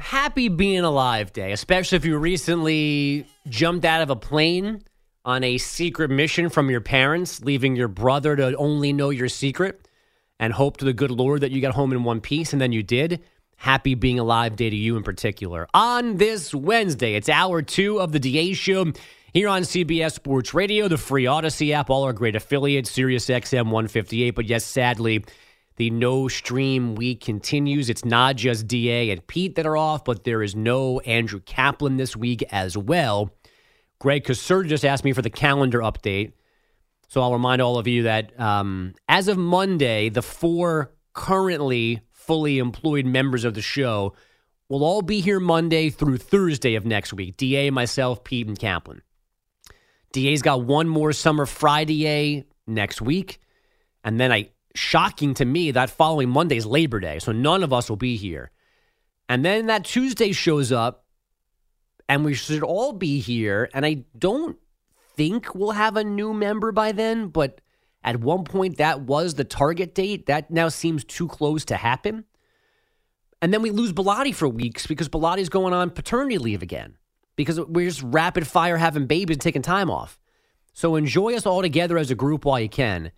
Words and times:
Happy 0.00 0.48
being 0.48 0.80
alive 0.80 1.32
day, 1.32 1.52
especially 1.52 1.96
if 1.96 2.06
you 2.06 2.16
recently 2.16 3.26
jumped 3.48 3.84
out 3.84 4.00
of 4.00 4.08
a 4.08 4.16
plane 4.16 4.82
on 5.26 5.44
a 5.44 5.58
secret 5.58 6.10
mission 6.10 6.48
from 6.48 6.70
your 6.70 6.80
parents, 6.80 7.44
leaving 7.44 7.76
your 7.76 7.86
brother 7.86 8.34
to 8.34 8.56
only 8.56 8.94
know 8.94 9.10
your 9.10 9.28
secret 9.28 9.86
and 10.38 10.54
hope 10.54 10.78
to 10.78 10.86
the 10.86 10.94
good 10.94 11.10
Lord 11.10 11.42
that 11.42 11.50
you 11.50 11.60
got 11.60 11.74
home 11.74 11.92
in 11.92 12.02
one 12.02 12.22
piece, 12.22 12.54
and 12.54 12.60
then 12.60 12.72
you 12.72 12.82
did. 12.82 13.22
Happy 13.56 13.94
being 13.94 14.18
alive 14.18 14.56
day 14.56 14.70
to 14.70 14.76
you 14.76 14.96
in 14.96 15.02
particular. 15.02 15.68
On 15.74 16.16
this 16.16 16.54
Wednesday, 16.54 17.14
it's 17.14 17.28
hour 17.28 17.60
two 17.60 18.00
of 18.00 18.12
the 18.12 18.18
DA 18.18 18.54
show 18.54 18.90
here 19.34 19.48
on 19.48 19.62
CBS 19.62 20.14
Sports 20.14 20.54
Radio, 20.54 20.88
the 20.88 20.96
free 20.96 21.26
Odyssey 21.26 21.74
app, 21.74 21.90
all 21.90 22.04
our 22.04 22.14
great 22.14 22.34
affiliates, 22.34 22.90
Sirius 22.90 23.26
XM 23.26 23.66
158. 23.66 24.30
But 24.30 24.46
yes, 24.46 24.64
sadly, 24.64 25.24
the 25.80 25.88
no 25.88 26.28
stream 26.28 26.94
week 26.94 27.22
continues. 27.22 27.88
It's 27.88 28.04
not 28.04 28.36
just 28.36 28.68
DA 28.68 29.08
and 29.08 29.26
Pete 29.26 29.54
that 29.54 29.64
are 29.64 29.78
off, 29.78 30.04
but 30.04 30.24
there 30.24 30.42
is 30.42 30.54
no 30.54 31.00
Andrew 31.00 31.40
Kaplan 31.40 31.96
this 31.96 32.14
week 32.14 32.44
as 32.52 32.76
well. 32.76 33.30
Greg 33.98 34.24
Caserta 34.24 34.68
just 34.68 34.84
asked 34.84 35.04
me 35.04 35.14
for 35.14 35.22
the 35.22 35.30
calendar 35.30 35.78
update. 35.78 36.32
So 37.08 37.22
I'll 37.22 37.32
remind 37.32 37.62
all 37.62 37.78
of 37.78 37.86
you 37.86 38.02
that 38.02 38.38
um, 38.38 38.92
as 39.08 39.26
of 39.28 39.38
Monday, 39.38 40.10
the 40.10 40.20
four 40.20 40.92
currently 41.14 42.02
fully 42.10 42.58
employed 42.58 43.06
members 43.06 43.44
of 43.44 43.54
the 43.54 43.62
show 43.62 44.12
will 44.68 44.84
all 44.84 45.00
be 45.00 45.22
here 45.22 45.40
Monday 45.40 45.88
through 45.88 46.18
Thursday 46.18 46.74
of 46.74 46.84
next 46.84 47.14
week. 47.14 47.38
DA, 47.38 47.70
myself, 47.70 48.22
Pete, 48.22 48.46
and 48.46 48.58
Kaplan. 48.58 49.00
DA's 50.12 50.42
got 50.42 50.62
one 50.62 50.90
more 50.90 51.14
summer 51.14 51.46
Friday 51.46 52.44
next 52.66 53.00
week. 53.00 53.40
And 54.04 54.20
then 54.20 54.30
I 54.30 54.50
shocking 54.74 55.34
to 55.34 55.44
me 55.44 55.70
that 55.72 55.90
following 55.90 56.28
Monday's 56.28 56.66
Labor 56.66 57.00
Day. 57.00 57.18
So 57.18 57.32
none 57.32 57.62
of 57.62 57.72
us 57.72 57.88
will 57.88 57.96
be 57.96 58.16
here. 58.16 58.50
And 59.28 59.44
then 59.44 59.66
that 59.66 59.84
Tuesday 59.84 60.32
shows 60.32 60.72
up 60.72 61.04
and 62.08 62.24
we 62.24 62.34
should 62.34 62.62
all 62.62 62.92
be 62.92 63.20
here. 63.20 63.68
And 63.72 63.86
I 63.86 64.04
don't 64.18 64.58
think 65.16 65.54
we'll 65.54 65.72
have 65.72 65.96
a 65.96 66.04
new 66.04 66.32
member 66.32 66.72
by 66.72 66.92
then, 66.92 67.28
but 67.28 67.60
at 68.02 68.20
one 68.20 68.44
point 68.44 68.78
that 68.78 69.02
was 69.02 69.34
the 69.34 69.44
target 69.44 69.94
date. 69.94 70.26
That 70.26 70.50
now 70.50 70.68
seems 70.68 71.04
too 71.04 71.28
close 71.28 71.64
to 71.66 71.76
happen. 71.76 72.24
And 73.42 73.54
then 73.54 73.62
we 73.62 73.70
lose 73.70 73.92
Bilotti 73.92 74.34
for 74.34 74.48
weeks 74.48 74.86
because 74.86 75.08
Bilotti's 75.08 75.48
going 75.48 75.72
on 75.72 75.90
paternity 75.90 76.38
leave 76.38 76.62
again 76.62 76.96
because 77.36 77.60
we're 77.60 77.88
just 77.88 78.02
rapid 78.02 78.46
fire 78.46 78.76
having 78.76 79.06
babies 79.06 79.36
and 79.36 79.40
taking 79.40 79.62
time 79.62 79.90
off. 79.90 80.18
So 80.72 80.96
enjoy 80.96 81.34
us 81.34 81.46
all 81.46 81.62
together 81.62 81.96
as 81.96 82.10
a 82.10 82.14
group 82.14 82.44
while 82.44 82.60
you 82.60 82.68
can. 82.68 83.12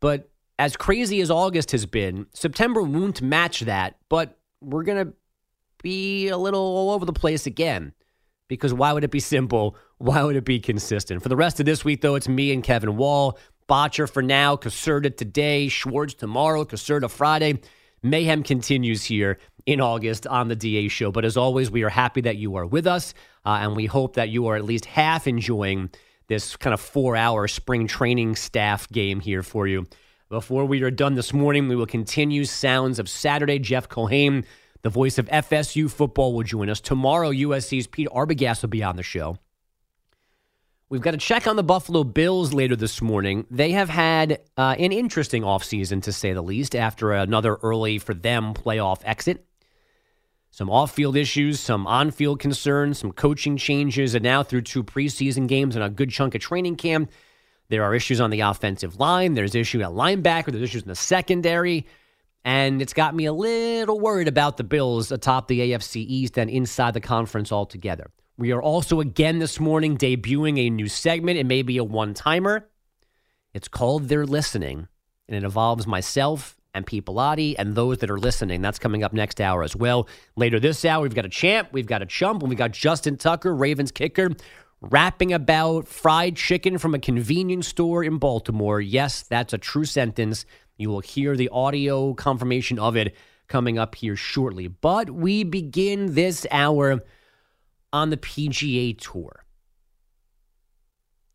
But 0.00 0.30
as 0.58 0.76
crazy 0.76 1.20
as 1.20 1.30
August 1.30 1.72
has 1.72 1.86
been, 1.86 2.26
September 2.32 2.82
won't 2.82 3.20
match 3.20 3.60
that, 3.60 3.96
but 4.08 4.38
we're 4.60 4.84
going 4.84 5.06
to 5.06 5.12
be 5.82 6.28
a 6.28 6.38
little 6.38 6.60
all 6.60 6.90
over 6.90 7.04
the 7.04 7.12
place 7.12 7.46
again 7.46 7.92
because 8.48 8.72
why 8.72 8.92
would 8.92 9.04
it 9.04 9.10
be 9.10 9.20
simple? 9.20 9.76
Why 9.98 10.22
would 10.22 10.36
it 10.36 10.44
be 10.44 10.60
consistent? 10.60 11.22
For 11.22 11.28
the 11.28 11.36
rest 11.36 11.60
of 11.60 11.66
this 11.66 11.84
week, 11.84 12.00
though, 12.02 12.14
it's 12.14 12.28
me 12.28 12.52
and 12.52 12.62
Kevin 12.62 12.96
Wall. 12.96 13.38
Botcher 13.66 14.06
for 14.06 14.22
now, 14.22 14.56
Caserta 14.56 15.16
today, 15.16 15.68
Schwartz 15.68 16.14
tomorrow, 16.14 16.64
Caserta 16.64 17.10
Friday. 17.10 17.60
Mayhem 18.02 18.42
continues 18.42 19.04
here 19.04 19.38
in 19.64 19.80
August 19.80 20.26
on 20.26 20.48
the 20.48 20.56
DA 20.56 20.88
show. 20.88 21.10
But 21.10 21.24
as 21.24 21.38
always, 21.38 21.70
we 21.70 21.82
are 21.82 21.88
happy 21.88 22.20
that 22.22 22.36
you 22.36 22.56
are 22.56 22.66
with 22.66 22.86
us, 22.86 23.14
uh, 23.46 23.60
and 23.62 23.74
we 23.74 23.86
hope 23.86 24.16
that 24.16 24.28
you 24.28 24.46
are 24.48 24.56
at 24.56 24.64
least 24.64 24.84
half 24.84 25.26
enjoying 25.26 25.90
this 26.28 26.56
kind 26.56 26.74
of 26.74 26.80
four 26.80 27.16
hour 27.16 27.48
spring 27.48 27.86
training 27.86 28.36
staff 28.36 28.88
game 28.90 29.20
here 29.20 29.42
for 29.42 29.66
you. 29.66 29.86
Before 30.30 30.64
we 30.64 30.82
are 30.82 30.90
done 30.90 31.14
this 31.14 31.34
morning, 31.34 31.68
we 31.68 31.76
will 31.76 31.86
continue 31.86 32.46
sounds 32.46 32.98
of 32.98 33.10
Saturday. 33.10 33.58
Jeff 33.58 33.90
Culhane, 33.90 34.46
the 34.80 34.88
voice 34.88 35.18
of 35.18 35.26
FSU 35.26 35.90
football, 35.90 36.32
will 36.32 36.42
join 36.42 36.70
us. 36.70 36.80
Tomorrow, 36.80 37.30
USC's 37.30 37.86
Pete 37.86 38.08
Arbogast 38.08 38.62
will 38.62 38.70
be 38.70 38.82
on 38.82 38.96
the 38.96 39.02
show. 39.02 39.36
We've 40.88 41.02
got 41.02 41.10
to 41.10 41.18
check 41.18 41.46
on 41.46 41.56
the 41.56 41.62
Buffalo 41.62 42.04
Bills 42.04 42.54
later 42.54 42.74
this 42.74 43.02
morning. 43.02 43.46
They 43.50 43.72
have 43.72 43.90
had 43.90 44.40
uh, 44.56 44.74
an 44.78 44.92
interesting 44.92 45.42
offseason, 45.42 46.02
to 46.04 46.12
say 46.12 46.32
the 46.32 46.42
least, 46.42 46.74
after 46.74 47.12
another 47.12 47.56
early, 47.56 47.98
for 47.98 48.14
them, 48.14 48.54
playoff 48.54 49.02
exit. 49.04 49.44
Some 50.50 50.70
off 50.70 50.92
field 50.92 51.16
issues, 51.16 51.60
some 51.60 51.86
on 51.86 52.10
field 52.10 52.40
concerns, 52.40 52.98
some 52.98 53.12
coaching 53.12 53.58
changes, 53.58 54.14
and 54.14 54.22
now 54.22 54.42
through 54.42 54.62
two 54.62 54.84
preseason 54.84 55.48
games 55.48 55.74
and 55.74 55.84
a 55.84 55.90
good 55.90 56.10
chunk 56.10 56.34
of 56.34 56.40
training 56.40 56.76
camp. 56.76 57.10
There 57.68 57.82
are 57.82 57.94
issues 57.94 58.20
on 58.20 58.30
the 58.30 58.40
offensive 58.40 58.98
line. 59.00 59.34
There's 59.34 59.54
issue 59.54 59.82
at 59.82 59.90
linebacker. 59.90 60.46
There's 60.46 60.62
issues 60.62 60.82
in 60.82 60.88
the 60.88 60.94
secondary. 60.94 61.86
And 62.44 62.82
it's 62.82 62.92
got 62.92 63.14
me 63.14 63.24
a 63.24 63.32
little 63.32 63.98
worried 63.98 64.28
about 64.28 64.58
the 64.58 64.64
Bills 64.64 65.10
atop 65.10 65.48
the 65.48 65.72
AFC 65.72 65.96
East 65.96 66.38
and 66.38 66.50
inside 66.50 66.94
the 66.94 67.00
conference 67.00 67.50
altogether. 67.50 68.10
We 68.36 68.52
are 68.52 68.60
also 68.60 69.00
again 69.00 69.38
this 69.38 69.58
morning 69.58 69.96
debuting 69.96 70.58
a 70.58 70.68
new 70.68 70.88
segment. 70.88 71.38
It 71.38 71.46
may 71.46 71.62
be 71.62 71.78
a 71.78 71.84
one 71.84 72.12
timer. 72.12 72.68
It's 73.54 73.68
called 73.68 74.08
They're 74.08 74.26
Listening, 74.26 74.88
and 75.28 75.36
it 75.36 75.44
involves 75.44 75.86
myself 75.86 76.56
and 76.74 76.84
Pete 76.84 77.08
and 77.08 77.74
those 77.76 77.98
that 77.98 78.10
are 78.10 78.18
listening. 78.18 78.60
That's 78.60 78.80
coming 78.80 79.04
up 79.04 79.12
next 79.12 79.40
hour 79.40 79.62
as 79.62 79.76
well. 79.76 80.08
Later 80.36 80.58
this 80.58 80.84
hour, 80.84 81.02
we've 81.02 81.14
got 81.14 81.24
a 81.24 81.28
champ, 81.28 81.68
we've 81.70 81.86
got 81.86 82.02
a 82.02 82.06
chump, 82.06 82.42
and 82.42 82.48
we've 82.48 82.58
got 82.58 82.72
Justin 82.72 83.16
Tucker, 83.16 83.54
Ravens 83.54 83.92
kicker, 83.92 84.30
rapping 84.90 85.32
about 85.32 85.88
fried 85.88 86.36
chicken 86.36 86.78
from 86.78 86.94
a 86.94 86.98
convenience 86.98 87.68
store 87.68 88.04
in 88.04 88.18
Baltimore. 88.18 88.80
Yes, 88.80 89.22
that's 89.22 89.52
a 89.52 89.58
true 89.58 89.84
sentence. 89.84 90.44
You 90.76 90.90
will 90.90 91.00
hear 91.00 91.36
the 91.36 91.48
audio 91.50 92.14
confirmation 92.14 92.78
of 92.78 92.96
it 92.96 93.14
coming 93.48 93.78
up 93.78 93.94
here 93.94 94.16
shortly. 94.16 94.68
But 94.68 95.10
we 95.10 95.44
begin 95.44 96.14
this 96.14 96.46
hour 96.50 97.02
on 97.92 98.10
the 98.10 98.16
PGA 98.16 98.98
Tour. 98.98 99.44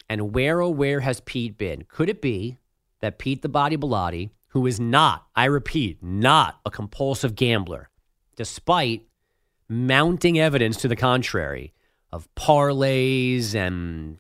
And 0.10 0.34
where, 0.34 0.62
oh, 0.62 0.70
where 0.70 1.02
has 1.02 1.22
Pete 1.22 1.58
been? 1.58 1.84
Could 1.88 2.10
it 2.10 2.22
be 2.22 2.58
that 3.00 3.20
Pete 3.20 3.42
the 3.42 3.50
Body 3.50 3.78
Bellotti, 3.78 4.32
who 4.48 4.66
is 4.66 4.80
not, 4.80 5.28
I 5.36 5.46
repeat, 5.46 6.02
not 6.02 6.60
a 6.66 6.72
compulsive 6.72 7.36
gambler, 7.36 7.90
despite 8.36 9.04
mounting 9.70 10.40
evidence 10.40 10.78
to 10.78 10.88
the 10.88 10.96
contrary 10.96 11.74
of 12.12 12.28
parlays 12.36 13.56
and 13.56 14.18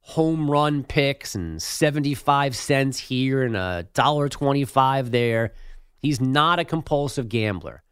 home 0.00 0.50
run 0.50 0.82
picks 0.82 1.34
and 1.34 1.62
75 1.62 2.56
cents 2.56 2.98
here 2.98 3.42
and 3.42 3.56
a 3.56 3.86
dollar 3.94 4.28
25 4.28 5.10
there. 5.10 5.52
He's 5.98 6.20
not 6.20 6.58
a 6.58 6.64
compulsive 6.64 7.28
gambler. 7.28 7.82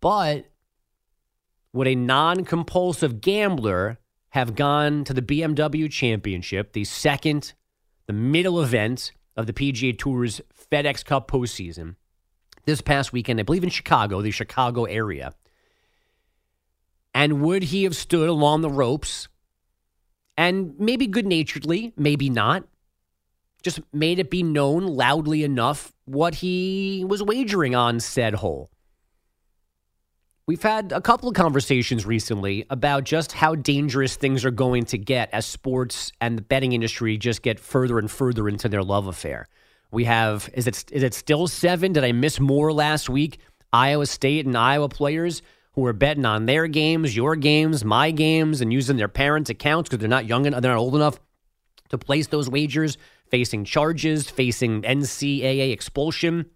But 0.00 0.46
would 1.72 1.88
a 1.88 1.94
non 1.94 2.44
compulsive 2.44 3.20
gambler 3.20 3.98
have 4.30 4.54
gone 4.54 5.04
to 5.04 5.14
the 5.14 5.22
BMW 5.22 5.90
Championship, 5.90 6.72
the 6.72 6.84
second, 6.84 7.54
the 8.06 8.12
middle 8.12 8.60
event 8.60 9.12
of 9.36 9.46
the 9.46 9.52
PGA 9.52 9.98
Tour's 9.98 10.40
FedEx 10.70 11.04
Cup 11.04 11.30
postseason 11.30 11.96
this 12.64 12.80
past 12.80 13.12
weekend, 13.12 13.40
I 13.40 13.42
believe 13.42 13.64
in 13.64 13.70
Chicago, 13.70 14.22
the 14.22 14.30
Chicago 14.30 14.84
area? 14.84 15.34
And 17.14 17.40
would 17.42 17.64
he 17.64 17.84
have 17.84 17.94
stood 17.94 18.28
along 18.28 18.62
the 18.62 18.70
ropes 18.70 19.28
and 20.36 20.74
maybe 20.78 21.06
good 21.06 21.26
naturedly, 21.26 21.92
maybe 21.96 22.28
not, 22.28 22.64
just 23.62 23.80
made 23.92 24.18
it 24.18 24.30
be 24.30 24.42
known 24.42 24.84
loudly 24.86 25.44
enough 25.44 25.92
what 26.04 26.36
he 26.36 27.04
was 27.06 27.22
wagering 27.22 27.74
on 27.74 28.00
said 28.00 28.34
hole? 28.34 28.68
We've 30.46 30.62
had 30.62 30.92
a 30.92 31.00
couple 31.00 31.30
of 31.30 31.34
conversations 31.34 32.04
recently 32.04 32.66
about 32.68 33.04
just 33.04 33.32
how 33.32 33.54
dangerous 33.54 34.16
things 34.16 34.44
are 34.44 34.50
going 34.50 34.84
to 34.86 34.98
get 34.98 35.30
as 35.32 35.46
sports 35.46 36.12
and 36.20 36.36
the 36.36 36.42
betting 36.42 36.74
industry 36.74 37.16
just 37.16 37.40
get 37.40 37.58
further 37.58 37.98
and 37.98 38.10
further 38.10 38.46
into 38.46 38.68
their 38.68 38.82
love 38.82 39.06
affair. 39.06 39.46
We 39.90 40.04
have 40.04 40.50
is 40.52 40.66
it 40.66 40.84
is 40.92 41.02
it 41.02 41.14
still 41.14 41.46
seven? 41.46 41.92
Did 41.94 42.04
I 42.04 42.12
miss 42.12 42.40
more 42.40 42.74
last 42.74 43.08
week? 43.08 43.38
Iowa 43.72 44.04
State 44.04 44.44
and 44.44 44.56
Iowa 44.56 44.88
players 44.90 45.40
who 45.74 45.84
are 45.86 45.92
betting 45.92 46.24
on 46.24 46.46
their 46.46 46.66
games, 46.66 47.16
your 47.16 47.36
games, 47.36 47.84
my 47.84 48.10
games, 48.10 48.60
and 48.60 48.72
using 48.72 48.96
their 48.96 49.08
parents' 49.08 49.50
accounts 49.50 49.88
because 49.88 50.00
they're 50.00 50.08
not 50.08 50.26
young 50.26 50.46
enough, 50.46 50.62
they're 50.62 50.72
not 50.72 50.80
old 50.80 50.94
enough 50.94 51.18
to 51.90 51.98
place 51.98 52.28
those 52.28 52.48
wagers, 52.48 52.96
facing 53.30 53.64
charges, 53.64 54.30
facing 54.30 54.82
NCAA 54.82 55.72
expulsion. 55.72 56.46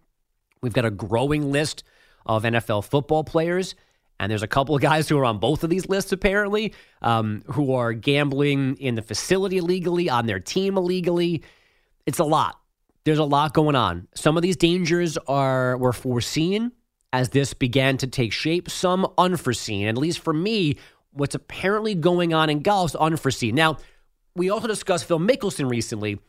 We've 0.61 0.73
got 0.73 0.85
a 0.85 0.91
growing 0.91 1.51
list 1.51 1.83
of 2.25 2.43
NFL 2.43 2.85
football 2.85 3.23
players. 3.23 3.75
And 4.21 4.29
there's 4.29 4.43
a 4.43 4.47
couple 4.47 4.75
of 4.75 4.81
guys 4.81 5.07
who 5.07 5.17
are 5.17 5.25
on 5.25 5.39
both 5.39 5.63
of 5.63 5.69
these 5.69 5.87
lists, 5.87 6.11
apparently, 6.11 6.73
um, 7.01 7.41
who 7.47 7.73
are 7.73 7.93
gambling 7.93 8.75
in 8.75 8.95
the 8.95 9.01
facility 9.01 9.57
illegally, 9.57 10.09
on 10.09 10.25
their 10.25 10.41
team 10.41 10.75
illegally. 10.75 11.41
It's 12.05 12.19
a 12.19 12.25
lot. 12.25 12.59
There's 13.05 13.19
a 13.19 13.23
lot 13.23 13.53
going 13.53 13.75
on. 13.75 14.07
Some 14.15 14.35
of 14.35 14.43
these 14.43 14.57
dangers 14.57 15.17
are 15.27 15.77
were 15.77 15.93
foreseen 15.93 16.73
as 17.11 17.29
this 17.29 17.53
began 17.53 17.97
to 17.97 18.07
take 18.07 18.31
shape, 18.31 18.69
some 18.69 19.11
unforeseen. 19.17 19.87
At 19.87 19.97
least 19.97 20.19
for 20.19 20.33
me, 20.33 20.77
what's 21.11 21.35
apparently 21.35 21.95
going 21.95 22.33
on 22.33 22.49
in 22.49 22.61
golf 22.61 22.91
is 22.91 22.95
unforeseen. 22.95 23.55
Now, 23.55 23.77
we 24.35 24.49
also 24.49 24.67
discussed 24.67 25.05
Phil 25.05 25.19
Mickelson 25.19 25.69
recently. 25.69 26.19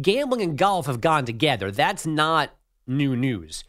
Gambling 0.00 0.42
and 0.42 0.56
golf 0.56 0.86
have 0.86 1.00
gone 1.00 1.24
together. 1.24 1.70
That's 1.70 2.06
not 2.06 2.50
new 2.86 3.16
news. 3.16 3.64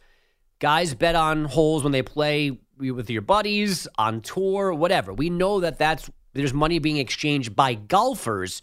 Guys 0.58 0.94
bet 0.94 1.14
on 1.14 1.44
holes 1.44 1.82
when 1.82 1.92
they 1.92 2.02
play 2.02 2.58
with 2.78 3.10
your 3.10 3.22
buddies 3.22 3.86
on 3.98 4.20
tour, 4.20 4.72
whatever. 4.72 5.12
We 5.12 5.30
know 5.30 5.60
that 5.60 5.78
that's 5.78 6.10
there's 6.32 6.54
money 6.54 6.78
being 6.78 6.96
exchanged 6.96 7.54
by 7.54 7.74
golfers 7.74 8.62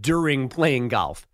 during 0.00 0.48
playing 0.48 0.88
golf. 0.88 1.26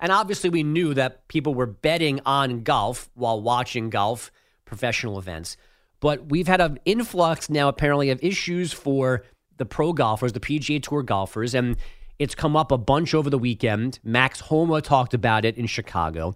And 0.00 0.10
obviously 0.10 0.50
we 0.50 0.62
knew 0.62 0.94
that 0.94 1.28
people 1.28 1.54
were 1.54 1.66
betting 1.66 2.20
on 2.26 2.62
golf 2.62 3.10
while 3.14 3.40
watching 3.40 3.90
golf 3.90 4.32
professional 4.72 5.18
events. 5.18 5.58
But 6.00 6.30
we've 6.30 6.48
had 6.48 6.62
an 6.62 6.78
influx 6.86 7.50
now 7.50 7.68
apparently 7.68 8.08
of 8.08 8.18
issues 8.22 8.72
for 8.72 9.22
the 9.58 9.66
pro 9.66 9.92
golfers, 9.92 10.32
the 10.32 10.40
PGA 10.40 10.82
Tour 10.82 11.02
golfers, 11.02 11.54
and 11.54 11.76
it's 12.18 12.34
come 12.34 12.56
up 12.56 12.72
a 12.72 12.78
bunch 12.78 13.12
over 13.12 13.28
the 13.28 13.38
weekend. 13.38 14.00
Max 14.02 14.40
Homa 14.40 14.80
talked 14.80 15.12
about 15.12 15.44
it 15.44 15.58
in 15.58 15.66
Chicago. 15.66 16.34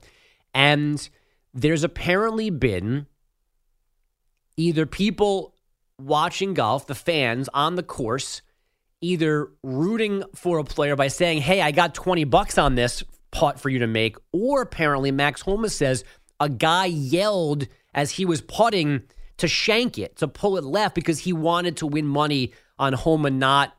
And 0.53 1.09
there's 1.55 1.83
apparently 1.83 2.51
been 2.51 3.07
either 4.59 4.85
people 4.85 5.55
watching 5.99 6.53
golf, 6.53 6.87
the 6.87 6.95
fans 6.95 7.49
on 7.55 7.77
the 7.77 7.83
course, 7.83 8.43
either 9.01 9.49
rooting 9.63 10.25
for 10.35 10.59
a 10.59 10.65
player 10.65 10.95
by 10.95 11.09
saying, 11.09 11.41
Hey, 11.41 11.63
I 11.63 11.71
got 11.71 11.95
20 11.95 12.25
bucks 12.25 12.59
on 12.59 12.75
this 12.75 13.03
putt 13.31 13.59
for 13.59 13.71
you 13.71 13.79
to 13.79 13.87
make, 13.87 14.17
or 14.31 14.61
apparently 14.61 15.11
Max 15.11 15.41
Homa 15.41 15.71
says 15.71 16.05
a 16.39 16.51
guy 16.51 16.85
yelled 16.87 17.67
as 17.97 18.13
he 18.13 18.25
was 18.25 18.41
putting 18.43 19.03
to 19.39 19.49
shank 19.49 19.99
it, 19.99 20.17
to 20.17 20.29
pull 20.29 20.57
it 20.57 20.65
left 20.65 20.95
because 20.95 21.19
he 21.19 21.33
wanted 21.33 21.79
to 21.79 21.87
win 21.87 22.07
money 22.07 22.53
on 22.79 22.93
Homa 22.93 23.31
not 23.31 23.77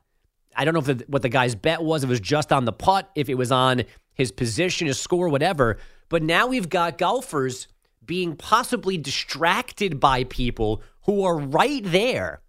I 0.57 0.65
don't 0.65 0.73
know 0.73 0.79
if 0.79 0.85
the, 0.87 1.05
what 1.07 1.21
the 1.21 1.29
guy's 1.29 1.53
bet 1.53 1.83
was, 1.83 2.03
it 2.03 2.09
was 2.09 2.19
just 2.19 2.51
on 2.51 2.65
the 2.65 2.73
putt, 2.73 3.11
if 3.13 3.29
it 3.29 3.35
was 3.35 3.51
on 3.51 3.83
his 4.15 4.31
position, 4.31 4.87
his 4.87 4.99
score, 4.99 5.29
whatever. 5.29 5.77
But 6.09 6.23
now 6.23 6.47
we've 6.47 6.67
got 6.67 6.97
golfers 6.97 7.67
being 8.03 8.35
possibly 8.35 8.97
distracted 8.97 9.99
by 9.99 10.23
people 10.23 10.81
who 11.03 11.23
are 11.23 11.37
right 11.37 11.83
there 11.85 12.41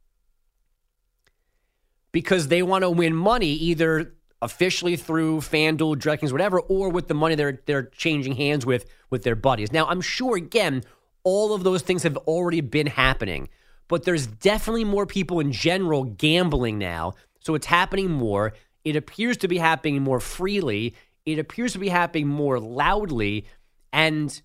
because 2.11 2.49
they 2.49 2.63
want 2.63 2.83
to 2.83 2.91
win 2.91 3.15
money 3.15 3.51
either 3.51 4.15
officially 4.41 4.97
through 4.97 5.41
FanDuel, 5.41 5.97
DraftKings, 5.97 6.33
whatever, 6.33 6.61
or 6.61 6.89
with 6.89 7.09
the 7.09 7.15
money 7.15 7.35
they're 7.35 7.61
they're 7.67 7.83
changing 7.83 8.37
hands 8.37 8.65
with 8.65 8.87
with 9.11 9.23
their 9.23 9.37
buddies. 9.37 9.73
Now, 9.73 9.87
I'm 9.87 10.01
sure 10.01 10.37
again, 10.37 10.83
all 11.25 11.55
of 11.55 11.65
those 11.65 11.83
things 11.83 12.03
have 12.03 12.17
already 12.17 12.61
been 12.61 12.87
happening, 12.87 13.49
but 13.89 14.05
there's 14.05 14.27
definitely 14.27 14.85
more 14.85 15.07
people 15.07 15.41
in 15.41 15.53
general 15.53 16.05
gambling 16.05 16.79
now. 16.79 17.15
So 17.41 17.55
it's 17.55 17.67
happening 17.67 18.11
more. 18.11 18.55
It 18.85 18.97
appears 18.97 19.37
to 19.39 19.49
be 19.49 19.59
happening 19.59 20.03
more 20.03 20.21
freely. 20.21 20.95
It 21.27 21.39
appears 21.39 21.73
to 21.75 21.79
be 21.79 21.89
happening 21.89 22.29
more 22.29 22.59
loudly. 22.59 23.47
And, 23.93 24.41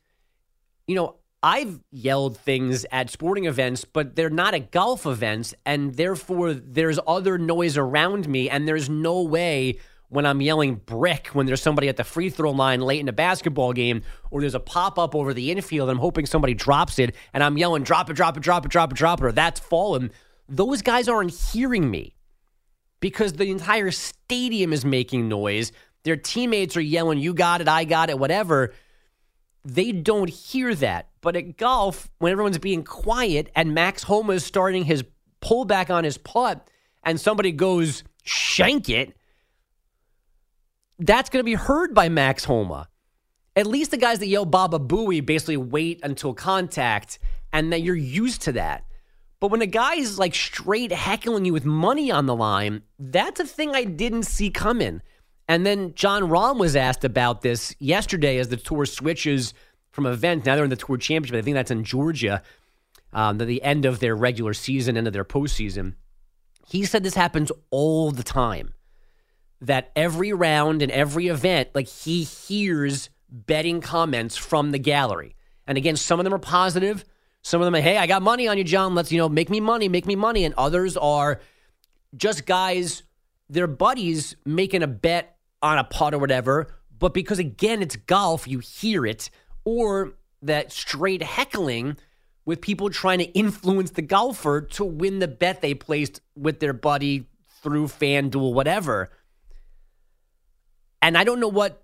you 0.87 0.95
know, 0.95 1.15
I've 1.41 1.79
yelled 1.91 2.37
things 2.37 2.85
at 2.91 3.09
sporting 3.09 3.45
events, 3.45 3.83
but 3.83 4.15
they're 4.15 4.29
not 4.29 4.53
at 4.53 4.71
golf 4.71 5.05
events. 5.05 5.53
And 5.65 5.95
therefore, 5.95 6.53
there's 6.53 6.99
other 7.05 7.37
noise 7.37 7.77
around 7.77 8.27
me. 8.27 8.49
And 8.49 8.67
there's 8.67 8.89
no 8.89 9.21
way 9.21 9.79
when 10.13 10.27
I'm 10.27 10.41
yelling 10.41 10.75
brick 10.75 11.27
when 11.27 11.47
there's 11.47 11.61
somebody 11.61 11.89
at 11.89 11.97
the 11.97 12.03
free 12.03 12.29
throw 12.29 12.51
line 12.51 12.81
late 12.81 12.99
in 12.99 13.09
a 13.09 13.13
basketball 13.13 13.73
game, 13.73 14.03
or 14.29 14.41
there's 14.41 14.53
a 14.53 14.59
pop 14.59 14.99
up 14.99 15.15
over 15.15 15.33
the 15.33 15.51
infield. 15.51 15.89
I'm 15.89 15.97
hoping 15.97 16.27
somebody 16.27 16.53
drops 16.53 16.99
it, 16.99 17.15
and 17.33 17.43
I'm 17.43 17.57
yelling, 17.57 17.83
drop 17.83 18.09
it, 18.09 18.13
drop 18.13 18.37
it, 18.37 18.41
drop 18.41 18.65
it, 18.65 18.69
drop 18.69 18.91
it, 18.91 18.95
drop 18.95 19.21
it, 19.21 19.25
or 19.25 19.31
that's 19.31 19.59
fallen. 19.59 20.11
Those 20.47 20.83
guys 20.83 21.09
aren't 21.09 21.31
hearing 21.31 21.89
me 21.89 22.15
because 22.99 23.33
the 23.33 23.49
entire 23.49 23.89
stadium 23.89 24.71
is 24.71 24.85
making 24.85 25.27
noise. 25.27 25.71
Their 26.03 26.17
teammates 26.17 26.77
are 26.77 26.81
yelling, 26.81 27.17
You 27.17 27.33
got 27.33 27.61
it, 27.61 27.67
I 27.67 27.83
got 27.83 28.11
it, 28.11 28.19
whatever. 28.19 28.73
They 29.65 29.91
don't 29.93 30.29
hear 30.29 30.75
that. 30.75 31.09
But 31.21 31.35
at 31.35 31.57
golf, 31.57 32.09
when 32.19 32.31
everyone's 32.31 32.59
being 32.59 32.83
quiet 32.83 33.49
and 33.55 33.73
Max 33.73 34.03
Homa 34.03 34.33
is 34.33 34.45
starting 34.45 34.83
his 34.83 35.03
pullback 35.41 35.89
on 35.89 36.03
his 36.03 36.19
putt 36.19 36.69
and 37.03 37.19
somebody 37.19 37.51
goes, 37.51 38.03
Shank 38.23 38.89
it 38.89 39.17
that's 40.99 41.29
going 41.29 41.41
to 41.41 41.45
be 41.45 41.55
heard 41.55 41.93
by 41.93 42.09
Max 42.09 42.43
Homa. 42.45 42.87
At 43.55 43.67
least 43.67 43.91
the 43.91 43.97
guys 43.97 44.19
that 44.19 44.27
yell 44.27 44.45
Baba 44.45 44.79
Booey 44.79 45.25
basically 45.25 45.57
wait 45.57 45.99
until 46.03 46.33
contact 46.33 47.19
and 47.51 47.71
that 47.71 47.81
you're 47.81 47.95
used 47.95 48.41
to 48.43 48.51
that. 48.53 48.85
But 49.39 49.51
when 49.51 49.61
a 49.61 49.67
guy 49.67 49.95
is 49.95 50.17
like 50.17 50.33
straight 50.33 50.91
heckling 50.91 51.45
you 51.45 51.53
with 51.53 51.65
money 51.65 52.09
on 52.09 52.25
the 52.25 52.35
line, 52.35 52.81
that's 52.97 53.39
a 53.39 53.45
thing 53.45 53.75
I 53.75 53.83
didn't 53.83 54.23
see 54.23 54.49
coming. 54.49 55.01
And 55.47 55.65
then 55.65 55.93
Jon 55.93 56.23
Rahm 56.23 56.57
was 56.57 56.75
asked 56.75 57.03
about 57.03 57.41
this 57.41 57.75
yesterday 57.77 58.37
as 58.37 58.47
the 58.47 58.57
tour 58.57 58.85
switches 58.85 59.53
from 59.91 60.05
event. 60.05 60.45
Now 60.45 60.55
they're 60.55 60.63
in 60.63 60.69
the 60.69 60.75
tour 60.75 60.97
championship. 60.97 61.35
I 61.35 61.41
think 61.41 61.55
that's 61.55 61.71
in 61.71 61.83
Georgia, 61.83 62.41
um, 63.11 63.37
the 63.37 63.61
end 63.61 63.85
of 63.85 63.99
their 63.99 64.15
regular 64.15 64.53
season, 64.53 64.97
end 64.97 65.07
of 65.07 65.13
their 65.13 65.25
postseason. 65.25 65.95
He 66.67 66.85
said 66.85 67.03
this 67.03 67.13
happens 67.13 67.51
all 67.69 68.11
the 68.11 68.23
time 68.23 68.73
that 69.63 69.91
every 69.95 70.33
round 70.33 70.81
and 70.81 70.91
every 70.91 71.27
event, 71.27 71.69
like 71.73 71.87
he 71.87 72.23
hears 72.23 73.09
betting 73.29 73.81
comments 73.81 74.35
from 74.37 74.71
the 74.71 74.77
gallery. 74.77 75.35
And 75.65 75.77
again, 75.77 75.95
some 75.95 76.19
of 76.19 76.25
them 76.25 76.33
are 76.33 76.39
positive. 76.39 77.05
Some 77.41 77.61
of 77.61 77.65
them 77.65 77.75
are, 77.75 77.81
hey, 77.81 77.97
I 77.97 78.05
got 78.05 78.21
money 78.21 78.47
on 78.47 78.57
you, 78.57 78.63
Jon. 78.63 78.93
Let's, 78.93 79.11
you 79.11 79.17
know, 79.17 79.29
make 79.29 79.49
me 79.49 79.59
money, 79.59 79.87
make 79.87 80.05
me 80.05 80.15
money. 80.15 80.43
And 80.43 80.53
others 80.57 80.97
are 80.97 81.39
just 82.15 82.45
guys, 82.45 83.03
their 83.49 83.67
buddies 83.67 84.35
making 84.45 84.83
a 84.83 84.87
bet 84.87 85.37
on 85.61 85.77
a 85.77 85.83
putt 85.83 86.13
or 86.13 86.19
whatever. 86.19 86.67
But 86.99 87.13
because, 87.13 87.39
again, 87.39 87.81
it's 87.81 87.95
golf, 87.95 88.47
you 88.47 88.59
hear 88.59 89.05
it. 89.05 89.29
Or 89.63 90.13
that 90.41 90.73
straight 90.73 91.23
heckling 91.23 91.97
with 92.45 92.59
people 92.59 92.89
trying 92.89 93.19
to 93.19 93.31
influence 93.31 93.91
the 93.91 94.01
golfer 94.01 94.59
to 94.61 94.83
win 94.83 95.19
the 95.19 95.27
bet 95.29 95.61
they 95.61 95.73
placed 95.73 96.19
with 96.35 96.59
their 96.59 96.73
buddy 96.73 97.29
through 97.61 97.87
FanDuel, 97.87 98.53
whatever. 98.53 99.09
And 101.03 101.17
I 101.17 101.25
don't 101.25 101.41
know 101.41 101.49
what 101.49 101.83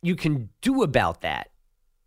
you 0.00 0.14
can 0.14 0.48
do 0.60 0.84
about 0.84 1.22
that. 1.22 1.50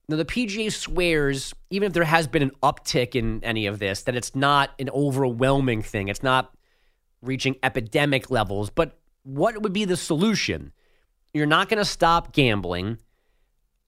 Now, 0.07 0.15
the 0.15 0.23
PGA 0.23 0.71
swears, 0.71 1.53
even 1.69 1.87
if 1.87 1.93
there 1.93 2.05
has 2.05 2.25
been 2.25 2.41
an 2.41 2.51
uptick 2.63 3.15
in 3.15 3.43
any 3.43 3.65
of 3.65 3.79
this, 3.79 4.03
that 4.03 4.15
it's 4.15 4.33
not 4.33 4.69
an 4.79 4.89
overwhelming 4.91 5.81
thing. 5.81 6.07
It's 6.07 6.23
not 6.23 6.55
reaching 7.21 7.57
epidemic 7.61 8.31
levels. 8.31 8.69
But 8.69 8.97
what 9.23 9.61
would 9.61 9.73
be 9.73 9.83
the 9.83 9.97
solution? 9.97 10.71
You're 11.33 11.47
not 11.47 11.67
going 11.67 11.79
to 11.79 11.85
stop 11.85 12.31
gambling. 12.31 12.97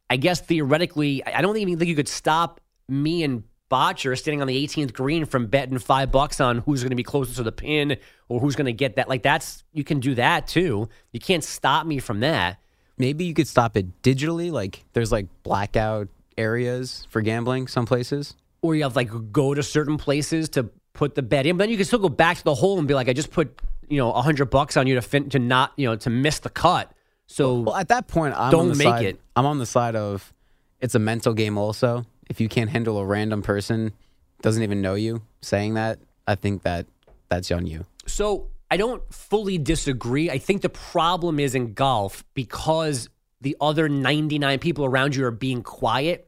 I 0.10 0.18
guess 0.18 0.42
theoretically, 0.42 1.26
I 1.26 1.42
don't 1.42 1.56
even 1.56 1.80
think 1.80 1.88
you 1.88 1.96
could 1.96 2.10
stop 2.10 2.60
me 2.90 3.24
and 3.24 3.46
Botcher 3.70 4.16
standing 4.16 4.42
on 4.42 4.48
the 4.48 4.66
18th 4.66 4.94
green 4.94 5.26
from 5.26 5.48
betting 5.48 5.78
five 5.80 6.12
bucks 6.12 6.40
on 6.40 6.60
who's 6.60 6.82
going 6.82 6.92
to 6.92 6.96
be 6.96 7.04
closest 7.04 7.38
to 7.38 7.44
the 7.44 7.52
pin 7.52 7.98
or 8.30 8.40
who's 8.40 8.56
going 8.56 8.66
to 8.66 8.74
get 8.74 8.96
that. 8.96 9.10
Like 9.10 9.24
that's 9.24 9.64
you 9.74 9.84
can 9.84 10.00
do 10.00 10.16
that 10.16 10.48
too. 10.48 10.88
You 11.12 11.20
can't 11.20 11.44
stop 11.44 11.86
me 11.86 12.00
from 12.00 12.22
that. 12.22 12.60
Maybe 12.98 13.26
you 13.26 13.34
could 13.34 13.48
stop 13.48 13.78
it 13.78 14.02
digitally. 14.02 14.52
Like 14.52 14.86
there's 14.94 15.12
like 15.12 15.28
blackout 15.44 16.08
areas 16.38 17.08
for 17.10 17.22
gambling 17.22 17.68
some 17.68 17.86
places, 17.86 18.36
or 18.62 18.76
you 18.76 18.84
have 18.84 18.96
like 18.96 19.10
go 19.32 19.54
to 19.54 19.64
certain 19.64 19.98
places 19.98 20.50
to 20.50 20.70
put 20.94 21.16
the 21.16 21.22
bet 21.22 21.46
in. 21.46 21.58
But 21.58 21.64
then 21.64 21.70
you 21.70 21.78
can 21.78 21.86
still 21.86 22.00
go 22.00 22.10
back 22.10 22.38
to 22.38 22.44
the 22.44 22.56
hole 22.56 22.80
and 22.80 22.88
be 22.88 22.94
like, 22.94 23.10
I 23.10 23.14
just 23.14 23.32
put 23.32 23.60
you 23.90 23.98
know 23.98 24.12
a 24.14 24.22
hundred 24.22 24.46
bucks 24.46 24.78
on 24.78 24.88
you 24.88 24.96
to 24.96 25.02
fin- 25.02 25.30
to 25.30 25.40
not 25.40 25.74
you 25.76 25.88
know 25.88 25.96
to 25.98 26.10
miss 26.10 26.40
the 26.40 26.50
cut. 26.50 26.92
So 27.28 27.60
well, 27.60 27.76
at 27.76 27.90
that 27.90 28.08
point, 28.08 28.34
I'm 28.38 28.52
don't 28.52 28.78
make 28.78 28.88
side, 28.88 29.06
it. 29.06 29.22
I'm 29.36 29.46
on 29.46 29.60
the 29.60 29.66
side 29.66 29.96
of 29.96 30.34
it's 30.80 30.96
a 30.96 31.00
mental 31.00 31.34
game 31.34 31.58
also 31.58 32.06
if 32.30 32.42
you 32.42 32.50
can't 32.50 32.70
handle 32.70 32.98
a 32.98 33.06
random 33.06 33.42
person 33.42 33.94
doesn't 34.42 34.64
even 34.64 34.82
know 34.82 34.96
you 34.96 35.22
saying 35.42 35.76
that, 35.76 36.00
I 36.28 36.36
think 36.36 36.64
that 36.64 36.86
that's 37.30 37.52
on 37.52 37.66
you. 37.66 37.86
So 38.06 38.48
I 38.70 38.78
don't 38.78 39.02
fully 39.14 39.58
disagree. 39.58 40.30
I 40.30 40.38
think 40.38 40.62
the 40.62 40.70
problem 40.70 41.40
is 41.40 41.56
in 41.56 41.74
golf 41.74 42.24
because 42.34 43.10
the 43.42 43.56
other 43.62 43.88
99 43.88 44.60
people 44.60 44.86
around 44.86 45.16
you 45.16 45.26
are 45.26 45.32
being 45.32 45.64
quiet, 45.64 46.28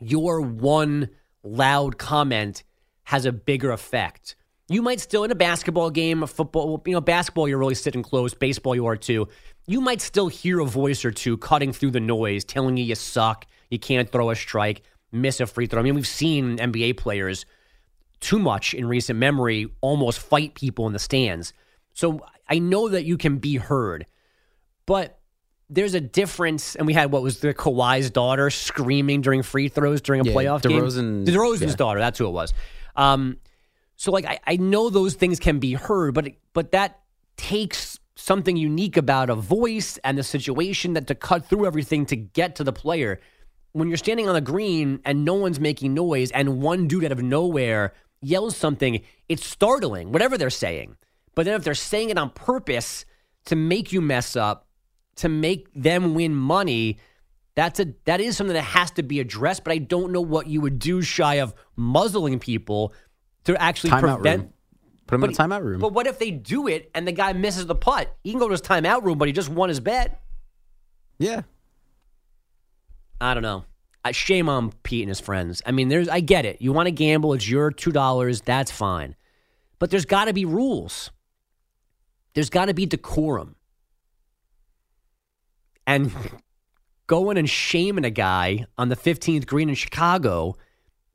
your 0.00 0.40
one 0.40 1.10
loud 1.42 1.98
comment 1.98 2.62
has 3.04 3.26
a 3.26 3.32
bigger 3.32 3.70
effect. 3.70 4.36
You 4.68 4.80
might 4.80 5.00
still 5.00 5.24
in 5.24 5.30
a 5.30 5.34
basketball 5.34 5.90
game, 5.90 6.22
a 6.22 6.26
football, 6.26 6.82
you 6.86 6.92
know, 6.92 7.00
basketball, 7.00 7.46
you're 7.48 7.58
really 7.58 7.74
sitting 7.74 8.02
close. 8.02 8.32
Baseball, 8.32 8.74
you 8.74 8.86
are 8.86 8.96
too. 8.96 9.28
You 9.66 9.80
might 9.80 10.00
still 10.00 10.28
hear 10.28 10.60
a 10.60 10.64
voice 10.64 11.04
or 11.04 11.10
two 11.10 11.36
cutting 11.36 11.72
through 11.72 11.90
the 11.90 12.00
noise, 12.00 12.44
telling 12.44 12.76
you 12.78 12.84
you 12.84 12.94
suck, 12.94 13.46
you 13.70 13.78
can't 13.78 14.10
throw 14.10 14.30
a 14.30 14.36
strike 14.36 14.82
miss 15.14 15.40
a 15.40 15.46
free 15.46 15.66
throw. 15.66 15.80
I 15.80 15.82
mean, 15.82 15.94
we've 15.94 16.06
seen 16.06 16.58
NBA 16.58 16.96
players 16.96 17.46
too 18.20 18.38
much 18.38 18.74
in 18.74 18.86
recent 18.86 19.18
memory 19.18 19.68
almost 19.80 20.18
fight 20.18 20.54
people 20.54 20.86
in 20.86 20.92
the 20.92 20.98
stands. 20.98 21.52
So 21.92 22.20
I 22.48 22.58
know 22.58 22.88
that 22.88 23.04
you 23.04 23.16
can 23.16 23.38
be 23.38 23.56
heard, 23.56 24.06
but 24.86 25.18
there's 25.70 25.94
a 25.94 26.00
difference. 26.00 26.74
And 26.76 26.86
we 26.86 26.92
had 26.94 27.10
what 27.12 27.22
was 27.22 27.40
the 27.40 27.54
Kawhi's 27.54 28.10
daughter 28.10 28.50
screaming 28.50 29.20
during 29.20 29.42
free 29.42 29.68
throws 29.68 30.00
during 30.00 30.20
a 30.20 30.24
Yeah, 30.24 30.32
playoff 30.34 30.62
DeRozan- 30.62 31.24
game. 31.24 31.34
DeRozan's 31.34 31.62
yeah. 31.72 31.76
daughter. 31.76 32.00
That's 32.00 32.18
who 32.18 32.26
it 32.26 32.30
was. 32.32 32.52
Um, 32.96 33.38
so 33.96 34.10
like 34.10 34.24
I, 34.24 34.40
I 34.46 34.56
know 34.56 34.90
those 34.90 35.14
things 35.14 35.38
can 35.38 35.58
be 35.58 35.72
heard, 35.74 36.14
but 36.14 36.28
but 36.52 36.72
that 36.72 37.00
takes 37.36 37.98
something 38.16 38.56
unique 38.56 38.96
about 38.96 39.28
a 39.30 39.34
voice 39.34 39.98
and 40.04 40.16
the 40.16 40.22
situation 40.22 40.92
that 40.94 41.08
to 41.08 41.14
cut 41.14 41.46
through 41.46 41.66
everything 41.66 42.06
to 42.06 42.16
get 42.16 42.56
to 42.56 42.64
the 42.64 42.72
player. 42.72 43.20
When 43.74 43.88
you're 43.88 43.96
standing 43.96 44.28
on 44.28 44.34
the 44.34 44.40
green 44.40 45.00
and 45.04 45.24
no 45.24 45.34
one's 45.34 45.60
making 45.60 45.94
noise 45.94 46.30
and 46.30 46.62
one 46.62 46.88
dude 46.88 47.04
out 47.04 47.12
of 47.12 47.22
nowhere 47.22 47.92
yells 48.22 48.56
something, 48.56 49.02
it's 49.28 49.44
startling, 49.44 50.12
whatever 50.12 50.38
they're 50.38 50.48
saying. 50.48 50.96
But 51.34 51.44
then 51.44 51.54
if 51.54 51.64
they're 51.64 51.74
saying 51.74 52.10
it 52.10 52.16
on 52.16 52.30
purpose 52.30 53.04
to 53.46 53.56
make 53.56 53.92
you 53.92 54.00
mess 54.00 54.36
up, 54.36 54.68
to 55.16 55.28
make 55.28 55.68
them 55.74 56.14
win 56.14 56.34
money, 56.36 56.98
that's 57.56 57.80
a 57.80 57.94
that 58.04 58.20
is 58.20 58.36
something 58.36 58.54
that 58.54 58.62
has 58.62 58.92
to 58.92 59.02
be 59.02 59.18
addressed. 59.18 59.64
But 59.64 59.72
I 59.72 59.78
don't 59.78 60.12
know 60.12 60.20
what 60.20 60.46
you 60.46 60.60
would 60.60 60.78
do 60.78 61.02
shy 61.02 61.34
of 61.34 61.52
muzzling 61.76 62.38
people 62.38 62.94
to 63.44 63.60
actually 63.60 63.90
Timeout 63.90 64.14
prevent. 64.16 64.42
room. 64.42 64.52
Put 65.06 65.16
him 65.16 65.24
in 65.24 65.30
a 65.30 65.32
timeout 65.34 65.62
room. 65.62 65.80
But 65.80 65.92
what 65.92 66.06
if 66.06 66.18
they 66.18 66.30
do 66.30 66.66
it 66.66 66.90
and 66.94 67.06
the 67.06 67.12
guy 67.12 67.32
misses 67.34 67.66
the 67.66 67.74
putt? 67.74 68.16
He 68.22 68.30
can 68.30 68.38
go 68.38 68.48
to 68.48 68.52
his 68.52 68.62
timeout 68.62 69.02
room, 69.02 69.18
but 69.18 69.28
he 69.28 69.32
just 69.32 69.50
won 69.50 69.68
his 69.68 69.80
bet. 69.80 70.22
yeah. 71.18 71.42
I 73.20 73.34
don't 73.34 73.42
know. 73.42 73.64
Shame 74.12 74.50
on 74.50 74.70
Pete 74.82 75.02
and 75.02 75.08
his 75.08 75.20
friends. 75.20 75.62
I 75.64 75.72
mean, 75.72 75.88
there's 75.88 76.08
I 76.08 76.20
get 76.20 76.44
it. 76.44 76.60
You 76.60 76.72
want 76.72 76.88
to 76.88 76.90
gamble, 76.92 77.32
it's 77.32 77.48
your 77.48 77.70
two 77.70 77.90
dollars. 77.90 78.42
That's 78.42 78.70
fine, 78.70 79.16
but 79.78 79.90
there's 79.90 80.04
got 80.04 80.26
to 80.26 80.34
be 80.34 80.44
rules. 80.44 81.10
There's 82.34 82.50
got 82.50 82.66
to 82.66 82.74
be 82.74 82.84
decorum. 82.84 83.56
And 85.86 86.12
going 87.06 87.38
and 87.38 87.48
shaming 87.48 88.04
a 88.04 88.10
guy 88.10 88.66
on 88.76 88.88
the 88.88 88.96
15th 88.96 89.46
green 89.46 89.68
in 89.68 89.74
Chicago 89.74 90.56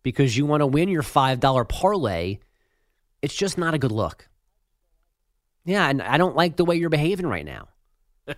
because 0.03 0.37
you 0.37 0.45
want 0.45 0.61
to 0.61 0.67
win 0.67 0.87
your 0.87 1.03
$5 1.03 1.69
parlay, 1.69 2.37
it's 3.21 3.35
just 3.35 3.57
not 3.57 3.73
a 3.73 3.77
good 3.77 3.91
look. 3.91 4.29
Yeah, 5.65 5.89
and 5.89 6.01
I 6.01 6.17
don't 6.17 6.35
like 6.35 6.55
the 6.55 6.65
way 6.65 6.77
you're 6.77 6.89
behaving 6.89 7.27
right 7.27 7.45
now. 7.45 7.67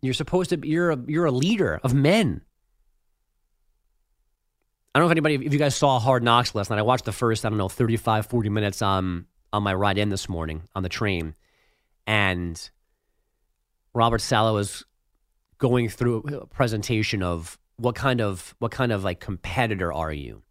you're 0.00 0.14
supposed 0.14 0.50
to 0.50 0.56
be, 0.56 0.68
you're 0.68 0.90
a, 0.90 0.98
you're 1.06 1.26
a 1.26 1.32
leader 1.32 1.80
of 1.82 1.94
men. 1.94 2.42
I 4.94 4.98
don't 4.98 5.06
know 5.06 5.10
if 5.10 5.12
anybody, 5.12 5.46
if 5.46 5.52
you 5.52 5.58
guys 5.58 5.76
saw 5.76 5.98
Hard 5.98 6.22
Knocks 6.22 6.54
last 6.54 6.70
night. 6.70 6.78
I 6.78 6.82
watched 6.82 7.04
the 7.04 7.12
first, 7.12 7.44
I 7.44 7.48
don't 7.48 7.58
know, 7.58 7.68
35, 7.68 8.26
40 8.26 8.48
minutes 8.48 8.82
on, 8.82 9.26
on 9.52 9.62
my 9.62 9.74
ride 9.74 9.98
in 9.98 10.08
this 10.08 10.28
morning 10.28 10.62
on 10.74 10.82
the 10.82 10.88
train. 10.88 11.34
And 12.06 12.70
Robert 13.94 14.20
Saleh 14.20 14.54
was 14.54 14.84
going 15.58 15.88
through 15.88 16.18
a 16.18 16.46
presentation 16.46 17.22
of 17.22 17.58
what 17.76 17.94
kind 17.94 18.20
of 18.20 18.54
what 18.58 18.72
kind 18.72 18.92
of 18.92 19.04
like 19.04 19.20
competitor 19.20 19.92
are 19.92 20.12
you? 20.12 20.42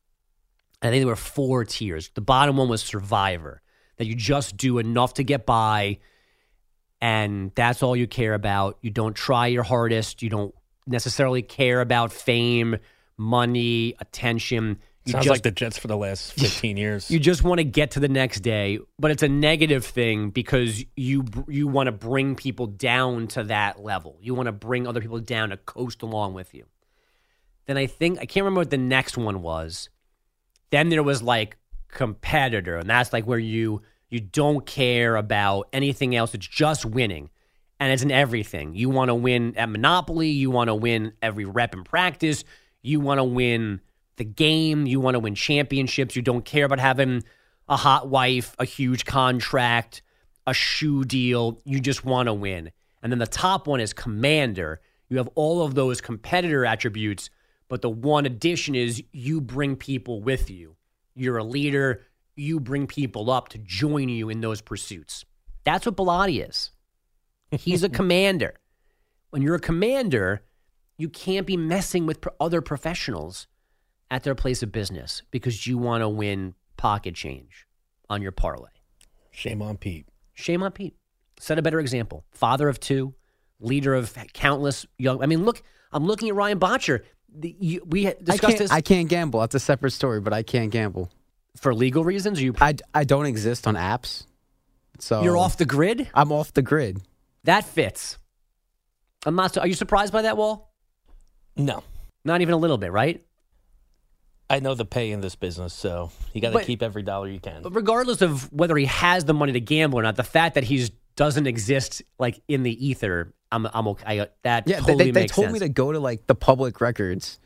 And 0.81 0.89
I 0.89 0.91
think 0.91 1.01
there 1.01 1.07
were 1.07 1.15
four 1.15 1.65
tiers. 1.65 2.09
The 2.13 2.21
bottom 2.21 2.57
one 2.57 2.69
was 2.69 2.81
survivor, 2.81 3.61
that 3.97 4.05
you 4.05 4.15
just 4.15 4.57
do 4.57 4.77
enough 4.77 5.15
to 5.15 5.23
get 5.23 5.45
by, 5.45 5.99
and 7.01 7.51
that's 7.55 7.83
all 7.83 7.95
you 7.95 8.07
care 8.07 8.33
about. 8.33 8.77
You 8.81 8.89
don't 8.89 9.15
try 9.15 9.47
your 9.47 9.63
hardest. 9.63 10.21
You 10.23 10.29
don't 10.29 10.55
necessarily 10.85 11.41
care 11.41 11.81
about 11.81 12.11
fame, 12.11 12.77
money, 13.17 13.95
attention. 13.99 14.79
You 15.05 15.13
Sounds 15.13 15.25
just, 15.25 15.31
like 15.31 15.43
the 15.43 15.51
Jets 15.51 15.77
for 15.77 15.87
the 15.87 15.95
last 15.95 16.33
15 16.39 16.75
years. 16.75 17.09
you 17.09 17.19
just 17.19 17.43
want 17.43 17.59
to 17.59 17.63
get 17.63 17.91
to 17.91 17.99
the 17.99 18.09
next 18.09 18.41
day, 18.41 18.79
but 18.99 19.11
it's 19.11 19.23
a 19.23 19.29
negative 19.29 19.85
thing 19.85 20.31
because 20.31 20.83
you 20.95 21.23
you 21.47 21.67
want 21.67 21.87
to 21.87 21.93
bring 21.93 22.35
people 22.35 22.67
down 22.67 23.27
to 23.29 23.43
that 23.45 23.81
level. 23.81 24.17
You 24.21 24.33
want 24.33 24.47
to 24.47 24.51
bring 24.51 24.85
other 24.85 24.99
people 24.99 25.19
down 25.19 25.49
to 25.49 25.57
coast 25.57 26.01
along 26.01 26.33
with 26.33 26.53
you. 26.53 26.65
Then 27.67 27.77
I 27.77 27.85
think 27.85 28.19
I 28.19 28.25
can't 28.25 28.43
remember 28.43 28.61
what 28.61 28.69
the 28.69 28.77
next 28.77 29.17
one 29.17 29.41
was. 29.41 29.89
Then 30.71 30.89
there 30.89 31.03
was 31.03 31.21
like 31.21 31.57
competitor, 31.87 32.77
and 32.77 32.89
that's 32.89 33.13
like 33.13 33.25
where 33.25 33.39
you 33.39 33.81
you 34.09 34.19
don't 34.19 34.65
care 34.65 35.15
about 35.15 35.67
anything 35.73 36.15
else. 36.15 36.33
It's 36.33 36.47
just 36.47 36.85
winning, 36.85 37.29
and 37.79 37.91
it's 37.91 38.03
in 38.03 38.11
everything. 38.11 38.75
You 38.75 38.89
want 38.89 39.09
to 39.09 39.15
win 39.15 39.55
at 39.57 39.69
Monopoly. 39.69 40.29
You 40.29 40.49
want 40.49 40.69
to 40.69 40.75
win 40.75 41.13
every 41.21 41.45
rep 41.45 41.73
in 41.73 41.83
practice. 41.83 42.43
You 42.81 42.99
want 42.99 43.19
to 43.19 43.23
win 43.23 43.81
the 44.15 44.23
game. 44.23 44.87
You 44.87 44.99
want 44.99 45.15
to 45.15 45.19
win 45.19 45.35
championships. 45.35 46.15
You 46.15 46.21
don't 46.21 46.45
care 46.45 46.65
about 46.65 46.79
having 46.79 47.23
a 47.67 47.75
hot 47.75 48.07
wife, 48.07 48.55
a 48.59 48.65
huge 48.65 49.05
contract, 49.05 50.01
a 50.45 50.53
shoe 50.53 51.03
deal. 51.03 51.59
You 51.65 51.79
just 51.79 52.05
want 52.05 52.27
to 52.27 52.33
win. 52.33 52.71
And 53.03 53.11
then 53.11 53.19
the 53.19 53.27
top 53.27 53.67
one 53.67 53.79
is 53.79 53.93
commander. 53.93 54.81
You 55.09 55.17
have 55.17 55.29
all 55.35 55.61
of 55.61 55.75
those 55.75 56.01
competitor 56.01 56.65
attributes, 56.65 57.29
but 57.67 57.81
the 57.81 57.89
one 57.89 58.25
addition 58.25 58.73
is 58.75 59.03
you 59.11 59.41
bring 59.41 59.75
people 59.75 60.21
with 60.21 60.49
you. 60.49 60.75
You're 61.15 61.37
a 61.37 61.43
leader. 61.43 62.03
You 62.37 62.59
bring 62.59 62.87
people 62.87 63.29
up 63.29 63.49
to 63.49 63.57
join 63.57 64.07
you 64.07 64.29
in 64.29 64.39
those 64.39 64.61
pursuits. 64.61 65.25
That's 65.65 65.85
what 65.85 65.97
Bilotti 65.97 66.47
is. 66.47 66.71
He's 67.51 67.83
a 67.83 67.89
commander. 67.99 68.53
When 69.31 69.41
you're 69.41 69.55
a 69.55 69.59
commander, 69.59 70.43
you 70.97 71.09
can't 71.09 71.45
be 71.45 71.57
messing 71.57 72.05
with 72.05 72.25
other 72.39 72.61
professionals 72.61 73.47
at 74.09 74.23
their 74.23 74.35
place 74.35 74.63
of 74.63 74.71
business 74.71 75.23
because 75.31 75.67
you 75.67 75.77
want 75.77 76.01
to 76.01 76.09
win 76.09 76.55
pocket 76.77 77.15
change 77.15 77.67
on 78.09 78.21
your 78.21 78.31
parlay. 78.31 78.69
Shame 79.31 79.61
on 79.61 79.77
Pete. 79.77 80.07
Shame 80.33 80.63
on 80.63 80.71
Pete. 80.71 80.95
Set 81.39 81.59
a 81.59 81.61
better 81.61 81.79
example. 81.79 82.25
Father 82.31 82.69
of 82.69 82.79
two, 82.79 83.13
leader 83.59 83.93
of 83.93 84.17
countless 84.33 84.85
young. 84.97 85.21
I 85.21 85.25
mean, 85.25 85.43
look, 85.43 85.61
I'm 85.91 86.05
looking 86.05 86.29
at 86.29 86.35
Ryan 86.35 86.57
Botcher. 86.57 87.03
The, 87.35 87.55
you, 87.59 87.81
we 87.85 88.05
had 88.05 88.17
I 88.21 88.23
discussed 88.23 88.57
this 88.57 88.71
I 88.71 88.81
can't 88.81 89.09
gamble. 89.09 89.41
That's 89.41 89.55
a 89.55 89.59
separate 89.59 89.91
story, 89.91 90.21
but 90.21 90.33
I 90.33 90.43
can't 90.43 90.71
gamble. 90.71 91.11
For 91.59 91.73
legal 91.73 92.03
reasons. 92.03 92.41
You 92.41 92.53
I, 92.59 92.75
I 92.93 93.03
don't 93.03 93.25
exist 93.25 93.67
on 93.67 93.75
apps. 93.75 94.25
So 94.99 95.23
you're 95.23 95.37
off 95.37 95.57
the 95.57 95.65
grid. 95.65 96.09
I'm 96.13 96.31
off 96.31 96.53
the 96.53 96.61
grid. 96.61 97.01
That 97.43 97.65
fits. 97.65 98.17
I'm 99.25 99.35
not. 99.35 99.53
So, 99.53 99.61
are 99.61 99.67
you 99.67 99.73
surprised 99.73 100.11
by 100.13 100.23
that, 100.23 100.37
Wall? 100.37 100.71
No. 101.55 101.83
Not 102.23 102.41
even 102.41 102.53
a 102.53 102.57
little 102.57 102.77
bit, 102.77 102.91
right? 102.91 103.23
I 104.49 104.59
know 104.59 104.75
the 104.75 104.85
pay 104.85 105.11
in 105.11 105.19
this 105.21 105.35
business, 105.35 105.73
so 105.73 106.11
you 106.33 106.39
got 106.41 106.53
to 106.53 106.63
keep 106.63 106.81
every 106.81 107.03
dollar 107.03 107.27
you 107.27 107.39
can. 107.39 107.63
But 107.63 107.75
regardless 107.75 108.21
of 108.21 108.51
whether 108.53 108.77
he 108.77 108.85
has 108.85 109.25
the 109.25 109.33
money 109.33 109.51
to 109.53 109.59
gamble 109.59 109.99
or 109.99 110.03
not, 110.03 110.15
the 110.15 110.23
fact 110.23 110.55
that 110.55 110.63
he's 110.63 110.89
doesn't 111.17 111.47
exist 111.47 112.01
like 112.19 112.39
in 112.47 112.63
the 112.63 112.87
ether, 112.87 113.33
I'm 113.51 113.67
I'm 113.73 113.87
okay. 113.89 114.21
I, 114.21 114.27
that 114.43 114.67
Yeah, 114.67 114.75
they- 114.77 114.81
totally 114.81 115.05
they, 115.05 115.11
they 115.11 115.21
makes 115.21 115.35
told 115.35 115.45
sense. 115.47 115.53
me 115.53 115.59
to 115.59 115.69
go 115.69 115.91
to 115.91 115.99
like 115.99 116.27
the 116.27 116.35
public 116.35 116.79
records 116.79 117.39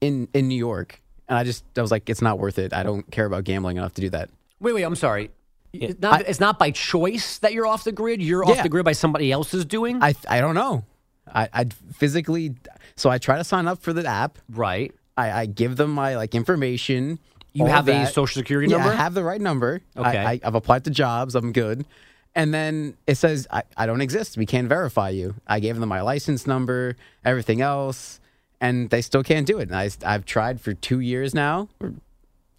in 0.00 0.28
in 0.34 0.48
New 0.48 0.56
York, 0.56 1.00
and 1.32 1.38
I 1.38 1.44
just 1.44 1.64
I 1.78 1.80
was 1.80 1.90
like, 1.90 2.10
it's 2.10 2.20
not 2.20 2.38
worth 2.38 2.58
it. 2.58 2.74
I 2.74 2.82
don't 2.82 3.10
care 3.10 3.24
about 3.24 3.44
gambling 3.44 3.78
enough 3.78 3.94
to 3.94 4.02
do 4.02 4.10
that. 4.10 4.28
Wait, 4.60 4.74
wait. 4.74 4.82
I'm 4.82 4.94
sorry. 4.94 5.30
It's 5.72 5.98
not, 5.98 6.20
it's 6.28 6.40
not 6.40 6.58
by 6.58 6.70
choice 6.70 7.38
that 7.38 7.54
you're 7.54 7.66
off 7.66 7.84
the 7.84 7.92
grid. 7.92 8.20
You're 8.20 8.44
off 8.44 8.62
the 8.62 8.68
grid 8.68 8.84
by 8.84 8.92
somebody 8.92 9.32
else's 9.32 9.64
doing. 9.64 10.02
I 10.02 10.14
I 10.28 10.42
don't 10.42 10.54
know. 10.54 10.84
I 11.26 11.48
I 11.54 11.64
physically 11.94 12.54
so 12.96 13.08
I 13.08 13.16
try 13.16 13.38
to 13.38 13.44
sign 13.44 13.66
up 13.66 13.80
for 13.80 13.94
the 13.94 14.06
app. 14.06 14.38
right. 14.50 14.94
I, 15.16 15.30
I 15.30 15.46
give 15.46 15.76
them 15.76 15.90
my 15.90 16.16
like 16.16 16.34
information. 16.34 17.18
You 17.54 17.66
have 17.66 17.88
a 17.88 18.06
social 18.06 18.40
security 18.40 18.70
yeah, 18.70 18.78
number? 18.78 18.92
I 18.92 18.96
have 18.96 19.14
the 19.14 19.24
right 19.24 19.40
number. 19.40 19.80
Okay. 19.96 20.18
I, 20.18 20.32
I, 20.32 20.40
I've 20.44 20.54
applied 20.54 20.84
to 20.84 20.90
jobs. 20.90 21.34
I'm 21.34 21.52
good. 21.52 21.86
And 22.34 22.52
then 22.52 22.96
it 23.06 23.16
says 23.16 23.46
I, 23.50 23.62
I 23.76 23.86
don't 23.86 24.00
exist. 24.00 24.36
We 24.36 24.46
can't 24.46 24.68
verify 24.68 25.10
you. 25.10 25.34
I 25.46 25.60
gave 25.60 25.78
them 25.78 25.88
my 25.88 26.00
license 26.02 26.46
number, 26.46 26.96
everything 27.24 27.60
else, 27.60 28.20
and 28.62 28.88
they 28.88 29.02
still 29.02 29.22
can't 29.22 29.46
do 29.46 29.58
it. 29.58 29.68
And 29.68 29.76
I, 29.76 29.90
I've 30.06 30.24
tried 30.24 30.58
for 30.62 30.72
two 30.72 31.00
years 31.00 31.34
now, 31.34 31.68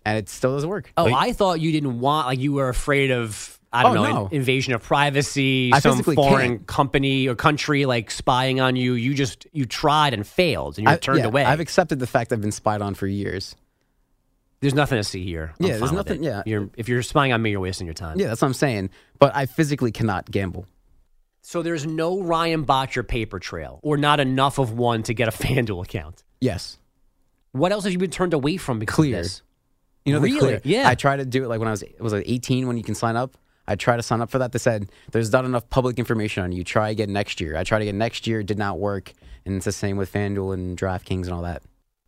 and 0.05 0.17
it 0.17 0.29
still 0.29 0.53
doesn't 0.53 0.69
work. 0.69 0.91
Oh, 0.97 1.11
I 1.11 1.33
thought 1.33 1.59
you 1.61 1.71
didn't 1.71 1.99
want 1.99 2.27
like 2.27 2.37
you 2.39 2.53
were 2.53 2.69
afraid 2.69 3.09
of 3.09 3.57
I 3.71 3.81
don't 3.81 3.97
Oh, 3.97 4.03
know 4.03 4.13
no. 4.13 4.25
in- 4.27 4.33
invasion 4.37 4.73
of 4.75 4.83
privacy, 4.83 5.71
I 5.73 5.79
some 5.79 6.03
foreign 6.03 6.57
can't. 6.57 6.67
company 6.67 7.27
or 7.27 7.33
country 7.33 7.87
like 7.87 8.11
spying 8.11 8.59
on 8.61 8.75
you. 8.75 8.93
You 8.93 9.15
just 9.15 9.47
you 9.51 9.65
tried 9.65 10.13
and 10.13 10.27
failed, 10.27 10.77
and 10.77 10.83
you're 10.85 10.93
I- 10.93 10.97
turned 10.97 11.19
yeah, 11.19 11.25
away. 11.25 11.43
I've 11.43 11.59
accepted 11.59 11.97
the 11.99 12.05
fact 12.05 12.31
I've 12.31 12.41
been 12.41 12.51
spied 12.51 12.81
on 12.83 12.93
for 12.93 13.07
years. 13.07 13.55
there's 14.59 14.73
nothing 14.75 14.97
to 14.97 15.03
see 15.03 15.25
here. 15.25 15.53
I'm 15.59 15.65
Yeah, 15.65 15.77
there's 15.77 15.91
nothing- 15.91 16.23
yeah. 16.23 16.41
You're, 16.45 16.69
if 16.77 16.87
you're 16.87 17.01
spying 17.03 17.33
on 17.33 17.41
me, 17.41 17.49
you're 17.51 17.59
wasting 17.59 17.85
your 17.87 17.93
time. 17.95 18.17
Yeah, 18.19 18.27
that's 18.27 18.41
what 18.41 18.47
I'm 18.47 18.53
saying. 18.53 18.91
But 19.19 19.35
I 19.35 19.45
physically 19.45 19.91
cannot 19.91 20.29
gamble. 20.31 20.65
So 21.45 21.61
there's 21.61 21.85
no 21.85 22.21
Ryan 22.21 22.63
Botcher 22.63 23.03
paper 23.03 23.37
trail, 23.37 23.79
or 23.83 23.97
not 23.97 24.19
enough 24.19 24.59
of 24.59 24.71
one 24.71 25.03
to 25.03 25.13
get 25.13 25.27
a 25.27 25.31
FanDuel 25.43 25.83
account. 25.83 26.23
Yes. 26.39 26.79
What 27.51 27.71
else 27.71 27.83
have 27.83 27.93
you 27.93 27.99
been 27.99 28.09
turned 28.09 28.33
away 28.33 28.57
from 28.57 28.79
because 28.79 28.95
Clear. 28.95 29.17
of 29.17 29.23
this? 29.23 29.41
You 30.05 30.13
know, 30.13 30.19
the 30.19 30.25
Really? 30.25 30.39
clear. 30.39 30.61
Yeah. 30.63 30.87
I 30.89 30.95
tried 30.95 31.17
to 31.17 31.25
do 31.25 31.43
it 31.43 31.47
like 31.47 31.59
when 31.59 31.67
I 31.67 31.71
was 31.71 31.83
was 31.99 32.13
it 32.13 32.23
18 32.25 32.67
when 32.67 32.77
you 32.77 32.83
can 32.83 32.95
sign 32.95 33.15
up. 33.15 33.37
I 33.67 33.75
tried 33.75 33.97
to 33.97 34.03
sign 34.03 34.19
up 34.21 34.29
for 34.29 34.39
that. 34.39 34.51
They 34.51 34.59
said 34.59 34.89
there's 35.11 35.31
not 35.31 35.45
enough 35.45 35.69
public 35.69 35.97
information 35.99 36.43
on 36.43 36.51
you. 36.51 36.63
Try 36.65 36.89
again 36.89 37.13
next 37.13 37.39
year. 37.39 37.55
I 37.55 37.63
tried 37.63 37.81
again 37.83 37.97
next 37.97 38.25
year. 38.27 38.39
It 38.41 38.47
did 38.47 38.57
not 38.57 38.79
work. 38.79 39.13
And 39.45 39.55
it's 39.55 39.65
the 39.65 39.71
same 39.71 39.95
with 39.97 40.11
FanDuel 40.11 40.53
and 40.53 40.77
DraftKings 40.77 41.23
and 41.25 41.31
all 41.31 41.43
that. 41.43 41.61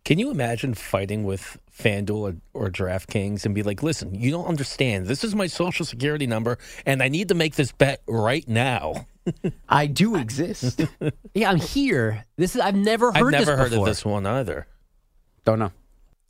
Can 0.05 0.19
you 0.19 0.29
imagine 0.29 0.75
fighting 0.75 1.24
with 1.24 1.57
FanDuel 1.75 2.35
or, 2.53 2.65
or 2.65 2.69
DraftKings 2.69 3.43
and 3.43 3.55
be 3.55 3.63
like, 3.63 3.81
listen, 3.81 4.13
you 4.13 4.29
don't 4.29 4.45
understand. 4.45 5.07
This 5.07 5.24
is 5.24 5.33
my 5.33 5.47
social 5.47 5.83
security 5.83 6.27
number, 6.27 6.59
and 6.85 7.01
I 7.01 7.09
need 7.09 7.29
to 7.29 7.35
make 7.35 7.55
this 7.55 7.71
bet 7.71 8.03
right 8.07 8.47
now. 8.47 9.07
I 9.69 9.88
do 9.88 10.15
exist. 10.15 10.81
Yeah, 11.33 11.50
I'm 11.50 11.57
here. 11.57 12.24
This 12.38 12.55
is 12.55 12.62
I've 12.62 12.75
never 12.75 13.12
heard 13.12 13.25
I've 13.25 13.31
never 13.31 13.45
this 13.51 13.59
heard 13.59 13.69
before. 13.71 13.88
of 13.88 13.91
this 13.91 14.05
one 14.05 14.25
either. 14.25 14.67
Don't 15.43 15.59
know. 15.59 15.74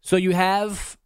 So 0.01 0.15
you 0.15 0.31
have 0.31 0.97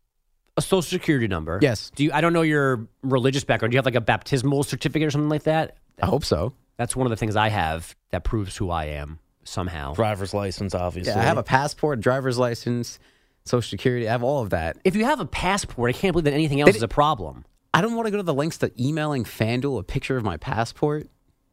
a 0.56 0.62
social 0.62 0.84
security 0.84 1.28
number. 1.28 1.60
Yes. 1.62 1.92
Do 1.96 2.06
you 2.06 2.12
I 2.14 2.22
don't 2.22 2.32
know 2.32 2.44
your 2.44 2.88
religious 3.02 3.44
background. 3.44 3.72
Do 3.72 3.76
you 3.76 3.80
have 3.80 3.86
like 3.86 3.96
a 3.96 4.02
baptismal 4.02 4.64
certificate 4.64 5.08
or 5.08 5.12
something 5.12 5.28
like 5.28 5.44
that? 5.44 5.76
I 6.02 6.06
hope 6.06 6.24
so. 6.24 6.54
That's 6.78 6.96
one 6.96 7.08
of 7.08 7.10
the 7.10 7.18
things 7.18 7.36
I 7.36 7.50
have 7.50 7.94
that 8.12 8.24
proves 8.24 8.56
who 8.56 8.70
I 8.70 8.86
am 8.86 9.20
somehow. 9.44 9.94
Driver's 9.94 10.34
license, 10.34 10.74
obviously. 10.76 11.14
Yeah, 11.14 11.20
I 11.20 11.24
have 11.24 11.38
a 11.38 11.44
passport, 11.44 12.00
driver's 12.00 12.38
license, 12.38 13.00
social 13.46 13.70
security. 13.70 14.08
I 14.08 14.12
have 14.12 14.24
all 14.24 14.42
of 14.42 14.52
that. 14.52 14.78
If 14.84 14.96
you 14.96 15.06
have 15.06 15.20
a 15.20 15.26
passport, 15.26 15.90
I 15.90 15.94
can't 15.98 16.14
believe 16.14 16.26
that 16.26 16.34
anything 16.34 16.62
else 16.62 16.72
They 16.72 16.78
is 16.78 16.84
a 16.84 16.88
problem. 16.88 17.46
I 17.74 17.82
don't 17.82 17.96
want 17.96 18.08
to 18.08 18.12
go 18.12 18.18
to 18.18 18.24
the 18.24 18.34
lengths 18.34 18.58
to 18.60 18.72
emailing 18.82 19.24
FanDuel 19.24 19.80
a 19.80 19.84
picture 19.84 20.18
of 20.18 20.24
my 20.24 20.38
passport. 20.38 21.08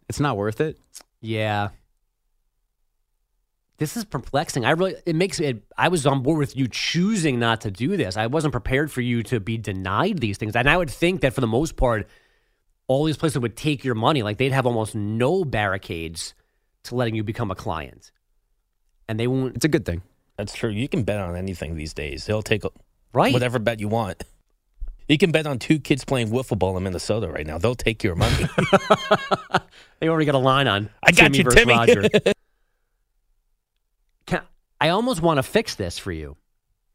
It's 0.09 0.21
not 0.21 0.37
worth 0.37 0.61
it. 0.61 0.79
Yeah. 1.21 1.71
This 3.79 3.97
is 3.97 4.05
perplexing. 4.05 4.65
I 4.65 4.71
really 4.71 4.95
it 5.05 5.15
makes 5.15 5.39
it 5.39 5.63
I 5.77 5.89
was 5.89 6.07
on 6.07 6.23
board 6.23 6.39
with 6.39 6.57
you 6.57 6.67
choosing 6.67 7.39
not 7.39 7.63
to 7.63 7.71
do 7.71 7.97
this. 7.97 8.17
I 8.17 8.27
wasn't 8.27 8.53
prepared 8.53 8.91
for 8.91 9.03
you 9.03 9.23
to 9.25 9.39
be 9.39 9.59
denied 9.59 10.19
these 10.19 10.39
things. 10.39 10.57
And 10.57 10.69
I 10.69 10.77
would 10.77 10.89
think 10.89 11.21
that 11.21 11.35
for 11.35 11.43
the 11.43 11.47
most 11.47 11.77
part 11.77 12.09
all 12.87 13.05
these 13.05 13.19
places 13.19 13.39
would 13.39 13.57
take 13.57 13.85
your 13.85 13.95
money 13.95 14.23
like 14.23 14.39
they'd 14.39 14.53
have 14.53 14.65
almost 14.65 14.95
no 14.95 15.45
barricades 15.45 16.35
to 16.87 16.95
letting 16.95 17.15
you 17.15 17.23
become 17.25 17.51
a 17.51 17.55
client. 17.55 18.11
And 19.09 19.19
they 19.21 19.27
won't 19.27 19.57
It's 19.57 19.65
a 19.65 19.69
good 19.69 19.85
thing. 19.85 20.03
That's 20.37 20.55
true. 20.55 20.71
You 20.71 20.89
can 20.89 21.03
bet 21.05 21.19
on 21.21 21.37
anything 21.37 21.77
these 21.77 21.95
days. 21.95 22.27
They'll 22.27 22.43
take 22.43 22.65
a- 22.65 22.71
right. 23.13 23.33
whatever 23.33 23.59
bet 23.59 23.81
you 23.81 23.89
want. 23.89 24.23
You 25.09 25.19
can 25.19 25.31
bet 25.31 25.47
on 25.47 25.59
two 25.61 25.79
kids 25.79 26.05
playing 26.05 26.31
wiffle 26.31 26.59
ball 26.59 26.77
in 26.77 26.83
Minnesota 26.83 27.29
right 27.29 27.47
now. 27.47 27.59
They'll 27.59 27.77
take 27.77 28.03
your 28.03 28.17
money. 28.17 28.47
They 30.01 30.09
already 30.09 30.27
got 30.27 30.35
a 30.35 30.39
line 30.39 30.69
on 30.69 30.91
I 31.03 31.11
got 31.11 31.33
Timmy 31.33 31.39
you, 31.39 31.45
versus 31.45 31.59
Timmy. 31.61 31.73
Roger. 31.75 32.09
Can, 34.27 34.43
I 34.81 34.91
almost 34.91 35.23
want 35.23 35.39
to 35.39 35.43
fix 35.43 35.75
this 35.75 35.99
for 35.99 36.13
you. 36.13 36.37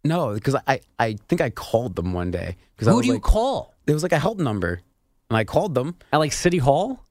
No, 0.03 0.33
because 0.33 0.55
I, 0.67 0.81
I 1.00 1.17
think 1.27 1.41
I 1.41 1.50
called 1.50 1.95
them 1.95 2.13
one 2.13 2.31
day. 2.31 2.57
Because 2.75 2.88
I 2.88 2.91
Who 2.91 2.98
was 2.98 3.03
do 3.03 3.07
you 3.07 3.13
like, 3.15 3.24
call? 3.24 3.74
There 3.86 3.95
was 3.95 4.03
like 4.03 4.12
a 4.12 4.19
help 4.19 4.39
number, 4.39 4.81
and 5.29 5.38
I 5.38 5.43
called 5.43 5.75
them. 5.75 5.95
At 6.12 6.17
like 6.17 6.31
City 6.33 6.57
Hall? 6.57 7.05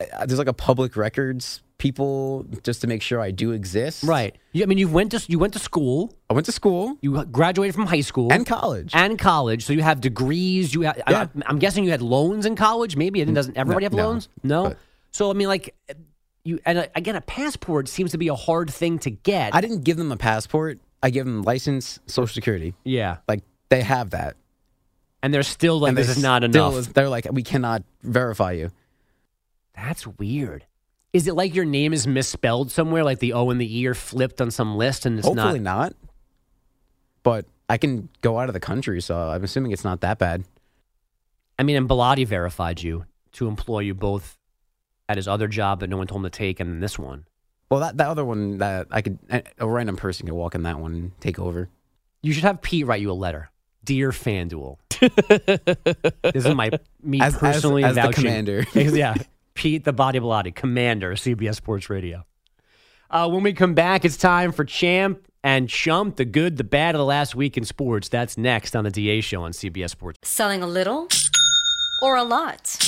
Uh, 0.00 0.26
There's 0.26 0.38
like 0.38 0.48
a 0.48 0.52
public 0.52 0.96
records 0.96 1.62
people 1.78 2.44
just 2.64 2.80
to 2.82 2.86
make 2.86 3.02
sure 3.02 3.20
I 3.20 3.30
do 3.30 3.52
exist. 3.52 4.02
Right. 4.04 4.36
You, 4.52 4.64
I 4.64 4.66
mean, 4.66 4.78
you 4.78 4.88
went 4.88 5.12
to 5.12 5.24
you 5.28 5.38
went 5.38 5.52
to 5.54 5.58
school. 5.58 6.12
I 6.28 6.34
went 6.34 6.46
to 6.46 6.52
school 6.52 6.98
You 7.00 7.24
graduated 7.26 7.74
from 7.74 7.86
high 7.86 8.00
school 8.02 8.32
and 8.32 8.44
college. 8.46 8.90
and 8.94 9.18
college, 9.18 9.64
so 9.64 9.72
you 9.72 9.82
have 9.82 10.00
degrees. 10.00 10.74
You, 10.74 10.84
ha- 10.86 10.94
Yeah. 11.08 11.26
I, 11.46 11.50
am 11.50 11.58
guessing 11.58 11.84
you 11.84 11.90
had 11.90 12.02
loans 12.02 12.44
in 12.46 12.56
college. 12.56 12.96
Maybe 12.96 13.20
it 13.20 13.32
doesn't 13.32 13.56
everybody 13.56 13.84
have 13.84 13.94
loans? 13.94 14.28
No. 14.42 14.64
but- 14.70 14.78
so 15.10 15.30
I 15.30 15.32
mean, 15.34 15.48
like 15.48 15.74
you 16.44 16.58
and 16.66 16.78
uh, 16.78 16.86
again, 16.94 17.16
a 17.16 17.20
passport 17.22 17.88
seems 17.88 18.10
to 18.12 18.18
be 18.18 18.28
a 18.28 18.34
hard 18.34 18.70
thing 18.70 18.98
to 19.00 19.10
get. 19.10 19.54
I 19.54 19.60
didn't 19.60 19.82
give 19.84 19.96
them 19.96 20.12
a 20.12 20.16
passport. 20.16 20.80
I 21.02 21.10
gave 21.10 21.24
them 21.24 21.42
license, 21.42 21.98
social 22.06 22.32
security. 22.34 22.74
yeah, 22.84 23.18
Like 23.28 23.42
they 23.68 23.82
have 23.82 24.10
that. 24.10 24.36
and 25.22 25.32
they're 25.32 25.42
still 25.44 25.78
like, 25.78 25.90
and 25.90 25.96
this 25.98 26.08
is 26.08 26.20
not 26.22 26.42
enough. 26.44 26.74
is- 26.74 26.88
they're 26.88 27.08
like, 27.08 27.26
we 27.32 27.42
cannot 27.44 27.84
verify 28.02 28.52
you. 28.52 28.70
That's 29.76 30.06
weird. 30.06 30.66
Is 31.12 31.26
it 31.26 31.34
like 31.34 31.54
your 31.54 31.64
name 31.64 31.92
is 31.92 32.06
misspelled 32.06 32.70
somewhere, 32.70 33.02
like 33.04 33.18
the 33.18 33.32
O 33.32 33.50
and 33.50 33.60
the 33.60 33.78
E 33.80 33.86
are 33.86 33.94
flipped 33.94 34.40
on 34.40 34.50
some 34.50 34.76
list, 34.76 35.06
and 35.06 35.18
it's 35.18 35.26
Hopefully 35.26 35.58
not? 35.58 35.92
not. 35.92 35.96
But 37.22 37.46
I 37.68 37.78
can 37.78 38.08
go 38.20 38.38
out 38.38 38.48
of 38.48 38.52
the 38.54 38.60
country, 38.60 39.00
so 39.00 39.16
I'm 39.16 39.42
assuming 39.44 39.72
it's 39.72 39.84
not 39.84 40.00
that 40.02 40.18
bad. 40.18 40.44
I 41.58 41.62
mean, 41.62 41.76
and 41.76 41.88
Bilotti 41.88 42.26
verified 42.26 42.82
you 42.82 43.04
to 43.32 43.48
employ 43.48 43.80
you 43.80 43.94
both 43.94 44.36
at 45.08 45.16
his 45.16 45.26
other 45.26 45.48
job 45.48 45.80
that 45.80 45.88
no 45.88 45.96
one 45.96 46.06
told 46.06 46.20
him 46.20 46.30
to 46.30 46.36
take, 46.36 46.60
and 46.60 46.70
then 46.70 46.80
this 46.80 46.98
one. 46.98 47.24
Well, 47.70 47.80
that, 47.80 47.96
that 47.98 48.08
other 48.08 48.24
one 48.24 48.58
that 48.58 48.86
I 48.90 49.02
could, 49.02 49.18
a 49.58 49.66
random 49.68 49.96
person 49.96 50.26
could 50.26 50.34
walk 50.34 50.54
in 50.54 50.62
that 50.62 50.78
one 50.78 50.94
and 50.94 51.20
take 51.20 51.38
over. 51.38 51.68
You 52.22 52.32
should 52.32 52.44
have 52.44 52.62
Pete 52.62 52.86
write 52.86 53.00
you 53.00 53.10
a 53.10 53.12
letter. 53.12 53.50
Dear 53.84 54.10
FanDuel. 54.10 54.76
this 56.32 56.44
is 56.44 56.54
my 56.54 56.70
me 57.02 57.20
As- 57.20 57.34
as- 57.34 57.40
personally 57.40 57.84
as 57.84 57.94
the 57.96 58.10
commander. 58.12 58.64
yeah. 58.74 59.14
Pete 59.58 59.82
the 59.82 59.92
Body 59.92 60.20
Bilotti, 60.20 60.54
commander, 60.54 61.14
CBS 61.14 61.56
Sports 61.56 61.90
Radio. 61.90 62.24
Uh, 63.10 63.28
when 63.28 63.42
we 63.42 63.52
come 63.52 63.74
back, 63.74 64.04
it's 64.04 64.16
time 64.16 64.52
for 64.52 64.64
Champ 64.64 65.26
and 65.42 65.68
Chump, 65.68 66.14
the 66.14 66.24
good, 66.24 66.58
the 66.58 66.62
bad 66.62 66.94
of 66.94 67.00
the 67.00 67.04
last 67.04 67.34
week 67.34 67.56
in 67.56 67.64
sports. 67.64 68.08
That's 68.08 68.38
next 68.38 68.76
on 68.76 68.84
the 68.84 68.90
DA 68.92 69.20
show 69.20 69.42
on 69.42 69.50
CBS 69.50 69.90
Sports. 69.90 70.20
Selling 70.22 70.62
a 70.62 70.66
little 70.68 71.08
or 72.00 72.16
a 72.16 72.22
lot? 72.22 72.87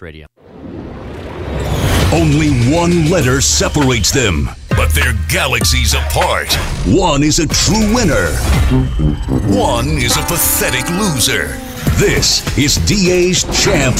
Radio. 0.00 0.26
Only 2.12 2.50
one 2.72 3.10
letter 3.10 3.40
separates 3.40 4.10
them, 4.12 4.48
but 4.70 4.90
they're 4.90 5.14
galaxies 5.28 5.94
apart. 5.94 6.52
One 6.86 7.22
is 7.22 7.38
a 7.38 7.46
true 7.46 7.94
winner, 7.94 8.32
one 9.52 9.88
is 9.88 10.16
a 10.16 10.22
pathetic 10.22 10.88
loser. 10.90 11.48
This 11.98 12.56
is 12.56 12.76
DA's 12.86 13.42
Champ 13.62 13.96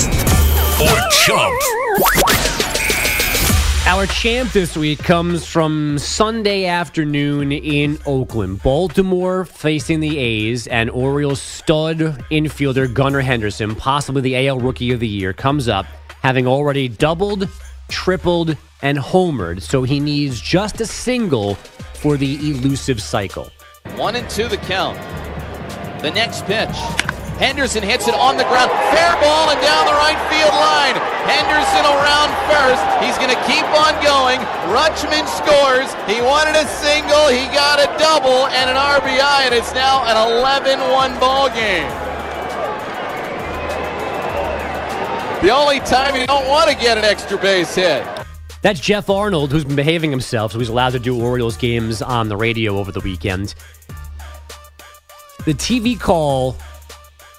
or 0.80 0.96
Chump. 1.24 2.55
Our 3.86 4.06
champ 4.06 4.50
this 4.50 4.76
week 4.76 4.98
comes 4.98 5.46
from 5.46 6.00
Sunday 6.00 6.66
afternoon 6.66 7.52
in 7.52 8.00
Oakland. 8.04 8.60
Baltimore 8.60 9.44
facing 9.44 10.00
the 10.00 10.18
A's, 10.18 10.66
and 10.66 10.90
Orioles 10.90 11.40
stud 11.40 11.98
infielder 12.32 12.92
Gunnar 12.92 13.20
Henderson, 13.20 13.76
possibly 13.76 14.22
the 14.22 14.48
AL 14.48 14.58
Rookie 14.58 14.90
of 14.90 14.98
the 14.98 15.06
Year, 15.06 15.32
comes 15.32 15.68
up. 15.68 15.86
having 16.20 16.48
already 16.48 16.88
doubled, 16.88 17.48
tripled, 17.88 18.56
and 18.82 18.98
homered. 18.98 19.62
So 19.62 19.84
he 19.84 20.00
needs 20.00 20.40
just 20.40 20.80
a 20.80 20.86
single 20.86 21.54
for 21.54 22.16
the 22.16 22.34
elusive 22.50 23.00
cycle. 23.00 23.52
One 23.94 24.16
and 24.16 24.28
two 24.28 24.48
the 24.48 24.56
count. 24.56 24.98
The 26.02 26.10
next 26.10 26.44
pitch. 26.46 27.05
Henderson 27.36 27.84
hits 27.84 28.08
it 28.08 28.14
on 28.14 28.36
the 28.36 28.44
ground. 28.48 28.72
Fair 28.96 29.12
ball 29.20 29.52
and 29.52 29.60
down 29.60 29.84
the 29.84 29.98
right 30.00 30.16
field 30.32 30.56
line. 30.56 30.96
Henderson 31.28 31.84
around 31.84 32.32
first. 32.48 32.80
He's 33.04 33.18
going 33.20 33.28
to 33.28 33.42
keep 33.44 33.66
on 33.76 33.92
going. 34.00 34.40
Rutschman 34.72 35.28
scores. 35.28 35.92
He 36.08 36.24
wanted 36.24 36.56
a 36.56 36.64
single. 36.80 37.28
He 37.28 37.44
got 37.52 37.76
a 37.76 37.92
double 37.98 38.48
and 38.56 38.70
an 38.70 38.76
RBI, 38.76 39.46
and 39.46 39.54
it's 39.54 39.74
now 39.74 40.04
an 40.08 40.16
11 40.40 40.80
1 40.80 41.20
ball 41.20 41.48
game. 41.50 41.88
The 45.42 45.50
only 45.50 45.80
time 45.80 46.18
you 46.18 46.26
don't 46.26 46.48
want 46.48 46.70
to 46.70 46.76
get 46.76 46.96
an 46.96 47.04
extra 47.04 47.36
base 47.36 47.74
hit. 47.74 48.02
That's 48.62 48.80
Geoff 48.80 49.10
Arnold, 49.10 49.52
who's 49.52 49.64
been 49.64 49.76
behaving 49.76 50.10
himself, 50.10 50.52
so 50.52 50.58
he's 50.58 50.70
allowed 50.70 50.90
to 50.94 50.98
do 50.98 51.20
Orioles 51.20 51.58
games 51.58 52.00
on 52.00 52.28
the 52.28 52.36
radio 52.36 52.78
over 52.78 52.90
the 52.90 53.00
weekend. 53.00 53.54
The 55.44 55.52
TV 55.52 56.00
call 56.00 56.56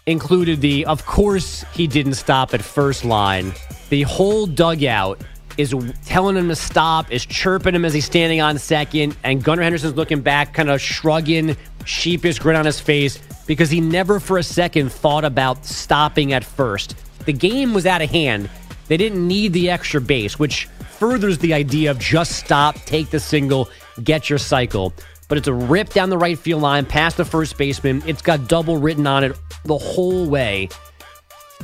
included 0.07 0.61
the, 0.61 0.85
of 0.85 1.05
course, 1.05 1.63
he 1.73 1.85
didn't 1.85 2.15
stop 2.15 2.53
at 2.53 2.61
first 2.61 3.05
line. 3.05 3.53
The 3.89 4.01
whole 4.03 4.47
dugout 4.47 5.21
is 5.57 5.75
telling 6.05 6.35
him 6.35 6.47
to 6.47 6.55
stop, 6.55 7.11
is 7.11 7.25
chirping 7.25 7.75
him 7.75 7.85
as 7.85 7.93
he's 7.93 8.05
standing 8.05 8.41
on 8.41 8.57
second, 8.57 9.15
and 9.23 9.43
Gunnar 9.43 9.63
Henderson's 9.63 9.95
looking 9.95 10.21
back, 10.21 10.53
kind 10.53 10.69
of 10.69 10.81
shrugging, 10.81 11.57
sheepish 11.85 12.39
grin 12.39 12.55
on 12.55 12.65
his 12.65 12.79
face, 12.79 13.19
because 13.45 13.69
he 13.69 13.81
never 13.81 14.19
for 14.19 14.37
a 14.37 14.43
second 14.43 14.91
thought 14.91 15.25
about 15.25 15.65
stopping 15.65 16.33
at 16.33 16.43
first. 16.43 16.95
The 17.25 17.33
game 17.33 17.73
was 17.73 17.85
out 17.85 18.01
of 18.01 18.09
hand. 18.09 18.49
They 18.87 18.97
didn't 18.97 19.27
need 19.27 19.53
the 19.53 19.69
extra 19.69 19.99
base, 19.99 20.39
which 20.39 20.65
furthers 20.65 21.37
the 21.39 21.53
idea 21.53 21.91
of 21.91 21.99
just 21.99 22.33
stop, 22.33 22.75
take 22.85 23.09
the 23.09 23.19
single, 23.19 23.69
get 24.03 24.29
your 24.29 24.39
cycle. 24.39 24.93
But 25.27 25.37
it's 25.37 25.47
a 25.47 25.53
rip 25.53 25.89
down 25.89 26.09
the 26.09 26.17
right 26.17 26.37
field 26.37 26.61
line 26.61 26.85
past 26.85 27.17
the 27.17 27.25
first 27.25 27.57
baseman. 27.57 28.01
It's 28.05 28.21
got 28.21 28.47
double 28.47 28.77
written 28.77 29.05
on 29.05 29.23
it 29.23 29.37
the 29.65 29.77
whole 29.77 30.25
way. 30.25 30.69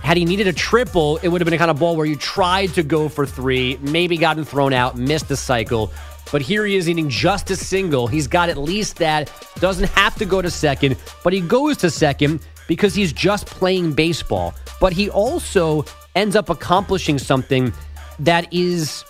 Had 0.01 0.17
he 0.17 0.25
needed 0.25 0.47
a 0.47 0.53
triple, 0.53 1.17
it 1.23 1.29
would 1.29 1.39
have 1.39 1.45
been 1.45 1.53
a 1.53 1.57
kind 1.57 1.71
of 1.71 1.79
ball 1.79 1.95
where 1.95 2.05
you 2.05 2.17
tried 2.17 2.73
to 2.73 2.83
go 2.83 3.07
for 3.07 3.25
three, 3.25 3.77
maybe 3.81 4.17
gotten 4.17 4.43
thrown 4.43 4.73
out, 4.73 4.97
missed 4.97 5.29
the 5.29 5.37
cycle. 5.37 5.93
But 6.31 6.41
here 6.41 6.65
he 6.65 6.75
is 6.75 6.89
eating 6.89 7.09
just 7.09 7.51
a 7.51 7.55
single. 7.55 8.07
He's 8.07 8.27
got 8.27 8.49
at 8.49 8.57
least 8.57 8.97
that. 8.97 9.31
Doesn't 9.59 9.89
have 9.91 10.15
to 10.15 10.25
go 10.25 10.41
to 10.41 10.49
second, 10.49 10.97
but 11.23 11.31
he 11.31 11.39
goes 11.39 11.77
to 11.77 11.89
second 11.89 12.41
because 12.67 12.95
he's 12.95 13.13
just 13.13 13.45
playing 13.45 13.93
baseball. 13.93 14.55
But 14.81 14.93
he 14.93 15.09
also 15.09 15.85
ends 16.15 16.35
up 16.35 16.49
accomplishing 16.49 17.19
something 17.19 17.71
that 18.19 18.51
is 18.51 19.05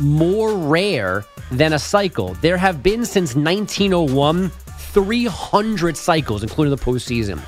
more 0.00 0.54
rare 0.56 1.24
than 1.50 1.72
a 1.72 1.78
cycle. 1.78 2.34
There 2.40 2.56
have 2.56 2.82
been 2.82 3.04
since 3.04 3.34
1901 3.34 4.50
300 4.50 5.96
cycles, 5.96 6.42
including 6.42 6.70
the 6.74 6.82
postseason. 6.82 7.40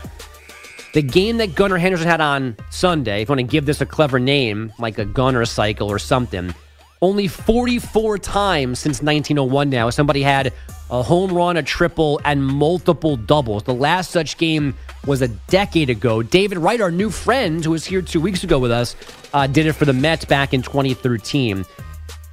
The 0.95 1.03
game 1.03 1.37
that 1.39 1.55
Gunnar 1.55 1.79
Henderson 1.79 2.09
had 2.09 2.21
on 2.21 2.57
Sunday, 2.71 3.23
if 3.23 3.29
you 3.29 3.33
want 3.33 3.41
to 3.41 3.47
give 3.47 3.67
this 3.67 3.81
a 3.81 3.87
clever 3.87 4.19
name, 4.19 4.73
like 4.79 4.99
a 4.99 5.05
Gunnar 5.05 5.45
cycle 5.45 5.91
or 5.91 5.99
something, 5.99 6.55
only 7.03 7.29
44 7.29 8.19
times 8.19 8.79
since 8.79 9.03
1901 9.03 9.69
now, 9.69 9.91
somebody 9.91 10.23
had 10.23 10.53
a 10.91 11.03
home 11.03 11.33
run, 11.33 11.57
a 11.57 11.63
triple, 11.63 12.21
and 12.25 12.45
multiple 12.45 13.17
doubles. 13.17 13.65
The 13.65 13.75
last 13.75 14.11
such 14.11 14.39
game 14.39 14.75
was 15.07 15.23
a 15.23 15.29
decade 15.29 15.91
ago. 15.91 16.23
David 16.23 16.59
Wright, 16.59 16.81
our 16.81 16.91
new 16.91 17.11
friend 17.11 17.65
who 17.65 17.73
was 17.73 17.85
here 17.85 18.03
two 18.03 18.21
weeks 18.21 18.43
ago 18.43 18.59
with 18.59 18.71
us, 18.71 18.97
uh, 19.35 19.47
did 19.47 19.67
it 19.67 19.75
for 19.75 19.85
the 19.85 19.93
Mets 19.93 20.25
back 20.25 20.55
in 20.55 20.63
2013. 20.63 21.65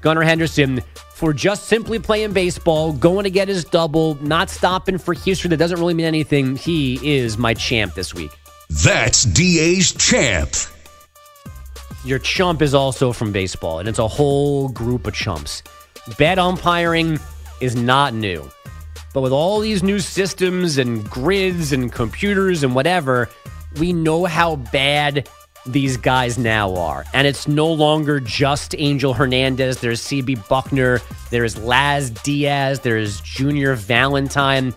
Gunnar 0.02 0.22
Henderson, 0.22 0.82
for 1.14 1.32
just 1.32 1.68
simply 1.68 2.00
playing 2.00 2.34
baseball, 2.34 2.92
going 2.92 3.24
to 3.24 3.30
get 3.30 3.48
his 3.48 3.64
double, 3.64 4.16
not 4.16 4.50
stopping 4.50 4.98
for 4.98 5.14
history 5.14 5.50
that 5.50 5.58
doesn't 5.58 5.80
really 5.80 5.94
mean 5.94 6.06
anything, 6.06 6.56
he 6.56 7.18
is 7.18 7.38
my 7.38 7.54
champ 7.54 7.94
this 7.94 8.14
week. 8.14 8.32
That's 8.84 9.24
DA's 9.24 9.92
champ. 9.94 10.52
Your 12.04 12.20
chump 12.20 12.62
is 12.62 12.74
also 12.74 13.14
from 13.14 13.32
baseball, 13.32 13.80
and 13.80 13.88
it's 13.88 14.00
a 14.00 14.08
whole 14.08 14.70
group 14.70 15.08
of 15.08 15.14
chumps. 15.14 15.64
Bad 16.18 16.40
umpiring 16.40 17.20
is 17.62 17.76
not 17.76 18.14
new. 18.14 18.50
But 19.14 19.22
with 19.22 19.32
all 19.32 19.60
these 19.60 19.84
new 19.84 20.00
systems 20.00 20.80
and 20.80 21.08
grids 21.10 21.72
and 21.72 21.92
computers 21.92 22.64
and 22.64 22.74
whatever, 22.74 23.30
we 23.80 23.94
know 23.94 24.26
how 24.26 24.56
bad 24.56 25.30
these 25.66 25.98
guys 25.98 26.38
now 26.38 26.76
are. 26.76 27.06
And 27.14 27.26
it's 27.26 27.48
no 27.48 27.72
longer 27.72 28.20
just 28.20 28.76
Angel 28.78 29.14
Hernandez. 29.14 29.80
There's 29.80 30.02
CB 30.02 30.38
Bucknor. 30.48 31.02
there's 31.30 31.58
Laz 31.58 32.10
Diaz, 32.10 32.82
there's 32.82 33.22
Junior 33.22 33.76
Valentine. 33.76 34.74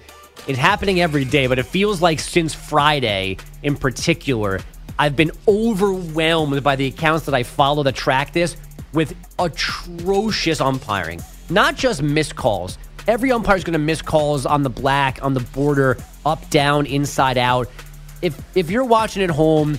It's 0.47 0.59
happening 0.59 1.01
every 1.01 1.25
day, 1.25 1.49
but 1.49 1.59
it 1.59 1.65
feels 1.65 2.01
like 2.01 2.21
since 2.21 2.55
Friday 2.55 3.37
in 3.63 3.77
particular, 3.77 4.61
I've 4.99 5.17
been 5.17 5.33
overwhelmed 5.49 6.63
by 6.63 6.77
the 6.77 6.87
accounts 6.87 7.27
that 7.27 7.35
I 7.35 7.43
follow 7.43 7.83
that 7.83 7.95
track 7.95 8.33
this 8.33 8.57
with 8.93 9.15
atrocious 9.39 10.61
umpiring. 10.61 11.21
Not 11.51 11.77
just 11.77 12.03
missed 12.03 12.37
calls. 12.37 12.79
Every 13.09 13.31
umpire 13.31 13.57
is 13.57 13.65
going 13.65 13.73
to 13.73 13.79
miss 13.79 14.03
calls 14.03 14.47
on 14.47 14.63
the 14.63 14.71
black, 14.71 15.23
on 15.23 15.35
the 15.35 15.41
border, 15.41 15.97
up, 16.25 16.49
down, 16.51 16.87
inside 16.87 17.39
out. 17.39 17.69
If 18.23 18.41
if 18.57 18.71
you're 18.71 18.85
watching 18.85 19.23
at 19.23 19.31
home 19.31 19.79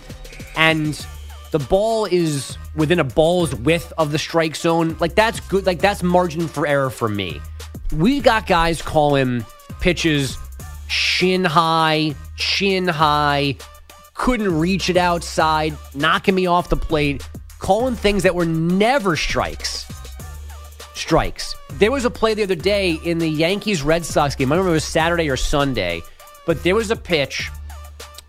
and 0.58 1.06
the 1.52 1.60
ball 1.60 2.06
is 2.06 2.58
within 2.76 3.00
a 3.00 3.04
ball's 3.04 3.56
width 3.56 3.93
of 3.98 4.12
the 4.12 4.20
strike 4.20 4.56
zone, 4.56 4.98
like 5.00 5.15
that's 5.15 5.39
good. 5.39 5.65
Like 5.65 5.80
that's 5.80 6.04
margin 6.04 6.48
for 6.48 6.67
error 6.67 6.89
for 6.89 7.08
me. 7.08 7.39
We 7.96 8.20
got 8.20 8.48
guys 8.48 8.82
calling 8.82 9.46
pitches 9.80 10.38
shin 10.89 11.46
high, 11.46 12.15
chin 12.36 12.88
high, 12.88 13.56
couldn't 14.13 14.60
reach 14.60 14.89
it 14.89 14.98
outside, 14.98 15.78
knocking 15.93 16.36
me 16.36 16.48
off 16.48 16.70
the 16.70 16.76
plate, 16.76 17.28
calling 17.60 17.96
things 17.96 18.24
that 18.24 18.36
were 18.36 18.46
never 18.46 19.15
strikes. 19.15 19.86
Strikes. 20.96 21.56
There 21.74 21.91
was 21.91 22.06
a 22.06 22.10
play 22.10 22.34
the 22.34 22.43
other 22.43 22.56
day 22.56 22.93
in 23.04 23.20
the 23.20 23.30
Yankees 23.30 23.84
Red 23.84 24.04
Sox 24.04 24.36
game. 24.36 24.52
I 24.52 24.56
remember 24.56 24.72
it 24.72 24.74
was 24.74 24.84
Saturday 24.84 25.30
or 25.30 25.38
Sunday, 25.38 26.02
but 26.46 26.63
there 26.63 26.74
was 26.74 26.89
a 26.89 26.96
pitch 26.96 27.52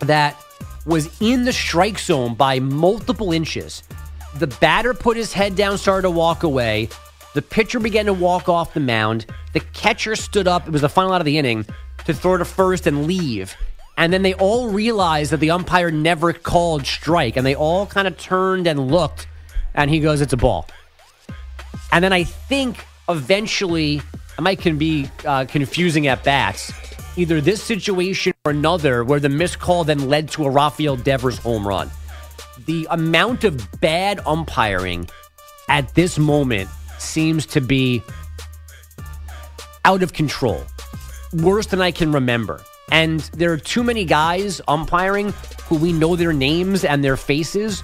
that 0.01 0.37
was 0.87 1.21
in 1.21 1.45
the 1.45 1.53
strike 1.53 1.99
zone 1.99 2.35
by 2.35 2.61
multiple 2.61 3.33
inches. 3.33 3.83
The 4.37 4.47
batter 4.47 4.95
put 4.95 5.17
his 5.17 5.33
head 5.33 5.57
down, 5.57 5.79
started 5.79 6.03
to 6.03 6.11
walk 6.11 6.43
away. 6.43 6.89
The 7.35 7.43
pitcher 7.43 7.79
began 7.79 8.07
to 8.07 8.13
walk 8.13 8.49
off 8.49 8.75
the 8.75 8.81
mound. 8.81 9.27
The 9.53 9.61
catcher 9.61 10.17
stood 10.17 10.49
up. 10.49 10.67
It 10.67 10.71
was 10.71 10.83
the 10.83 10.89
final 10.89 11.13
out 11.13 11.21
of 11.21 11.25
the 11.25 11.39
inning 11.39 11.67
to 12.05 12.15
throw 12.15 12.37
to 12.37 12.45
first 12.45 12.87
and 12.87 13.07
leave. 13.07 13.57
And 13.97 14.13
then 14.13 14.23
they 14.23 14.35
all 14.35 14.71
realized 14.71 15.33
that 15.33 15.41
the 15.41 15.51
umpire 15.51 15.91
never 15.91 16.33
called 16.33 16.87
strike. 16.87 17.37
And 17.37 17.45
they 17.45 17.55
all 17.55 17.87
kind 17.87 18.07
of 18.09 18.17
turned 18.17 18.67
and 18.67 18.91
looked. 18.91 19.27
And 19.75 19.91
he 19.91 20.01
goes, 20.01 20.21
It's 20.21 20.33
a 20.33 20.37
ball. 20.37 20.69
And 21.93 22.03
then 22.03 22.13
I 22.13 22.25
think 22.25 22.85
eventually, 23.09 24.03
I 24.39 24.41
might 24.41 24.61
can 24.61 24.79
be 24.79 25.11
uh, 25.25 25.47
confusing 25.47 26.07
at 26.07 26.23
bats. 26.23 26.73
Either 27.17 27.41
this 27.41 27.61
situation 27.61 28.33
or 28.45 28.53
another, 28.53 29.03
where 29.03 29.19
the 29.19 29.29
missed 29.29 29.59
call 29.59 29.83
then 29.83 30.09
led 30.09 30.29
to 30.31 30.45
a 30.45 30.51
Rafael 30.51 30.95
Devers 30.95 31.39
home 31.39 31.67
run. 31.67 31.91
The 32.67 32.87
amount 32.91 33.43
of 33.43 33.69
bad 33.81 34.21
umpiring 34.25 35.11
at 35.69 35.93
this 35.97 36.19
moment 36.19 36.71
seems 36.99 37.47
to 37.47 37.61
be 37.61 38.01
out 39.85 40.05
of 40.05 40.13
control, 40.13 40.63
worse 41.33 41.67
than 41.67 41.81
I 41.81 41.91
can 41.91 42.13
remember. 42.13 42.63
And 42.93 43.21
there 43.35 43.53
are 43.53 43.59
too 43.59 43.83
many 43.83 44.05
guys 44.05 44.61
umpiring 44.69 45.35
who 45.65 45.77
we 45.77 45.93
know 45.93 46.15
their 46.15 46.33
names 46.33 46.85
and 46.85 47.03
their 47.03 47.17
faces 47.17 47.83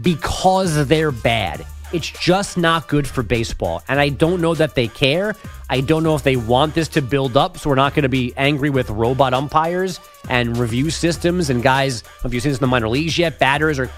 because 0.00 0.86
they're 0.86 1.10
bad. 1.10 1.66
It's 1.94 2.10
just 2.10 2.58
not 2.58 2.88
good 2.88 3.06
for 3.06 3.22
baseball. 3.22 3.80
And 3.86 4.00
I 4.00 4.08
don't 4.08 4.40
know 4.40 4.52
that 4.56 4.74
they 4.74 4.88
care. 4.88 5.36
I 5.70 5.80
don't 5.80 6.02
know 6.02 6.16
if 6.16 6.24
they 6.24 6.34
want 6.34 6.74
this 6.74 6.88
to 6.88 7.00
build 7.00 7.36
up. 7.36 7.56
So 7.56 7.70
we're 7.70 7.76
not 7.76 7.94
going 7.94 8.02
to 8.02 8.08
be 8.08 8.34
angry 8.36 8.68
with 8.68 8.90
robot 8.90 9.32
umpires 9.32 10.00
and 10.28 10.56
review 10.56 10.90
systems 10.90 11.50
and 11.50 11.62
guys. 11.62 12.02
Have 12.24 12.34
you 12.34 12.40
seen 12.40 12.50
this 12.50 12.58
in 12.58 12.62
the 12.62 12.66
minor 12.66 12.88
leagues 12.88 13.16
yet? 13.16 13.38
Batters 13.38 13.78
are 13.78 13.88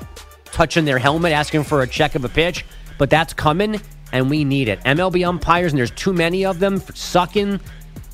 touching 0.45 0.85
their 0.85 0.99
helmet, 0.99 1.33
asking 1.33 1.65
for 1.65 1.81
a 1.81 1.87
check 1.87 2.15
of 2.15 2.25
a 2.27 2.29
pitch. 2.29 2.67
But 2.99 3.09
that's 3.09 3.33
coming, 3.33 3.81
and 4.13 4.29
we 4.29 4.45
need 4.45 4.69
it. 4.69 4.79
MLB 4.81 5.27
umpires, 5.27 5.73
and 5.73 5.79
there's 5.79 5.91
too 5.91 6.13
many 6.13 6.45
of 6.45 6.59
them 6.59 6.79
sucking. 6.81 7.61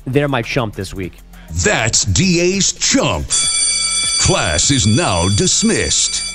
They're 0.05 0.29
my 0.29 0.43
chump 0.43 0.75
this 0.75 0.93
week. 0.93 1.19
That's 1.51 2.05
DA's 2.05 2.71
chump. 2.71 3.25
Class 4.21 4.71
is 4.71 4.87
now 4.87 5.27
dismissed. 5.35 6.32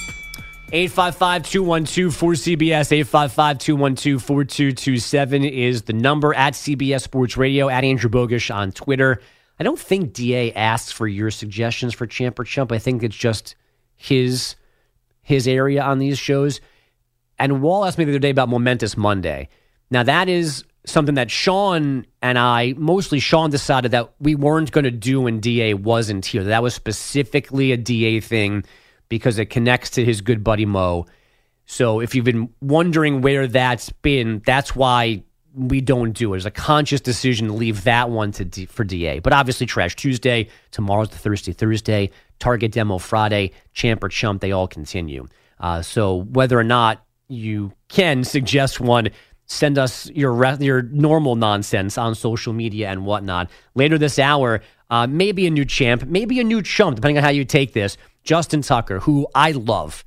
855 0.71 1.43
212 1.45 2.15
4CBS, 2.15 2.93
855 2.93 3.59
212 3.59 4.23
4227 4.23 5.45
is 5.45 5.83
the 5.83 5.95
number 5.95 6.35
at 6.35 6.53
CBS 6.53 7.01
Sports 7.01 7.39
Radio, 7.39 7.71
at 7.71 7.85
Andrew 7.85 8.11
Bogusch 8.11 8.55
on 8.55 8.73
Twitter. 8.73 9.23
I 9.59 9.65
don't 9.65 9.79
think 9.79 10.13
DA 10.13 10.53
asks 10.53 10.93
for 10.93 11.07
your 11.07 11.31
suggestions 11.31 11.95
for 11.95 12.07
Champ 12.07 12.39
or 12.39 12.45
Chump. 12.45 12.71
I 12.71 12.79
think 12.79 13.03
it's 13.03 13.17
just 13.17 13.57
his 13.97 14.57
his 15.23 15.49
area 15.49 15.83
on 15.83 16.01
these 16.01 16.19
shows. 16.19 16.61
And 17.39 17.63
Wall 17.63 17.87
asked 17.87 17.97
me 17.97 18.05
the 18.05 18.13
other 18.13 18.19
day 18.19 18.31
about 18.31 18.51
Momentous 18.51 18.95
Monday. 18.95 19.49
Now, 19.91 20.03
that 20.03 20.29
is 20.29 20.65
something 20.85 21.15
that 21.15 21.31
Sean 21.31 22.05
and 22.21 22.39
I, 22.39 22.75
mostly 22.77 23.21
Sean, 23.21 23.49
decided 23.49 23.93
that 23.93 24.13
we 24.21 24.35
weren't 24.35 24.73
going 24.73 24.85
to 24.85 24.91
do 24.91 25.23
when 25.23 25.41
DA 25.41 25.73
wasn't 25.73 26.27
here. 26.27 26.45
That 26.45 26.63
was 26.63 26.75
specifically 26.75 27.73
a 27.73 27.79
DA 27.79 28.21
thing 28.21 28.65
because 29.09 29.39
it 29.39 29.47
connects 29.47 29.91
to 29.91 30.05
his 30.05 30.21
good 30.21 30.43
buddy 30.45 30.67
Mo. 30.67 31.07
So 31.67 32.01
if 32.01 32.15
you've 32.15 32.25
been 32.25 32.49
wondering 32.61 33.21
where 33.21 33.47
that's 33.47 33.91
been, 33.91 34.43
that's 34.47 34.75
why 34.75 35.23
we 35.55 35.81
don't 35.81 36.13
do 36.13 36.35
it. 36.35 36.39
It's 36.39 36.47
a 36.47 36.51
conscious 36.51 37.01
decision 37.01 37.49
to 37.49 37.53
leave 37.53 37.85
that 37.85 38.11
one 38.11 38.33
to 38.33 38.45
D, 38.45 38.67
for 38.67 38.85
DA. 38.85 39.19
But 39.19 39.33
obviously, 39.33 39.67
Trash 39.67 39.97
Tuesday, 39.97 40.49
tomorrow's 40.71 41.11
the 41.11 41.19
Thursday 41.19 41.53
Thursday, 41.53 42.11
Target 42.39 42.73
Demo 42.73 42.99
Friday, 42.99 43.53
Champ 43.73 44.03
or 44.03 44.09
Chump, 44.09 44.41
they 44.41 44.53
all 44.53 44.69
continue. 44.69 45.27
Uh, 45.59 45.83
so 45.83 46.23
whether 46.23 46.59
or 46.59 46.65
not 46.65 47.05
you 47.29 47.73
can 47.89 48.25
suggest 48.25 48.81
one, 48.81 49.11
send 49.47 49.79
us 49.79 50.09
your 50.11 50.33
re- 50.33 50.59
your 50.61 50.83
normal 50.83 51.35
nonsense 51.35 51.99
on 51.99 52.15
social 52.15 52.53
media 52.53 52.89
and 52.89 53.05
whatnot. 53.05 53.51
Later 53.75 53.99
this 53.99 54.19
hour, 54.19 54.61
uh, 54.91 55.07
maybe 55.07 55.47
a 55.47 55.51
new 55.51 55.65
champ, 55.65 56.05
maybe 56.07 56.41
a 56.41 56.45
new 56.45 56.63
chump, 56.63 56.97
depending 56.97 57.19
on 57.19 57.25
how 57.25 57.31
you 57.31 57.45
take 57.45 57.73
this. 57.73 57.97
Justin 58.25 58.63
Tucker, 58.63 59.01
who 59.01 59.27
I 59.35 59.53
love. 59.53 60.05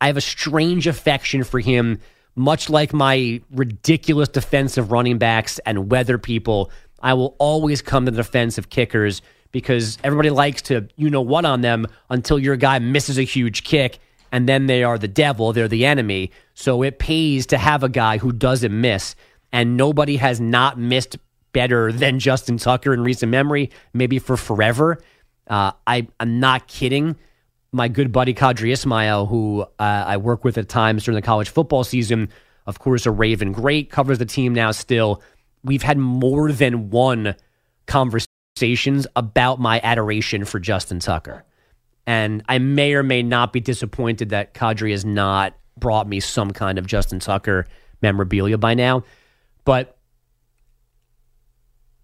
I 0.00 0.06
have 0.08 0.16
a 0.16 0.22
strange 0.22 0.86
affection 0.86 1.44
for 1.44 1.60
him, 1.60 2.00
much 2.34 2.68
like 2.68 2.92
my 2.92 3.40
ridiculous 3.50 4.28
defensive 4.28 4.92
running 4.92 5.18
backs 5.18 5.58
and 5.60 5.90
weather 5.90 6.18
people. 6.18 6.70
I 7.00 7.14
will 7.14 7.36
always 7.38 7.82
come 7.82 8.04
to 8.04 8.10
the 8.10 8.18
defense 8.18 8.58
of 8.58 8.68
kickers 8.68 9.22
because 9.52 9.98
everybody 10.04 10.30
likes 10.30 10.62
to, 10.62 10.88
you 10.96 11.08
know 11.08 11.22
what, 11.22 11.44
on 11.44 11.60
them 11.60 11.86
until 12.10 12.38
your 12.38 12.56
guy 12.56 12.78
misses 12.78 13.18
a 13.18 13.22
huge 13.22 13.64
kick 13.64 13.98
and 14.32 14.48
then 14.48 14.66
they 14.66 14.82
are 14.84 14.98
the 14.98 15.08
devil, 15.08 15.52
they're 15.52 15.68
the 15.68 15.86
enemy. 15.86 16.30
So 16.54 16.82
it 16.82 16.98
pays 16.98 17.46
to 17.46 17.58
have 17.58 17.82
a 17.82 17.88
guy 17.88 18.18
who 18.18 18.32
doesn't 18.32 18.78
miss. 18.78 19.14
And 19.52 19.76
nobody 19.76 20.16
has 20.16 20.40
not 20.40 20.78
missed 20.78 21.16
better 21.56 21.90
than 21.90 22.18
Justin 22.18 22.58
Tucker 22.58 22.92
in 22.92 23.02
recent 23.02 23.30
memory, 23.30 23.70
maybe 23.94 24.18
for 24.18 24.36
forever. 24.36 24.98
Uh, 25.48 25.72
I, 25.86 26.06
I'm 26.20 26.38
not 26.38 26.68
kidding 26.68 27.16
my 27.72 27.88
good 27.88 28.12
buddy 28.12 28.34
Qadry 28.34 28.72
Ismail, 28.72 29.24
who 29.24 29.62
uh, 29.62 29.66
I 29.78 30.18
work 30.18 30.44
with 30.44 30.58
at 30.58 30.68
times 30.68 31.04
during 31.04 31.16
the 31.16 31.22
college 31.22 31.48
football 31.48 31.82
season, 31.82 32.28
of 32.66 32.78
course, 32.78 33.06
a 33.06 33.10
Raven 33.10 33.52
great, 33.52 33.88
covers 33.88 34.18
the 34.18 34.26
team 34.26 34.52
now 34.52 34.70
still. 34.70 35.22
We've 35.64 35.82
had 35.82 35.96
more 35.96 36.52
than 36.52 36.90
one 36.90 37.34
conversations 37.86 39.06
about 39.16 39.58
my 39.58 39.80
adoration 39.82 40.44
for 40.44 40.60
Justin 40.60 41.00
Tucker. 41.00 41.42
And 42.06 42.42
I 42.50 42.58
may 42.58 42.92
or 42.92 43.02
may 43.02 43.22
not 43.22 43.54
be 43.54 43.60
disappointed 43.60 44.28
that 44.28 44.52
Kadri 44.52 44.90
has 44.90 45.06
not 45.06 45.56
brought 45.78 46.06
me 46.06 46.20
some 46.20 46.50
kind 46.50 46.76
of 46.76 46.86
Justin 46.86 47.18
Tucker 47.18 47.64
memorabilia 48.02 48.58
by 48.58 48.74
now. 48.74 49.04
But 49.64 49.95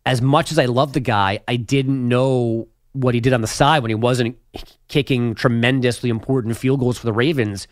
as 0.04 0.20
much 0.20 0.50
as 0.50 0.58
I 0.58 0.66
love 0.66 0.92
the 0.92 1.00
guy, 1.00 1.40
I 1.46 1.56
didn't 1.56 2.06
know 2.06 2.68
what 2.92 3.14
he 3.14 3.20
did 3.20 3.32
on 3.32 3.40
the 3.40 3.46
side 3.46 3.82
when 3.82 3.90
he 3.90 3.94
wasn't 3.94 4.36
kicking 4.88 5.34
tremendously 5.34 6.10
important 6.10 6.56
field 6.56 6.80
goals 6.80 6.98
for 6.98 7.06
the 7.06 7.12
Ravens, 7.12 7.66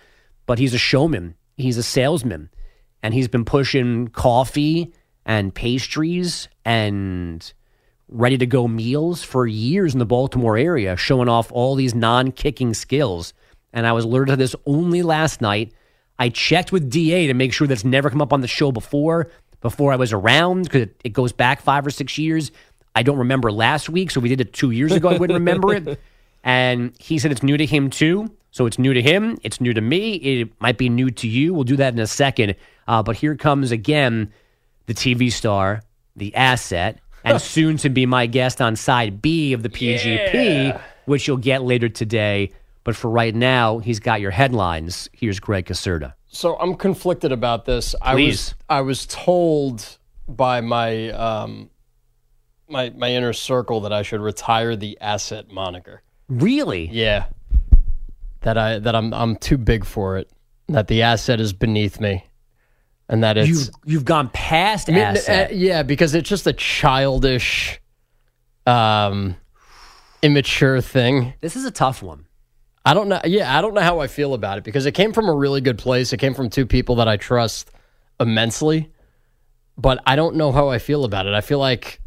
but 0.47 0.59
he's 0.59 0.75
a 0.75 0.79
showman. 0.79 1.35
He's 1.57 1.77
a 1.77 1.83
salesman. 1.83 2.51
And 3.03 3.15
he's 3.15 3.29
been 3.29 3.45
pushing 3.45 4.09
coffee 4.09 4.93
and 5.27 5.55
pastries 5.55 6.49
and 6.65 7.53
ready 8.09 8.39
to 8.39 8.47
go 8.47 8.67
meals 8.67 9.23
for 9.23 9.47
years 9.47 9.93
in 9.93 9.99
the 9.99 10.07
Baltimore 10.07 10.57
area, 10.57 10.97
showing 10.97 11.29
off 11.29 11.53
all 11.53 11.75
these 11.75 11.95
non 11.95 12.33
kicking 12.33 12.75
skills. 12.75 13.33
And 13.73 13.87
I 13.87 13.93
was 13.93 14.05
alerted 14.05 14.33
to 14.33 14.37
this 14.37 14.57
only 14.67 15.03
last 15.03 15.41
night. 15.41 15.73
I 16.19 16.29
checked 16.29 16.73
with 16.73 16.91
DA 16.91 17.27
to 17.29 17.35
make 17.35 17.53
sure 17.53 17.67
that's 17.67 17.85
never 17.85 18.11
come 18.11 18.21
up 18.21 18.33
on 18.33 18.41
the 18.41 18.49
show 18.49 18.73
before, 18.73 19.31
before 19.61 19.93
I 19.93 19.97
was 19.97 20.13
around, 20.13 20.65
because 20.65 20.83
it, 20.83 21.01
it 21.05 21.09
goes 21.13 21.33
back 21.33 21.61
five 21.61 21.87
or 21.87 21.91
six 21.91 22.17
years. 22.19 22.51
I 22.95 23.03
don't 23.03 23.19
remember 23.19 23.53
last 23.53 23.89
week, 23.89 24.11
so 24.11 24.21
we 24.21 24.29
did 24.29 24.41
it 24.41 24.53
two 24.53 24.71
years 24.73 24.93
ago. 24.93 25.09
I 25.09 25.17
wouldn't 25.19 25.39
remember 25.39 25.75
it. 25.75 26.01
And 26.43 26.95
he 26.99 27.19
said 27.19 27.33
it's 27.33 27.43
new 27.43 27.59
to 27.59 27.67
him 27.67 27.91
too. 27.91 28.35
So 28.51 28.65
it's 28.65 28.79
new 28.79 28.95
to 28.95 29.03
him. 29.03 29.37
It's 29.43 29.61
new 29.61 29.75
to 29.75 29.81
me. 29.83 30.15
It 30.15 30.51
might 30.59 30.79
be 30.79 30.89
new 30.89 31.11
to 31.11 31.29
you. 31.29 31.53
We'll 31.53 31.65
do 31.65 31.77
that 31.77 31.93
in 31.93 31.99
a 32.01 32.07
second. 32.07 32.55
Uh, 32.89 33.03
but 33.03 33.17
here 33.17 33.37
comes 33.37 33.73
again 33.73 34.33
the 34.87 34.95
TV 34.95 35.31
star, 35.31 35.83
the 36.17 36.35
asset, 36.35 36.99
and 37.25 37.39
soon 37.57 37.77
to 37.77 37.91
be 37.91 38.07
my 38.07 38.25
guest 38.25 38.63
on 38.63 38.75
side 38.75 39.21
B 39.21 39.53
of 39.53 39.63
the 39.63 39.69
PGP, 39.69 40.33
Yeah. 40.33 40.81
which 41.05 41.29
you'll 41.29 41.37
get 41.37 41.63
later 41.63 41.91
today. 41.91 42.53
But 42.85 42.97
for 42.97 43.11
right 43.11 43.35
now, 43.35 43.77
he's 43.79 44.01
got 44.01 44.23
your 44.23 44.31
headlines. 44.31 45.11
Here's 45.13 45.41
Greg 45.41 45.67
Caserta. 45.67 46.15
So 46.33 46.57
I'm 46.57 46.77
conflicted 46.77 47.33
about 47.33 47.65
this. 47.65 47.95
I 48.01 48.15
was 48.15 48.55
I 48.69 48.81
was 48.83 49.05
told 49.07 49.99
by 50.29 50.61
my 50.61 51.11
um 51.11 51.71
my 52.69 52.91
my 52.91 53.11
inner 53.11 53.33
circle 53.33 53.81
that 53.81 53.93
I 53.93 54.03
should 54.03 54.21
retire 54.21 54.77
the 54.77 54.97
asset 55.01 55.51
moniker. 55.51 56.03
Really? 56.29 56.89
Yeah. 56.91 57.27
That 58.43 58.57
I 58.57 58.79
that 58.79 58.95
I'm 58.95 59.13
I'm 59.13 59.37
too 59.37 59.59
big 59.59 59.85
for 59.85 60.19
it. 60.19 60.31
That 60.69 60.87
the 60.87 61.03
asset 61.03 61.41
is 61.41 61.53
beneath 61.53 62.01
me. 62.01 62.25
And 63.09 63.25
that 63.25 63.37
it's 63.37 63.49
You've, 63.49 63.71
you've 63.85 64.05
gone 64.05 64.31
past 64.33 64.89
I 64.89 64.93
mean, 64.93 65.03
asset. 65.03 65.51
uh, 65.51 65.55
yeah, 65.55 65.83
because 65.83 66.15
it's 66.15 66.29
just 66.29 66.47
a 66.47 66.53
childish 66.53 67.81
um 68.67 69.35
immature 70.23 70.81
thing. 70.81 71.35
this 71.41 71.57
is 71.57 71.65
a 71.65 71.73
tough 71.73 72.05
one. 72.05 72.27
I 72.91 72.95
don't 72.95 73.09
know. 73.09 73.21
Yeah, 73.25 73.57
I 73.57 73.63
don't 73.63 73.75
know 73.75 73.83
how 73.83 74.01
I 74.01 74.09
feel 74.09 74.35
about 74.35 74.59
it 74.59 74.65
because 74.65 74.85
it 74.85 74.93
came 74.93 75.13
from 75.13 75.29
a 75.29 75.33
really 75.33 75.61
good 75.61 75.79
place. 75.79 76.13
It 76.13 76.17
came 76.17 76.35
from 76.35 76.51
two 76.51 76.67
people 76.67 76.97
that 76.97 77.07
I 77.07 77.19
trust 77.19 77.71
immensely, 78.19 78.91
but 79.79 80.03
I 80.07 80.17
don't 80.17 80.35
know 80.35 80.51
how 80.51 80.71
I 80.71 80.81
feel 80.81 81.05
about 81.05 81.27
it. 81.27 81.33
I 81.33 81.41
feel 81.41 81.61
like 81.61 82.01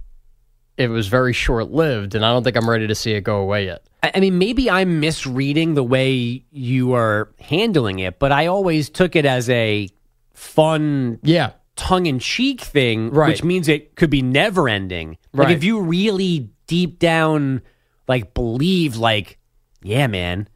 it 0.76 0.89
was 0.89 1.08
very 1.08 1.32
short 1.32 1.72
lived, 1.72 2.15
and 2.15 2.26
I 2.26 2.34
don't 2.34 2.43
think 2.43 2.58
I'm 2.58 2.69
ready 2.69 2.88
to 2.88 2.96
see 2.96 3.13
it 3.13 3.22
go 3.22 3.38
away 3.38 3.67
yet. 3.67 3.86
I 4.04 4.19
mean, 4.19 4.38
maybe 4.38 4.69
I'm 4.69 5.00
misreading 5.00 5.76
the 5.76 5.84
way 5.86 6.43
you 6.52 6.91
are 6.96 7.30
handling 7.39 8.00
it, 8.00 8.19
but 8.19 8.34
I 8.34 8.48
always 8.48 8.89
took 8.89 9.15
it 9.15 9.26
as 9.26 9.50
a 9.50 9.88
fun, 10.34 11.17
Yeah, 11.24 11.52
tongue 11.78 12.08
in 12.08 12.19
cheek 12.19 12.60
thing, 12.60 13.10
Right. 13.12 13.30
which 13.30 13.41
means 13.41 13.69
it 13.69 13.96
could 13.96 14.10
be 14.10 14.22
never 14.22 14.67
ending. 14.67 15.17
Like 15.32 15.56
if 15.56 15.63
you 15.63 15.80
really 15.80 16.50
deep 16.67 17.00
down 17.00 17.62
like 18.10 18.34
believe 18.34 18.98
like, 18.98 19.38
yeah, 19.82 20.08
man, 20.08 20.50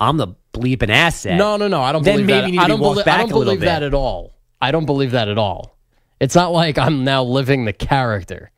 I'm 0.00 0.16
the 0.16 0.28
bleeping 0.52 0.90
asset. 0.90 1.36
no, 1.38 1.56
no, 1.56 1.68
no. 1.68 1.82
I 1.82 1.92
don't 1.92 2.02
Then 2.04 2.14
believe 2.16 2.26
maybe 2.26 2.40
that. 2.40 2.46
you 2.46 2.52
need 2.52 2.58
to 2.58 2.64
I 2.64 2.68
don't, 2.68 2.80
walk 2.80 2.94
belie- 2.94 3.04
back 3.04 3.14
I 3.14 3.22
don't 3.22 3.30
a 3.30 3.32
believe 3.44 3.60
that 3.60 3.80
bit. 3.80 3.86
at 3.86 3.94
all. 3.94 4.34
I 4.60 4.70
don't 4.70 4.86
believe 4.86 5.12
that 5.12 5.28
at 5.28 5.38
all. 5.38 5.76
It's 6.20 6.34
not 6.34 6.52
like 6.52 6.78
I'm 6.78 7.04
now 7.04 7.22
living 7.24 7.64
the 7.64 7.72
character. 7.72 8.50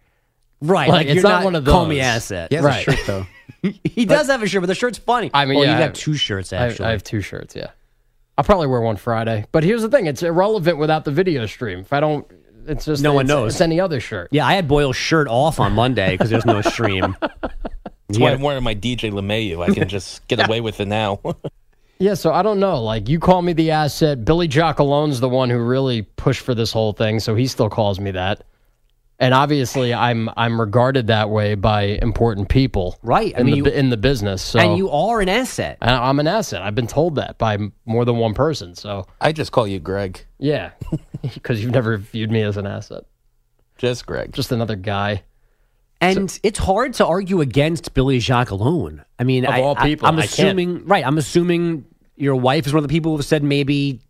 right? 0.61 0.89
Like, 0.89 0.97
Like, 0.99 1.07
it's 1.09 1.15
you're 1.17 1.23
not 1.25 1.29
not 1.41 1.45
one 1.45 1.55
of 1.55 1.65
those. 1.65 1.73
Call 1.73 1.87
me 1.87 1.97
those. 1.97 2.05
asset. 2.05 2.49
He 2.51 2.57
has 2.57 2.65
Right. 2.65 2.87
a 2.89 2.93
shirt 2.93 3.07
though. 3.07 3.27
He 3.85 4.05
does 4.05 4.29
have 4.29 4.43
a 4.43 4.47
shirt, 4.47 4.63
but 4.63 4.67
the 4.67 4.75
shirt's 4.77 4.99
funny. 4.99 5.31
I 5.35 5.45
mean, 5.45 5.57
well, 5.57 5.65
yeah, 5.65 5.73
you 5.73 5.79
I- 5.79 5.83
have 5.83 5.93
two 5.95 6.15
shirts 6.15 6.53
I, 6.53 6.59
actually. 6.69 6.87
I 6.87 6.91
have 6.93 7.03
two 7.03 7.21
shirts. 7.21 7.57
Yeah, 7.57 7.71
I'll 8.39 8.45
probably 8.45 8.69
wear 8.69 8.81
one 8.81 8.97
Friday. 8.97 9.45
But 9.51 9.65
here's 9.65 9.83
the 9.83 9.89
thing: 9.89 10.07
it's 10.07 10.23
irrelevant 10.23 10.79
without 10.79 11.05
the 11.05 11.11
video 11.11 11.47
stream. 11.47 11.81
If 11.81 11.93
I 11.93 11.99
don't, 12.01 12.25
it's 12.67 12.85
just 12.85 13.03
No 13.03 13.13
one 13.15 13.25
it's- 13.27 13.37
knows. 13.37 13.53
It's 13.55 13.61
any 13.61 13.81
other 13.81 13.99
shirt. 13.99 14.29
yeah, 14.31 14.47
I 14.47 14.55
had 14.55 14.69
Boyle's 14.69 14.97
shirt 14.97 15.27
off 15.29 15.59
on 15.59 15.73
Monday 15.73 16.13
because 16.13 16.31
there's 16.31 16.47
no 16.47 16.61
stream. 16.63 17.17
That's 18.09 18.19
why 18.19 18.31
I'm 18.33 18.41
wearing 18.41 18.63
my 18.65 18.75
DJ 18.75 19.11
LeMahieu. 19.13 19.63
I 19.69 19.75
can 19.75 19.89
just 19.89 20.27
get 20.29 20.45
away 20.47 20.61
with 20.61 20.81
it 20.81 20.87
now. 20.89 21.21
Yeah, 21.99 22.13
so 22.13 22.31
I 22.31 22.43
don't 22.43 22.61
know. 22.61 22.83
Like 22.83 23.09
you 23.09 23.19
call 23.19 23.41
me 23.41 23.55
the 23.55 23.71
asset. 23.71 24.23
Billy 24.23 24.49
Jock 24.49 24.81
Alone's 24.81 25.19
the 25.19 25.31
one 25.31 25.49
who 25.49 25.57
really 25.59 26.03
pushed 26.03 26.43
for 26.43 26.55
this 26.55 26.71
whole 26.71 26.93
thing, 26.93 27.21
so 27.21 27.35
he 27.35 27.47
still 27.47 27.71
calls 27.71 27.99
me 27.99 28.11
that. 28.11 28.45
And 29.19 29.33
obviously, 29.33 29.95
I'm 29.95 30.29
I'm 30.37 30.61
regarded 30.61 31.07
that 31.07 31.31
way 31.31 31.55
by 31.55 31.85
important 32.03 32.51
people, 32.51 32.99
Right, 33.03 33.33
I 33.35 33.41
In 33.41 33.47
mean, 33.47 33.63
the 33.65 33.71
you- 33.71 33.77
in 33.77 33.89
the 33.89 33.97
business, 33.97 34.43
so 34.43 34.59
and 34.59 34.77
you 34.77 34.91
are 34.91 35.23
an 35.23 35.31
asset. 35.31 35.79
I- 35.81 36.11
I'm 36.11 36.21
an 36.21 36.27
asset. 36.27 36.61
I've 36.61 36.75
been 36.75 36.87
told 36.87 37.15
that 37.15 37.39
by 37.39 37.57
more 37.87 38.05
than 38.05 38.19
one 38.19 38.35
person. 38.35 38.75
So 38.75 39.07
I 39.19 39.33
just 39.33 39.53
call 39.53 39.67
you 39.67 39.79
Greg. 39.81 40.21
yeah, 40.39 40.73
because 41.23 41.63
you've 41.63 41.73
never 41.73 41.97
viewed 41.97 42.31
me 42.31 42.43
as 42.43 42.59
an 42.59 42.67
asset, 42.67 43.05
Just 43.79 44.05
Greg. 44.05 44.35
just 44.35 44.53
another 44.53 44.77
guy. 44.77 45.23
And 46.01 46.39
it's 46.43 46.59
hard 46.59 46.95
to 46.95 47.07
argue 47.07 47.41
against 47.41 47.95
Billy 47.95 48.19
Jacques 48.21 48.51
alone. 48.51 49.05
I 49.19 49.25
mean, 49.25 49.45
Of 49.47 49.55
I, 49.55 49.63
all 49.63 49.75
people, 49.77 50.07
I, 50.07 50.11
am 50.11 50.19
assuming 50.19 50.85
right. 50.87 51.07
I'm 51.07 51.19
assuming 51.19 51.87
your 52.17 52.37
wife 52.37 52.67
is 52.67 52.73
one 52.75 52.83
of 52.85 52.89
the 52.89 52.93
people 52.93 53.13
who 53.13 53.19
have 53.19 53.27
said 53.27 53.43
maybe 53.43 54.01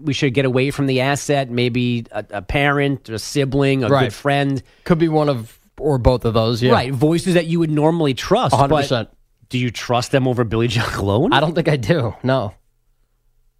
we 0.00 0.12
should 0.12 0.34
get 0.34 0.44
away 0.44 0.70
from 0.70 0.86
the 0.86 1.00
asset. 1.02 1.50
Maybe 1.50 2.06
a, 2.10 2.24
a 2.30 2.42
parent, 2.42 3.08
a 3.08 3.18
sibling, 3.18 3.84
a 3.84 3.88
Right. 3.88 4.04
good 4.04 4.14
friend. 4.14 4.62
Could 4.84 4.98
be 4.98 5.08
one 5.08 5.28
of 5.28 5.58
or 5.78 5.98
both 5.98 6.24
of 6.24 6.34
those. 6.34 6.62
Yeah, 6.62 6.72
Right, 6.72 6.92
voices 6.92 7.34
that 7.34 7.46
you 7.46 7.58
would 7.60 7.70
normally 7.70 8.12
trust. 8.12 8.54
100%. 8.54 9.08
Do 9.48 9.58
you 9.58 9.70
trust 9.70 10.10
them 10.12 10.28
over 10.28 10.44
Billy 10.44 10.68
Jacques 10.68 10.98
alone? 10.98 11.32
I 11.32 11.40
don't 11.40 11.54
think 11.54 11.68
I 11.68 11.76
do. 11.76 12.14
No. 12.22 12.54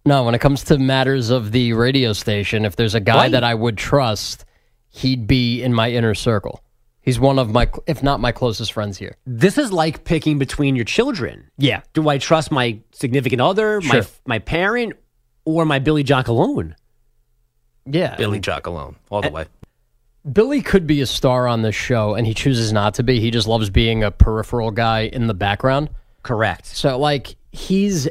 No, 0.05 0.23
when 0.23 0.33
it 0.35 0.39
comes 0.39 0.63
to 0.65 0.77
matters 0.77 1.29
of 1.29 1.51
the 1.51 1.73
radio 1.73 2.13
station, 2.13 2.65
if 2.65 2.75
there's 2.75 2.95
a 2.95 2.99
guy 2.99 3.15
Right. 3.15 3.31
that 3.33 3.43
I 3.43 3.53
would 3.53 3.77
trust, 3.77 4.45
he'd 4.89 5.27
be 5.27 5.61
in 5.61 5.73
my 5.73 5.91
inner 5.91 6.13
circle. 6.15 6.63
He's 7.01 7.19
one 7.19 7.39
of 7.39 7.49
my, 7.51 7.67
if 7.87 8.03
not 8.03 8.19
my 8.19 8.31
closest 8.31 8.73
friends 8.73 8.97
here. 8.97 9.17
This 9.25 9.57
is 9.57 9.71
like 9.71 10.03
picking 10.03 10.37
between 10.37 10.75
your 10.75 10.85
children. 10.85 11.49
Yeah. 11.57 11.81
Do 11.93 12.07
I 12.09 12.19
trust 12.19 12.51
my 12.51 12.79
significant 12.91 13.41
other, 13.41 13.81
my 13.81 14.01
Sure. 14.01 14.05
my 14.25 14.37
parent, 14.39 14.93
or 15.45 15.65
my 15.65 15.79
Billy 15.79 16.03
Jock 16.03 16.27
alone? 16.27 16.75
Yeah. 17.85 18.15
Billy 18.17 18.39
Jock 18.39 18.67
alone, 18.67 18.97
all 19.09 19.21
the 19.21 19.31
way. 19.31 19.45
Billy 20.31 20.61
could 20.61 20.85
be 20.85 21.01
a 21.01 21.07
star 21.07 21.47
on 21.47 21.63
this 21.63 21.73
show, 21.73 22.13
and 22.13 22.27
he 22.27 22.35
chooses 22.35 22.71
not 22.71 22.93
to 22.95 23.03
be. 23.03 23.19
He 23.19 23.31
just 23.31 23.47
loves 23.47 23.71
being 23.71 24.03
a 24.03 24.11
peripheral 24.11 24.69
guy 24.69 25.01
in 25.01 25.25
the 25.25 25.33
background. 25.33 25.89
Correct. 26.21 26.67
So, 26.67 26.99
like, 26.99 27.35
he's 27.51 28.07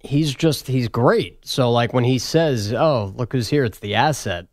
he's 0.00 0.34
just 0.34 0.66
he's 0.66 0.88
great. 0.88 1.44
So, 1.44 1.70
like, 1.70 1.92
when 1.92 2.04
he 2.04 2.18
says, 2.18 2.72
"Oh, 2.72 3.12
look 3.14 3.32
who's 3.34 3.48
here," 3.48 3.64
it's 3.64 3.80
the 3.80 3.94
asset. 3.96 4.46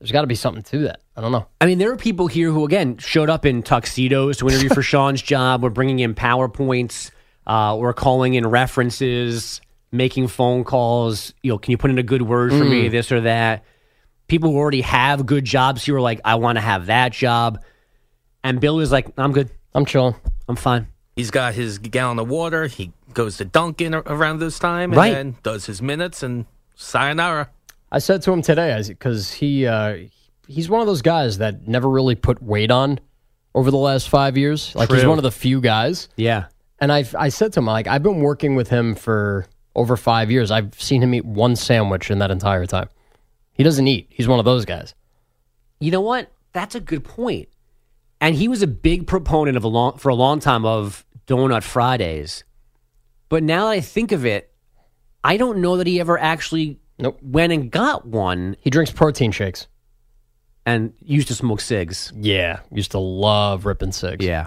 There's 0.00 0.10
got 0.10 0.22
to 0.22 0.26
be 0.26 0.34
something 0.34 0.64
to 0.64 0.78
that. 0.80 1.01
I 1.16 1.20
don't 1.20 1.32
know. 1.32 1.46
I 1.60 1.66
mean, 1.66 1.78
there 1.78 1.90
are 1.92 1.96
people 1.96 2.26
here 2.26 2.50
who, 2.50 2.64
again, 2.64 2.96
showed 2.98 3.28
up 3.28 3.44
in 3.44 3.62
tuxedos 3.62 4.38
to 4.38 4.48
interview 4.48 4.70
for 4.70 4.82
Sean's 4.82 5.20
job. 5.20 5.62
We're 5.62 5.70
bringing 5.70 5.98
in 5.98 6.14
PowerPoints. 6.14 7.10
Uh, 7.46 7.76
we're 7.78 7.92
calling 7.92 8.34
in 8.34 8.46
references, 8.46 9.60
making 9.90 10.28
phone 10.28 10.64
calls. 10.64 11.34
You 11.42 11.52
know, 11.52 11.58
can 11.58 11.70
you 11.72 11.76
put 11.78 11.90
in 11.90 11.98
a 11.98 12.02
good 12.02 12.22
word 12.22 12.50
for 12.52 12.64
me, 12.64 12.88
Mm. 12.88 12.90
this 12.90 13.12
or 13.12 13.20
that? 13.22 13.64
People 14.28 14.52
who 14.52 14.56
already 14.56 14.80
have 14.80 15.26
good 15.26 15.44
jobs 15.44 15.84
here 15.84 15.96
are 15.96 16.00
like, 16.00 16.20
I 16.24 16.36
want 16.36 16.56
to 16.56 16.62
have 16.62 16.86
that 16.86 17.12
job. 17.12 17.62
And 18.42 18.60
Bill 18.60 18.76
was 18.76 18.90
like, 18.90 19.08
I'm 19.18 19.32
good. 19.32 19.50
I'm 19.74 19.84
chilling. 19.84 20.14
I'm 20.48 20.56
fine. 20.56 20.86
He's 21.16 21.30
got 21.30 21.52
his 21.54 21.78
gallon 21.78 22.18
of 22.18 22.28
water. 22.28 22.66
He 22.68 22.92
goes 23.12 23.36
to 23.36 23.44
Dunkin' 23.44 23.94
around 23.94 24.38
this 24.38 24.58
time 24.58 24.92
and 24.92 24.96
Right. 24.96 25.12
then 25.12 25.36
does 25.42 25.66
his 25.66 25.82
minutes 25.82 26.22
and 26.22 26.46
sayonara. 26.74 27.50
I 27.90 27.98
said 27.98 28.22
to 28.22 28.32
him 28.32 28.40
today 28.40 28.82
because 28.88 29.32
he 29.34 29.66
uh, 29.66 29.96
he's 30.52 30.68
one 30.68 30.80
of 30.80 30.86
those 30.86 31.02
guys 31.02 31.38
that 31.38 31.66
never 31.66 31.88
really 31.88 32.14
put 32.14 32.42
weight 32.42 32.70
on 32.70 33.00
over 33.54 33.70
the 33.70 33.78
last 33.78 34.08
five 34.08 34.36
years. 34.36 34.74
Like 34.74 34.90
he's 34.90 35.04
one 35.04 35.18
of 35.18 35.24
the 35.24 35.32
few 35.32 35.60
guys. 35.60 36.08
Yeah. 36.16 36.46
And 36.78 36.92
I 36.92 37.04
I 37.18 37.28
said 37.28 37.52
to 37.54 37.60
him 37.60 37.66
like 37.66 37.86
I've 37.86 38.02
been 38.02 38.20
working 38.20 38.54
with 38.54 38.68
him 38.68 38.94
for 38.94 39.46
over 39.74 39.96
five 39.96 40.30
years. 40.30 40.50
I've 40.50 40.80
seen 40.80 41.02
him 41.02 41.14
eat 41.14 41.24
one 41.24 41.56
sandwich 41.56 42.10
in 42.10 42.18
that 42.18 42.30
entire 42.30 42.66
time. 42.66 42.88
He 43.52 43.62
doesn't 43.62 43.86
eat. 43.86 44.06
He's 44.10 44.28
one 44.28 44.38
of 44.38 44.44
those 44.44 44.64
guys. 44.64 44.94
You 45.80 45.90
know 45.90 46.00
what? 46.00 46.30
That's 46.52 46.74
a 46.74 46.80
good 46.80 47.04
point. 47.04 47.48
And 48.20 48.36
he 48.36 48.46
was 48.48 48.62
a 48.62 48.66
big 48.66 49.06
proponent 49.06 49.56
of 49.56 49.64
a 49.64 49.68
long 49.68 49.98
for 49.98 50.10
a 50.10 50.14
long 50.14 50.40
time 50.40 50.64
of 50.64 51.04
Donut 51.26 51.62
Fridays. 51.62 52.44
But 53.28 53.42
now 53.42 53.66
that 53.66 53.72
I 53.72 53.80
think 53.80 54.12
of 54.12 54.26
it, 54.26 54.52
I 55.24 55.36
don't 55.36 55.58
know 55.58 55.76
that 55.78 55.86
he 55.86 55.98
ever 56.00 56.18
actually 56.18 56.78
went 57.22 57.52
and 57.52 57.70
got 57.70 58.06
one. 58.06 58.56
He 58.60 58.70
drinks 58.70 58.92
protein 58.92 59.32
shakes 59.32 59.66
and 60.66 60.92
used 61.00 61.28
to 61.28 61.34
smoke 61.34 61.60
cigs. 61.60 62.12
Yeah, 62.16 62.60
used 62.70 62.90
to 62.92 62.98
love 62.98 63.66
ripping 63.66 63.92
cigs. 63.92 64.24
Yeah, 64.24 64.46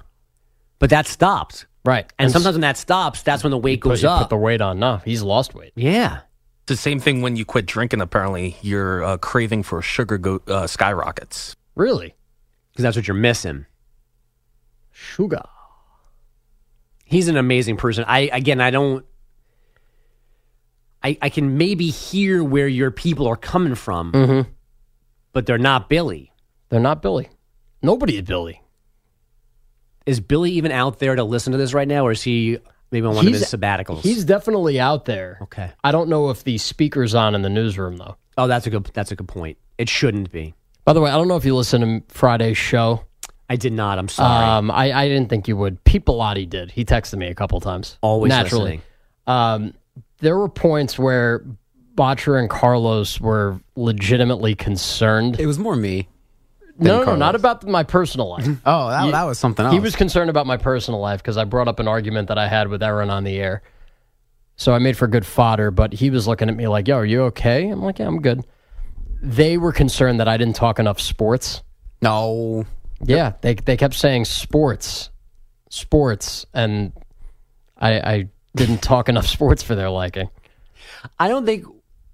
but 0.79 0.89
that 0.91 1.07
stopped. 1.07 1.65
Right, 1.83 2.11
And, 2.17 2.31
sometimes 2.31 2.55
when 2.55 2.61
that 2.61 2.77
stops, 2.77 3.21
that's 3.21 3.43
when 3.43 3.51
the 3.51 3.59
weight 3.59 3.79
put, 3.79 3.89
goes 3.89 4.01
you 4.01 4.09
up. 4.09 4.21
put 4.23 4.29
the 4.29 4.37
weight 4.37 4.59
on. 4.59 4.79
No, 4.79 4.97
he's 5.05 5.21
lost 5.21 5.53
weight. 5.53 5.71
yeah. 5.75 6.21
It's 6.63 6.69
the 6.69 6.77
same 6.77 6.99
thing 6.99 7.21
when 7.21 7.35
you 7.35 7.45
quit 7.45 7.67
drinking, 7.67 8.01
apparently. 8.01 8.57
Your 8.63 9.03
uh, 9.03 9.17
craving 9.17 9.61
for 9.61 9.83
sugar 9.83 10.17
go- 10.17 10.41
uh, 10.47 10.65
skyrockets. 10.65 11.55
Really? 11.75 12.15
Because 12.71 12.81
that's 12.81 12.95
what 12.95 13.07
you're 13.07 13.13
missing. 13.13 13.67
Sugar. 14.91 15.43
He's 17.05 17.27
an 17.27 17.37
amazing 17.37 17.77
person. 17.77 18.03
I 18.07 18.21
again, 18.33 18.61
I 18.61 18.71
don't. 18.71 19.05
I 21.03 21.17
I 21.21 21.29
can 21.29 21.55
maybe 21.57 21.91
hear 21.91 22.43
where 22.43 22.67
your 22.67 22.89
people 22.89 23.27
are 23.27 23.35
coming 23.35 23.75
from, 23.75 24.11
Mm-hmm. 24.11 24.49
But 25.35 25.45
they're 25.45 25.57
not 25.57 25.89
Billy. 25.89 26.31
They're 26.69 26.79
not 26.79 27.01
Billy. 27.01 27.29
Nobody 27.81 28.15
is 28.15 28.21
Billy. 28.21 28.61
Is 30.05 30.21
Billy 30.21 30.51
even 30.51 30.71
out 30.71 30.99
there 30.99 31.13
to 31.13 31.25
listen 31.25 31.51
to 31.51 31.57
this 31.57 31.73
right 31.73 31.87
now, 31.87 32.07
or 32.07 32.11
is 32.11 32.23
he 32.23 32.57
maybe 32.89 33.05
on 33.05 33.15
one 33.15 33.27
of 33.27 33.33
his 33.33 33.43
sabbaticals? 33.43 34.01
He's 34.01 34.23
definitely 34.23 34.79
out 34.79 35.03
there. 35.03 35.39
Okay. 35.41 35.71
I 35.83 35.91
don't 35.91 36.07
know 36.07 36.29
if 36.29 36.45
the 36.45 36.57
speaker's 36.57 37.13
on 37.13 37.35
in 37.35 37.41
the 37.41 37.49
newsroom 37.49 37.97
though. 37.97 38.15
oh, 38.37 38.47
that's 38.47 38.65
a 38.65 38.69
good. 38.69 38.89
That's 38.93 39.11
a 39.11 39.17
good 39.17 39.27
point. 39.27 39.57
It 39.77 39.89
shouldn't 39.89 40.31
be. 40.31 40.55
By 40.85 40.93
the 40.93 41.01
way, 41.01 41.11
I 41.11 41.17
don't 41.17 41.27
know 41.27 41.35
if 41.35 41.43
you 41.43 41.53
listen 41.53 41.81
to 41.81 42.13
Friday's 42.13 42.57
show. 42.57 43.03
I 43.49 43.57
did 43.57 43.73
not. 43.73 43.99
I'm 43.99 44.07
sorry. 44.07 44.45
Um, 44.45 44.71
I, 44.71 44.93
I 44.93 45.07
didn't 45.09 45.29
think 45.29 45.49
you 45.49 45.57
would. 45.57 45.83
Pete 45.83 46.05
Bellotti 46.05 46.49
did. 46.49 46.71
He 46.71 46.85
texted 46.85 47.17
me 47.17 47.27
a 47.27 47.35
couple 47.35 47.59
times. 47.59 47.97
Always 48.01 48.29
naturally. 48.29 48.81
Um, 49.27 49.73
there 50.19 50.37
were 50.37 50.49
points 50.49 50.97
where 50.97 51.45
Botcher 51.95 52.37
and 52.37 52.49
Carlos 52.49 53.19
were 53.21 53.59
legitimately 53.75 54.55
concerned. 54.55 55.39
It 55.39 55.45
was 55.47 55.57
more 55.59 55.75
me. 55.75 56.07
No, 56.77 56.91
no, 56.91 56.97
no, 56.99 57.03
Carlos. 57.05 57.19
not 57.19 57.35
about 57.35 57.65
my 57.65 57.83
personal 57.83 58.29
life. 58.29 58.45
Oh, 58.65 58.89
that, 58.89 59.05
You- 59.05 59.11
that 59.11 59.23
was 59.23 59.39
something 59.39 59.65
else. 59.65 59.73
He 59.73 59.79
was 59.79 59.95
concerned 59.95 60.29
about 60.29 60.45
my 60.45 60.57
personal 60.57 60.99
life 60.99 61.21
because 61.23 61.37
I 61.37 61.45
brought 61.45 61.67
up 61.69 61.79
an 61.79 61.87
argument 61.87 62.27
that 62.27 62.37
I 62.37 62.47
had 62.47 62.67
with 62.67 62.83
Aaron 62.83 63.09
on 63.09 63.23
the 63.23 63.37
air. 63.37 63.61
So 64.57 64.73
I 64.73 64.79
made 64.79 64.97
for 64.97 65.07
good 65.07 65.25
fodder, 65.25 65.71
but 65.71 65.93
he 65.93 66.09
was 66.09 66.27
looking 66.27 66.49
at 66.49 66.55
me 66.55 66.67
like, 66.67 66.87
yo, 66.87 66.97
are 66.97 67.05
you 67.05 67.23
okay? 67.23 67.67
I'm 67.69 67.81
like, 67.81 67.99
yeah, 67.99 68.07
I'm 68.07 68.21
good. 68.21 68.45
They 69.21 69.57
were 69.57 69.71
concerned 69.71 70.19
that 70.19 70.27
I 70.27 70.37
didn't 70.37 70.55
talk 70.55 70.79
enough 70.79 70.99
sports. 70.99 71.63
No. 72.01 72.65
Yeah, 73.01 73.33
they 73.41 73.55
they 73.55 73.75
kept 73.75 73.93
saying 73.95 74.25
sports, 74.25 75.09
sports, 75.69 76.45
and 76.53 76.93
I, 77.77 77.99
I 77.99 78.29
didn't 78.55 78.81
talk 78.81 79.09
enough 79.09 79.27
sports 79.37 79.61
for 79.63 79.75
their 79.75 79.89
liking. 79.89 80.29
I 81.19 81.27
don't 81.27 81.45
think 81.45 81.65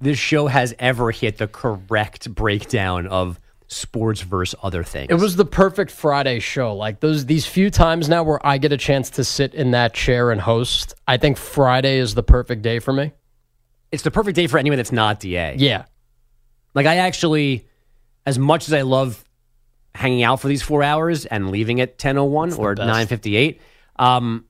this 0.02 0.18
show 0.18 0.48
has 0.48 0.74
ever 0.80 1.12
hit 1.12 1.38
the 1.38 1.48
correct 1.48 2.34
breakdown 2.34 3.08
of 3.08 3.40
sports 3.68 4.22
versus 4.22 4.60
other 4.62 4.84
things. 4.84 5.08
It 5.10 5.16
was 5.16 5.36
the 5.38 5.46
perfect 5.46 5.92
Friday 5.92 6.40
show. 6.40 6.76
Like 6.76 7.00
those 7.00 7.26
these 7.26 7.46
few 7.46 7.70
times 7.70 8.10
now 8.10 8.24
where 8.24 8.46
I 8.46 8.58
get 8.58 8.72
a 8.74 8.78
chance 8.78 9.10
to 9.12 9.24
sit 9.24 9.54
in 9.54 9.72
that 9.72 9.94
chair 9.94 10.32
and 10.32 10.42
host. 10.42 10.94
I 11.08 11.18
think 11.18 11.38
Friday 11.38 11.98
is 11.98 12.14
the 12.14 12.24
perfect 12.24 12.64
day 12.64 12.80
for 12.80 12.92
me. 12.92 13.14
It's 13.92 14.04
the 14.04 14.12
perfect 14.12 14.36
day 14.36 14.48
for 14.48 14.58
anyone 14.58 14.78
that's 14.78 14.92
not 14.92 15.20
DA. 15.20 15.56
Yeah. 15.58 15.86
Like 16.74 16.86
I 16.86 16.98
actually, 16.98 17.68
as 18.26 18.38
much 18.40 18.68
as 18.68 18.74
I 18.74 18.82
love 18.82 19.24
hanging 19.94 20.24
out 20.24 20.40
for 20.40 20.48
these 20.48 20.62
four 20.62 20.84
hours 20.84 21.26
and 21.26 21.52
leaving 21.52 21.82
at 21.82 21.98
ten 21.98 22.18
oh 22.18 22.26
one 22.26 22.54
or 22.54 22.76
nine 22.76 23.08
fifty 23.08 23.36
eight, 23.36 23.62
um, 23.98 24.46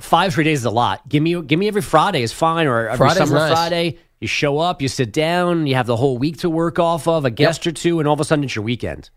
five 0.00 0.32
straight 0.32 0.44
days 0.44 0.60
is 0.60 0.64
a 0.64 0.70
lot. 0.70 1.08
Give 1.08 1.22
me 1.22 1.40
give 1.42 1.58
me 1.58 1.68
every 1.68 1.82
Friday 1.82 2.22
is 2.22 2.32
fine, 2.32 2.66
or 2.66 2.88
every 2.88 2.98
Friday's 2.98 3.28
summer 3.28 3.34
nice. 3.40 3.52
Friday. 3.52 3.98
You 4.24 4.28
show 4.28 4.56
up, 4.58 4.80
you 4.80 4.88
sit 4.88 5.12
down, 5.12 5.66
you 5.66 5.74
have 5.74 5.86
the 5.86 5.96
whole 5.98 6.16
week 6.16 6.38
to 6.38 6.48
work 6.48 6.78
off 6.78 7.06
of, 7.06 7.26
a 7.26 7.30
guest 7.30 7.66
or 7.66 7.72
two, 7.72 7.98
and 7.98 8.08
all 8.08 8.14
of 8.14 8.20
a 8.20 8.24
sudden 8.24 8.42
it's 8.42 8.56
your 8.56 8.64
weekend. 8.64 9.10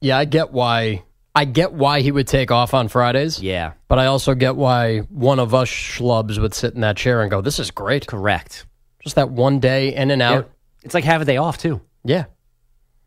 Yeah, 0.00 0.16
I 0.16 0.24
get 0.24 0.50
why 0.50 1.02
I 1.34 1.44
get 1.44 1.74
why 1.74 2.00
he 2.00 2.10
would 2.10 2.26
take 2.26 2.50
off 2.50 2.72
on 2.72 2.88
Fridays. 2.88 3.42
Yeah, 3.42 3.72
But 3.88 3.98
I 3.98 4.06
also 4.06 4.34
get 4.34 4.56
why 4.56 5.00
one 5.10 5.38
of 5.38 5.52
us 5.52 5.68
schlubs 5.68 6.38
would 6.40 6.54
sit 6.54 6.72
in 6.74 6.80
that 6.80 6.96
chair 6.96 7.20
and 7.20 7.30
go, 7.30 7.42
This 7.42 7.58
is 7.58 7.70
great. 7.70 8.06
correct. 8.06 8.64
Just 9.04 9.16
that 9.16 9.28
one 9.30 9.60
day 9.60 9.94
in 9.94 10.10
and 10.10 10.20
Yeah. 10.20 10.30
out. 10.32 10.50
It's 10.84 10.94
like 10.94 11.04
have 11.04 11.20
a 11.20 11.26
day 11.26 11.36
off 11.36 11.58
too. 11.58 11.82
Yeah. 12.02 12.24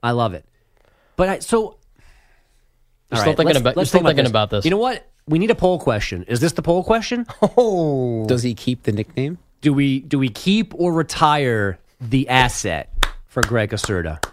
I 0.04 0.12
love 0.12 0.36
it. 0.36 0.46
But 1.16 1.30
I 1.30 1.40
so 1.40 1.80
You're 3.10 3.22
still 3.22 3.32
right, 3.32 3.38
thinking 3.38 3.58
about 3.58 3.76
you're 3.76 3.86
still 3.86 4.02
think 4.02 4.10
thinking 4.10 4.28
about 4.28 4.52
this. 4.52 4.66
You 4.66 4.70
know 4.70 4.78
what? 4.78 5.04
We 5.28 5.40
need 5.40 5.50
a 5.50 5.56
poll 5.56 5.80
question. 5.80 6.26
Is 6.28 6.42
this 6.42 6.52
the 6.52 6.62
poll 6.62 6.84
question? 6.84 7.26
Oh 7.58 8.28
Does 8.28 8.44
he 8.44 8.54
keep 8.54 8.84
the 8.84 8.92
nickname? 8.92 9.40
Do 9.66 9.74
we 9.74 10.02
do 10.02 10.20
we 10.20 10.30
keep 10.30 10.76
or 10.76 10.94
retire 10.94 11.80
the 12.00 12.30
asset 12.30 12.88
for 13.26 13.42
Greg 13.42 13.72
Acerda? 13.72 14.24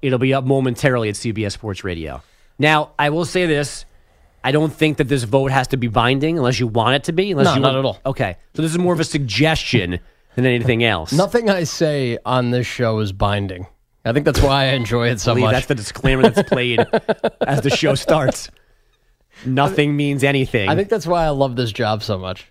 It'll 0.00 0.20
be 0.20 0.32
up 0.32 0.44
momentarily 0.44 1.08
at 1.08 1.16
CBS 1.16 1.50
Sports 1.50 1.82
Radio. 1.82 2.22
Now, 2.56 2.92
I 2.96 3.10
will 3.10 3.24
say 3.24 3.46
this: 3.46 3.84
I 4.44 4.52
don't 4.52 4.72
think 4.72 4.98
that 4.98 5.08
this 5.08 5.24
vote 5.24 5.50
has 5.50 5.66
to 5.66 5.76
be 5.76 5.88
binding 5.88 6.38
unless 6.38 6.60
you 6.60 6.68
want 6.68 6.94
it 6.94 7.02
to 7.06 7.12
be. 7.12 7.32
Unless 7.32 7.46
No, 7.46 7.54
you 7.56 7.60
not 7.62 7.74
at 7.74 7.84
all. 7.84 7.98
Okay, 8.06 8.36
so 8.54 8.62
this 8.62 8.70
is 8.70 8.78
more 8.78 8.92
of 8.92 9.00
a 9.00 9.04
suggestion 9.04 9.98
than 10.36 10.46
anything 10.46 10.84
else. 10.84 11.12
Nothing 11.12 11.50
I 11.50 11.64
say 11.64 12.18
on 12.24 12.52
this 12.52 12.68
show 12.68 13.00
is 13.00 13.10
binding. 13.10 13.66
I 14.04 14.12
think 14.12 14.24
that's 14.24 14.40
why 14.40 14.66
I 14.66 14.74
enjoy 14.74 15.08
it 15.08 15.18
so 15.18 15.34
much. 15.34 15.50
that's 15.50 15.66
the 15.66 15.74
disclaimer 15.74 16.30
that's 16.30 16.48
played 16.48 16.86
as 17.44 17.62
the 17.62 17.70
show 17.70 17.96
starts. 17.96 18.52
Nothing 19.44 19.96
means 19.96 20.22
anything. 20.22 20.68
I 20.68 20.76
think 20.76 20.90
that's 20.90 21.08
why 21.08 21.24
I 21.24 21.30
love 21.30 21.56
this 21.56 21.72
job 21.72 22.04
so 22.04 22.18
much. 22.18 22.46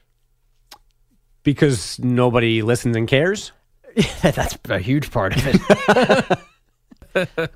Because 1.44 2.00
nobody 2.00 2.62
listens 2.62 2.96
and 2.96 3.08
cares. 3.08 3.52
Yeah, 3.96 4.04
that's 4.32 4.58
a 4.70 4.80
huge 4.80 5.12
part 5.12 5.36
of 5.36 5.44
it. 5.48 6.40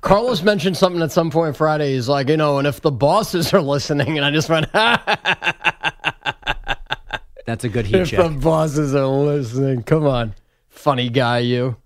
Carlos 0.00 0.42
mentioned 0.42 0.76
something 0.76 1.00
at 1.00 1.12
some 1.12 1.30
point 1.30 1.56
Friday. 1.56 1.94
He's 1.94 2.08
like, 2.08 2.28
you 2.28 2.36
know, 2.36 2.58
and 2.58 2.66
if 2.66 2.80
the 2.80 2.90
bosses 2.90 3.54
are 3.54 3.62
listening, 3.62 4.16
and 4.18 4.24
I 4.24 4.30
just 4.32 4.48
went, 4.50 4.66
That's 7.46 7.62
a 7.64 7.68
good 7.68 7.84
heat 7.86 7.96
if 7.96 8.08
check. 8.10 8.20
the 8.20 8.30
bosses 8.40 8.94
are 8.94 9.06
listening, 9.06 9.82
come 9.82 10.06
on, 10.06 10.34
funny 10.70 11.10
guy, 11.10 11.40
you. 11.40 11.76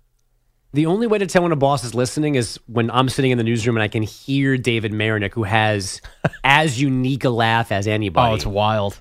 The 0.71 0.85
only 0.85 1.05
way 1.05 1.17
to 1.17 1.25
tell 1.25 1.43
when 1.43 1.51
a 1.51 1.57
boss 1.57 1.83
is 1.83 1.93
listening 1.93 2.35
is 2.35 2.57
when 2.67 2.89
I'm 2.91 3.09
sitting 3.09 3.31
in 3.31 3.37
the 3.37 3.43
newsroom 3.43 3.75
and 3.75 3.83
I 3.83 3.87
can 3.89 4.03
hear 4.03 4.55
David 4.57 4.93
Marinick, 4.93 5.33
who 5.33 5.43
has 5.43 5.99
as 6.45 6.79
unique 6.81 7.25
a 7.25 7.29
laugh 7.29 7.71
as 7.73 7.87
anybody. 7.87 8.31
Oh, 8.31 8.35
it's 8.35 8.45
wild. 8.45 8.99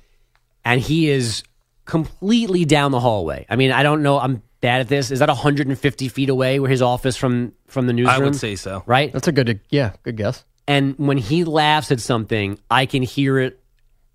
and 0.64 0.80
he 0.80 1.10
is 1.10 1.44
completely 1.88 2.64
down 2.64 2.92
the 2.92 3.00
hallway. 3.00 3.46
I 3.48 3.56
mean, 3.56 3.72
I 3.72 3.82
don't 3.82 4.02
know. 4.04 4.20
I'm 4.20 4.42
bad 4.60 4.82
at 4.82 4.88
this. 4.88 5.10
Is 5.10 5.18
that 5.20 5.28
150 5.28 6.08
feet 6.08 6.28
away 6.28 6.60
where 6.60 6.70
his 6.70 6.82
office 6.82 7.16
from 7.16 7.52
from 7.66 7.86
the 7.88 7.92
newsroom? 7.92 8.14
I 8.14 8.24
would 8.24 8.36
say 8.36 8.54
so. 8.54 8.84
right. 8.86 9.12
That's 9.12 9.26
a 9.26 9.32
good, 9.32 9.60
yeah, 9.70 9.92
good 10.04 10.16
guess. 10.16 10.44
And 10.68 10.94
when 10.98 11.16
he 11.16 11.44
laughs 11.44 11.90
at 11.90 11.98
something, 12.00 12.58
I 12.70 12.84
can 12.86 13.02
hear 13.02 13.38
it 13.38 13.58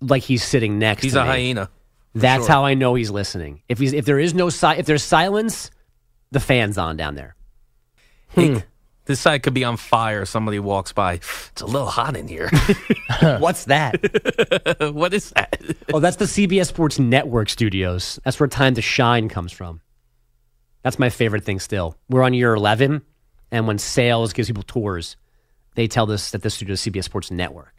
like 0.00 0.22
he's 0.22 0.44
sitting 0.44 0.78
next 0.78 1.02
He's 1.02 1.14
to 1.14 1.20
a 1.22 1.24
me. 1.24 1.30
hyena. 1.30 1.68
That's 2.14 2.44
sure. 2.44 2.48
how 2.52 2.64
I 2.64 2.74
know 2.74 2.94
he's 2.94 3.10
listening. 3.10 3.62
If 3.68 3.78
he's 3.80 3.92
if 3.92 4.04
there 4.04 4.20
is 4.20 4.34
no 4.34 4.48
si- 4.50 4.78
if 4.78 4.86
there's 4.86 5.02
silence, 5.02 5.72
the 6.30 6.38
fan's 6.38 6.78
on 6.78 6.96
down 6.96 7.16
there. 7.16 7.34
Hmm. 8.28 8.40
Hey, 8.40 8.62
this 9.06 9.20
side 9.20 9.42
could 9.42 9.54
be 9.54 9.64
on 9.64 9.76
fire. 9.76 10.24
Somebody 10.24 10.58
walks 10.58 10.92
by. 10.92 11.14
It's 11.14 11.60
a 11.60 11.66
little 11.66 11.88
hot 11.88 12.16
in 12.16 12.28
here. 12.28 12.50
What's 13.38 13.64
that? 13.66 14.92
what 14.94 15.12
is 15.12 15.30
that? 15.30 15.60
oh, 15.92 16.00
that's 16.00 16.16
the 16.16 16.24
CBS 16.24 16.66
Sports 16.66 16.98
Network 16.98 17.48
studios. 17.48 18.18
That's 18.24 18.38
where 18.40 18.48
Time 18.48 18.74
to 18.74 18.82
Shine 18.82 19.28
comes 19.28 19.52
from. 19.52 19.80
That's 20.82 20.98
my 20.98 21.10
favorite 21.10 21.44
thing 21.44 21.60
still. 21.60 21.96
We're 22.08 22.22
on 22.22 22.34
year 22.34 22.54
11, 22.54 23.02
and 23.50 23.66
when 23.66 23.78
sales 23.78 24.32
gives 24.32 24.48
people 24.48 24.62
tours, 24.62 25.16
they 25.74 25.86
tell 25.86 26.10
us 26.10 26.30
that 26.32 26.42
this 26.42 26.54
studio 26.54 26.74
is 26.74 26.80
CBS 26.80 27.04
Sports 27.04 27.30
Network. 27.30 27.74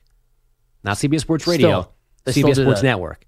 Not 0.83 0.97
CBS 0.97 1.21
Sports 1.21 1.47
Radio, 1.47 1.89
Still, 2.25 2.43
CBS 2.43 2.61
Sports 2.61 2.81
that. 2.81 2.87
Network, 2.87 3.25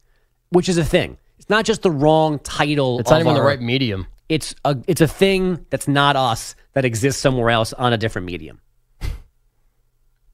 which 0.50 0.70
is 0.70 0.78
a 0.78 0.86
thing. 0.86 1.18
It's 1.38 1.50
not 1.50 1.66
just 1.66 1.84
the 1.84 1.92
wrong 1.92 2.40
title. 2.40 3.00
It's 3.00 3.10
not 3.10 3.22
of 3.22 3.28
even 3.28 3.36
the 3.36 3.42
right 3.44 3.62
medium. 3.62 4.08
It's 4.30 4.56
a 4.66 4.78
it's 4.88 5.02
a 5.02 5.08
thing 5.08 5.66
that's 5.70 5.88
not 5.88 6.16
us 6.16 6.56
that 6.74 6.86
exists 6.86 7.22
somewhere 7.22 7.50
else 7.50 7.74
on 7.74 7.94
a 7.94 7.98
different 7.98 8.26
medium. 8.28 8.60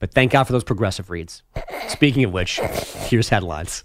But 0.00 0.12
thank 0.12 0.32
God 0.32 0.44
for 0.44 0.52
those 0.52 0.64
progressive 0.64 1.08
reads. 1.08 1.42
Speaking 1.88 2.24
of 2.24 2.32
which, 2.32 2.60
here's 3.08 3.30
headlines. 3.30 3.84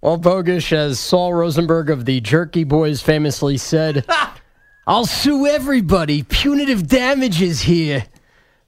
Well, 0.00 0.16
Bogusch, 0.16 0.72
as 0.72 0.98
Sol 0.98 1.34
Rosenberg 1.34 1.90
of 1.90 2.06
the 2.06 2.20
Jerky 2.22 2.64
Boys 2.64 3.02
famously 3.02 3.58
said, 3.58 4.06
I'll 4.86 5.04
sue 5.04 5.46
everybody. 5.46 6.22
Punitive 6.22 6.86
damages 6.86 7.60
here. 7.60 8.06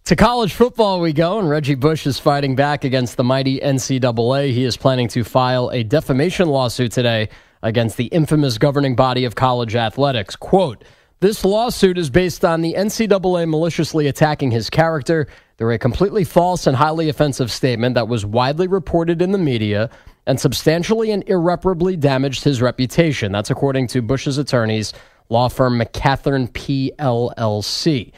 To 0.05 0.17
college 0.17 0.53
football 0.53 1.01
we 1.01 1.15
go, 1.15 1.39
and 1.39 1.49
Reggie 1.49 1.77
Bush 1.77 2.07
is 2.07 2.19
fighting 2.19 2.57
back 2.57 2.85
against 2.85 3.17
the 3.17 3.25
mighty 3.25 3.61
NCAA. 3.61 4.53
He 4.53 4.65
is 4.65 4.77
planning 4.77 5.09
to 5.09 5.25
file 5.25 5.71
a 5.71 5.83
defamation 5.83 6.49
lawsuit 6.49 6.93
today 6.93 7.31
against 7.63 7.97
the 7.97 8.07
infamous 8.07 8.59
governing 8.59 8.97
body 8.97 9.25
of 9.25 9.35
college 9.35 9.77
athletics. 9.77 10.37
Quote, 10.37 10.85
this 11.21 11.45
lawsuit 11.45 11.99
is 11.99 12.09
based 12.09 12.47
on 12.47 12.63
the 12.63 12.75
NCAA 12.75 13.47
maliciously 13.47 14.07
attacking 14.07 14.51
his 14.51 14.71
character 14.71 15.27
through 15.59 15.75
a 15.75 15.79
completely 15.79 16.25
false 16.25 16.67
and 16.67 16.75
highly 16.75 17.11
offensive 17.11 17.53
statement 17.53 17.95
that 17.95 18.09
was 18.09 18.25
widely 18.25 18.67
reported 18.67 19.21
in 19.21 19.33
the 19.33 19.39
media 19.39 19.91
and 20.27 20.41
substantially 20.41 21.11
and 21.11 21.29
irreparably 21.29 21.97
damaged 21.97 22.45
his 22.45 22.63
reputation. 22.63 23.33
That's 23.33 23.51
according 23.51 23.89
to 23.89 24.01
Bush's 24.01 24.39
attorneys, 24.39 24.95
law 25.29 25.49
firm 25.49 25.79
McCathern 25.79 26.51
PLLC. 26.53 28.13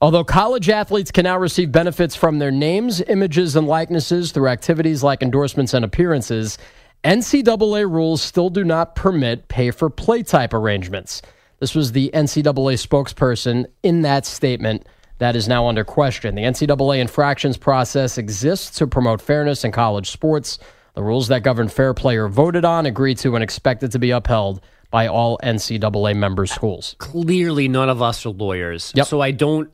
Although 0.00 0.24
college 0.24 0.68
athletes 0.70 1.12
can 1.12 1.24
now 1.24 1.38
receive 1.38 1.70
benefits 1.70 2.16
from 2.16 2.38
their 2.38 2.50
names, 2.50 3.00
images, 3.02 3.54
and 3.54 3.68
likenesses 3.68 4.32
through 4.32 4.48
activities 4.48 5.02
like 5.02 5.22
endorsements 5.22 5.74
and 5.74 5.84
appearances, 5.84 6.58
NCAA 7.04 7.90
rules 7.90 8.20
still 8.20 8.50
do 8.50 8.62
not 8.62 8.94
permit 8.94 9.48
pay 9.48 9.70
for 9.70 9.88
play 9.88 10.22
type 10.22 10.52
arrangements. 10.52 11.22
This 11.58 11.74
was 11.74 11.92
the 11.92 12.10
NCAA 12.12 12.74
spokesperson 12.76 13.66
in 13.82 14.02
that 14.02 14.26
statement 14.26 14.86
that 15.16 15.34
is 15.34 15.48
now 15.48 15.66
under 15.66 15.84
question. 15.84 16.34
The 16.34 16.42
NCAA 16.42 16.98
infractions 16.98 17.56
process 17.56 18.18
exists 18.18 18.78
to 18.78 18.86
promote 18.86 19.22
fairness 19.22 19.64
in 19.64 19.72
college 19.72 20.10
sports. 20.10 20.58
The 20.94 21.02
rules 21.02 21.28
that 21.28 21.42
govern 21.42 21.68
fair 21.68 21.94
play 21.94 22.16
are 22.16 22.28
voted 22.28 22.66
on, 22.66 22.84
agreed 22.84 23.16
to, 23.18 23.34
and 23.34 23.42
expected 23.42 23.92
to 23.92 23.98
be 23.98 24.10
upheld 24.10 24.60
by 24.90 25.06
all 25.06 25.38
NCAA 25.42 26.16
member 26.16 26.44
schools. 26.44 26.96
Clearly, 26.98 27.68
none 27.68 27.88
of 27.88 28.02
us 28.02 28.26
are 28.26 28.30
lawyers, 28.30 28.92
so 29.04 29.20
I 29.22 29.30
don't 29.30 29.70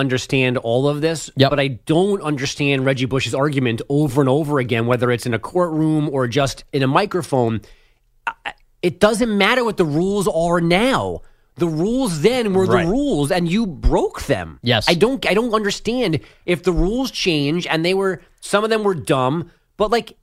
understand 0.00 0.56
all 0.58 0.88
of 0.88 1.00
this. 1.00 1.30
But 1.36 1.60
I 1.60 1.68
don't 1.68 2.20
understand 2.22 2.84
Reggie 2.84 3.06
Bush's 3.06 3.34
argument 3.34 3.82
over 3.88 4.20
and 4.20 4.28
over 4.28 4.58
again, 4.58 4.86
whether 4.86 5.10
it's 5.12 5.26
in 5.26 5.34
a 5.34 5.38
courtroom 5.38 6.08
or 6.10 6.26
just 6.26 6.64
in 6.72 6.82
a 6.82 6.88
microphone. 6.88 7.60
It 8.82 8.98
doesn't 8.98 9.36
matter 9.36 9.62
what 9.64 9.76
the 9.76 9.84
rules 9.84 10.26
are 10.26 10.60
now. 10.60 11.20
The 11.56 11.68
rules 11.68 12.22
then 12.22 12.54
were 12.54 12.64
Right. 12.64 12.84
the 12.86 12.90
rules, 12.90 13.30
and 13.30 13.50
you 13.50 13.66
broke 13.66 14.22
them. 14.22 14.58
Yes. 14.62 14.86
I 14.88 14.94
don't. 14.94 15.24
I 15.26 15.34
don't 15.34 15.52
understand 15.52 16.20
if 16.46 16.62
the 16.62 16.72
rules 16.72 17.10
change, 17.10 17.66
and 17.66 17.84
they 17.84 17.92
were 17.92 18.22
some 18.40 18.64
of 18.64 18.70
them 18.70 18.82
were 18.82 18.94
dumb, 18.94 19.50
but 19.76 19.90
like, 19.90 20.16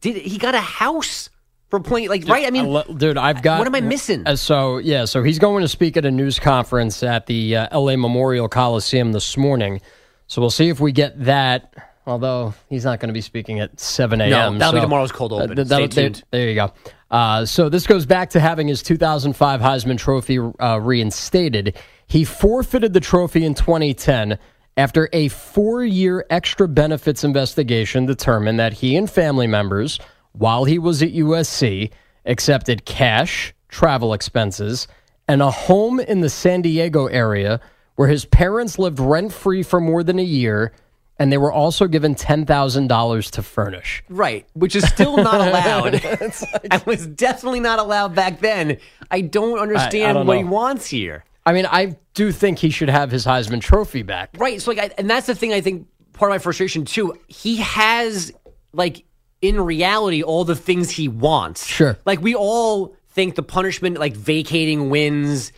did 0.00 0.16
he 0.16 0.38
got 0.38 0.54
a 0.54 0.60
house 0.60 1.28
for 1.72 1.80
playing? 1.80 2.10
Like, 2.10 2.28
right? 2.28 2.46
I 2.46 2.50
mean, 2.50 2.66
lo- 2.66 2.84
dude, 2.84 3.16
I've 3.16 3.40
got. 3.40 3.58
What 3.58 3.66
am 3.66 3.74
I 3.74 3.80
missing? 3.80 4.24
Uh, 4.26 4.36
so 4.36 4.76
yeah, 4.76 5.06
so 5.06 5.22
he's 5.22 5.38
going 5.38 5.62
to 5.62 5.68
speak 5.68 5.96
at 5.96 6.04
a 6.04 6.10
news 6.10 6.38
conference 6.38 7.02
at 7.02 7.24
the 7.24 7.56
uh, 7.56 7.68
L.A. 7.70 7.96
Memorial 7.96 8.46
Coliseum 8.46 9.12
this 9.12 9.38
morning. 9.38 9.80
So 10.26 10.42
we'll 10.42 10.50
see 10.50 10.68
if 10.68 10.80
we 10.80 10.92
get 10.92 11.24
that. 11.24 11.72
Although 12.06 12.52
he's 12.68 12.84
not 12.84 13.00
going 13.00 13.08
to 13.08 13.14
be 13.14 13.22
speaking 13.22 13.60
at 13.60 13.80
7 13.80 14.20
a.m. 14.20 14.58
that'll 14.58 14.74
be 14.74 14.80
tomorrow's 14.80 15.12
cold 15.12 15.32
open. 15.32 15.56
th- 15.56 15.66
Stay 15.66 15.74
that'll- 15.76 15.88
there- 15.88 16.04
tuned. 16.10 16.24
There, 16.30 16.48
you 16.50 16.54
go. 16.56 16.72
Uh, 17.10 17.46
so 17.46 17.70
this 17.70 17.86
goes 17.86 18.04
back 18.04 18.28
to 18.30 18.40
having 18.40 18.68
his 18.68 18.82
2005 18.82 19.60
Heisman 19.60 19.96
Trophy 19.96 20.38
uh, 20.38 20.76
reinstated. 20.78 21.74
He 22.06 22.24
forfeited 22.26 22.92
the 22.92 23.00
trophy 23.00 23.46
in 23.46 23.54
2010 23.54 24.38
after 24.76 25.08
a 25.14 25.28
four-year 25.28 26.26
extra 26.28 26.68
benefits 26.68 27.24
investigation 27.24 28.04
determined 28.04 28.58
that 28.58 28.74
he 28.74 28.94
and 28.96 29.08
family 29.10 29.46
members, 29.46 29.98
while 30.32 30.64
he 30.64 30.78
was 30.78 31.02
at 31.02 31.12
USC, 31.12 31.90
accepted 32.26 32.84
cash, 32.84 33.54
travel 33.68 34.14
expenses, 34.14 34.88
and 35.28 35.42
a 35.42 35.50
home 35.50 36.00
in 36.00 36.20
the 36.20 36.28
San 36.30 36.62
Diego 36.62 37.06
area 37.06 37.60
where 37.96 38.08
his 38.08 38.24
parents 38.24 38.78
lived 38.78 38.98
rent-free 38.98 39.62
for 39.62 39.80
more 39.80 40.02
than 40.02 40.18
a 40.18 40.24
year. 40.24 40.72
And 41.18 41.30
they 41.30 41.38
were 41.38 41.52
also 41.52 41.86
given 41.86 42.14
ten 42.16 42.46
thousand 42.46 42.88
dollars 42.88 43.30
to 43.32 43.42
furnish. 43.42 44.02
Right, 44.08 44.44
which 44.54 44.74
is 44.74 44.88
still 44.88 45.16
not 45.18 45.40
allowed. 45.48 45.92
like, 46.02 46.66
I 46.72 46.82
was 46.84 47.06
definitely 47.06 47.60
not 47.60 47.78
allowed 47.78 48.14
back 48.14 48.40
then. 48.40 48.78
I 49.10 49.20
don't 49.20 49.58
understand 49.58 50.16
don't 50.16 50.26
what 50.26 50.34
know. 50.34 50.38
he 50.40 50.44
wants 50.44 50.86
here. 50.88 51.24
I 51.46 51.52
mean, 51.52 51.66
I 51.66 51.96
do 52.14 52.32
think 52.32 52.58
he 52.58 52.70
should 52.70 52.88
have 52.88 53.10
his 53.10 53.24
Heisman 53.24 53.60
Trophy 53.60 54.02
back. 54.02 54.30
Right, 54.38 54.60
so 54.60 54.72
like, 54.72 54.80
I, 54.80 54.94
and 54.98 55.08
that's 55.08 55.26
the 55.26 55.34
thing. 55.34 55.52
I 55.52 55.60
think 55.60 55.86
part 56.12 56.30
of 56.30 56.34
my 56.34 56.38
frustration 56.38 56.84
too. 56.84 57.14
He 57.28 57.56
has 57.58 58.32
like 58.72 59.04
in 59.42 59.60
reality 59.60 60.22
all 60.22 60.44
the 60.44 60.56
things 60.56 60.88
he 60.90 61.08
wants. 61.08 61.66
Sure. 61.66 61.98
like 62.06 62.22
we 62.22 62.34
all 62.34 62.96
think 63.10 63.34
the 63.34 63.42
punishment, 63.42 63.98
like 63.98 64.14
vacating 64.14 64.88
wins, 64.88 65.52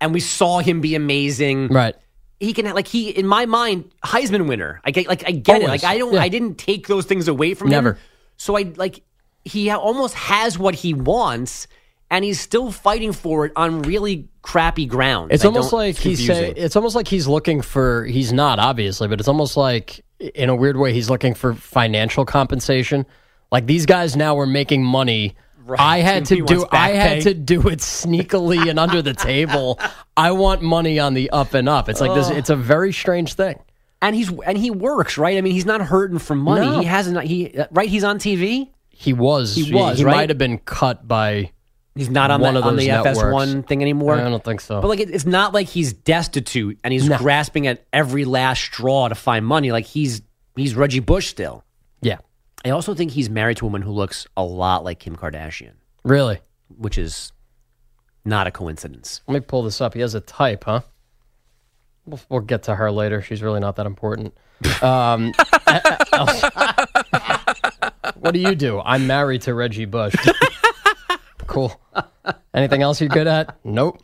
and 0.00 0.14
we 0.14 0.20
saw 0.20 0.60
him 0.60 0.80
be 0.80 0.94
amazing. 0.94 1.68
Right. 1.68 1.94
He 2.40 2.52
can 2.52 2.72
like 2.74 2.88
he 2.88 3.10
in 3.10 3.26
my 3.26 3.46
mind 3.46 3.90
Heisman 4.04 4.48
winner. 4.48 4.80
I 4.84 4.90
get 4.90 5.06
like 5.06 5.24
I 5.26 5.32
get 5.32 5.62
it. 5.62 5.68
Like 5.68 5.84
I 5.84 5.98
don't 5.98 6.14
Yeah. 6.14 6.22
I 6.22 6.28
didn't 6.28 6.56
take 6.56 6.86
those 6.86 7.04
things 7.04 7.28
away 7.28 7.54
from 7.54 7.68
him. 7.68 7.72
Never. 7.72 7.92
him. 7.92 7.98
So 8.36 8.56
I 8.56 8.72
like 8.76 9.02
he 9.44 9.70
almost 9.70 10.14
has 10.14 10.58
what 10.58 10.74
he 10.74 10.94
wants, 10.94 11.66
and 12.10 12.24
he's 12.24 12.40
still 12.40 12.70
fighting 12.70 13.12
for 13.12 13.46
it 13.46 13.52
on 13.56 13.82
really 13.82 14.28
crappy 14.42 14.86
ground. 14.86 15.32
It's 15.32 15.44
I 15.44 15.48
almost 15.48 15.72
like 15.72 15.96
he's 15.96 16.18
confusing. 16.18 16.54
say, 16.54 16.60
it's 16.60 16.76
almost 16.76 16.96
like 16.96 17.08
he's 17.08 17.26
looking 17.26 17.62
for 17.62 18.04
he's 18.04 18.32
not 18.32 18.58
obviously, 18.58 19.08
but 19.08 19.20
it's 19.20 19.28
almost 19.28 19.56
like 19.56 20.04
in 20.18 20.48
a 20.48 20.56
weird 20.56 20.76
way 20.76 20.92
he's 20.92 21.10
looking 21.10 21.34
for 21.34 21.54
financial 21.54 22.24
compensation. 22.24 23.06
Like 23.52 23.66
these 23.66 23.86
guys 23.86 24.16
now 24.16 24.38
are 24.38 24.46
making 24.46 24.84
money. 24.84 25.36
I 25.78 25.98
had 26.00 26.26
to 26.26 26.44
do 26.44 26.66
I 26.70 26.90
had 26.90 27.22
to 27.22 27.32
do 27.34 27.68
it 27.68 27.78
sneakily 27.78 28.68
and 28.68 28.78
under 28.78 29.00
the 29.00 29.14
table. 29.14 29.80
I 30.16 30.32
want 30.32 30.60
money 30.62 30.98
on 30.98 31.14
the 31.14 31.30
up 31.30 31.54
and 31.54 31.68
up. 31.68 31.88
It's 31.88 32.00
like 32.00 32.14
this 32.14 32.28
it's 32.30 32.50
a 32.50 32.56
very 32.56 32.92
strange 32.92 33.34
thing. 33.34 33.58
and 34.02 34.14
he's 34.14 34.30
and 34.44 34.58
he 34.58 34.70
works 34.70 35.16
right. 35.16 35.38
I 35.38 35.40
mean, 35.40 35.54
he's 35.54 35.64
not 35.64 35.80
hurting 35.80 36.18
for 36.18 36.34
money. 36.34 36.66
No. 36.66 36.80
He 36.80 36.84
hasn't. 36.86 37.22
He 37.24 37.58
right. 37.70 37.88
He's 37.88 38.04
on 38.04 38.18
TV. 38.18 38.68
He 38.90 39.12
was 39.12 39.54
He 39.56 39.72
was, 39.74 39.98
he 39.98 40.04
right? 40.04 40.14
might 40.16 40.28
have 40.28 40.38
been 40.38 40.58
cut 40.58 41.06
by 41.08 41.50
He's 41.96 42.10
not 42.10 42.30
on 42.32 42.40
one 42.40 42.54
the 42.54 42.60
of 42.60 42.66
on 42.66 42.76
those 42.76 42.84
the. 42.86 42.90
FS1 42.90 43.66
thing 43.68 43.80
anymore. 43.80 44.16
I 44.16 44.28
don't 44.28 44.42
think 44.42 44.60
so. 44.60 44.80
But 44.80 44.88
like, 44.88 44.98
it, 45.00 45.10
it's 45.10 45.24
not 45.26 45.54
like 45.54 45.68
he's 45.68 45.92
destitute 45.92 46.78
and 46.82 46.92
he's 46.92 47.08
No. 47.08 47.16
grasping 47.18 47.68
at 47.68 47.84
every 47.92 48.24
last 48.24 48.62
straw 48.64 49.06
to 49.08 49.14
find 49.14 49.46
money. 49.46 49.70
Like 49.72 49.86
he's 49.86 50.20
he's 50.56 50.74
Reggie 50.74 50.98
Bush 51.00 51.28
still. 51.28 51.64
yeah. 52.02 52.18
I 52.64 52.70
also 52.70 52.94
think 52.94 53.10
he's 53.10 53.28
married 53.28 53.58
to 53.58 53.64
a 53.64 53.68
woman 53.68 53.82
who 53.82 53.90
looks 53.90 54.26
a 54.36 54.42
lot 54.42 54.84
like 54.84 54.98
Kim 54.98 55.16
Kardashian, 55.16 55.72
Really? 56.02 56.40
which 56.76 56.98
is 56.98 57.32
not 58.24 58.46
a 58.46 58.50
coincidence. 58.50 59.20
Let 59.26 59.34
me 59.34 59.40
pull 59.40 59.62
this 59.64 59.80
up. 59.80 59.94
He 59.94 60.00
has 60.00 60.14
a 60.14 60.20
type, 60.20 60.64
huh? 60.64 60.80
We'll, 62.06 62.20
we'll 62.28 62.40
get 62.40 62.64
to 62.64 62.74
her 62.74 62.90
later. 62.90 63.22
She's 63.22 63.42
really 63.42 63.60
not 63.60 63.76
that 63.76 63.86
important. 63.86 64.34
Um, 64.82 65.32
what 68.18 68.32
do 68.32 68.40
you 68.40 68.54
do? 68.54 68.80
I'm 68.80 69.06
married 69.06 69.42
to 69.42 69.54
Reggie 69.54 69.84
Bush. 69.84 70.14
cool. 71.46 71.78
Anything 72.54 72.82
else 72.82 73.00
you're 73.00 73.08
good 73.10 73.26
at? 73.26 73.58
Nope. 73.64 74.02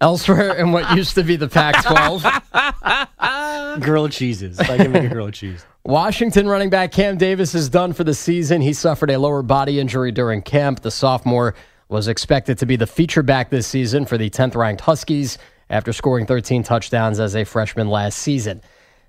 Elsewhere 0.00 0.54
in 0.56 0.72
what 0.72 0.96
used 0.96 1.14
to 1.16 1.24
be 1.24 1.36
the 1.36 1.48
Pac 1.48 1.84
12, 1.84 3.80
Grilled 3.82 4.12
cheeses. 4.12 4.60
I 4.60 4.76
can 4.76 4.92
make 4.92 5.04
a 5.04 5.08
grilled 5.08 5.34
cheese. 5.34 5.64
Washington 5.88 6.46
running 6.46 6.68
back 6.68 6.92
Cam 6.92 7.16
Davis 7.16 7.54
is 7.54 7.70
done 7.70 7.94
for 7.94 8.04
the 8.04 8.12
season. 8.12 8.60
He 8.60 8.74
suffered 8.74 9.10
a 9.10 9.18
lower 9.18 9.40
body 9.40 9.80
injury 9.80 10.12
during 10.12 10.42
camp. 10.42 10.80
The 10.80 10.90
sophomore 10.90 11.54
was 11.88 12.08
expected 12.08 12.58
to 12.58 12.66
be 12.66 12.76
the 12.76 12.86
feature 12.86 13.22
back 13.22 13.48
this 13.48 13.66
season 13.66 14.04
for 14.04 14.18
the 14.18 14.28
10th 14.28 14.54
ranked 14.54 14.82
Huskies 14.82 15.38
after 15.70 15.94
scoring 15.94 16.26
13 16.26 16.62
touchdowns 16.62 17.18
as 17.18 17.34
a 17.34 17.44
freshman 17.44 17.88
last 17.88 18.18
season. 18.18 18.60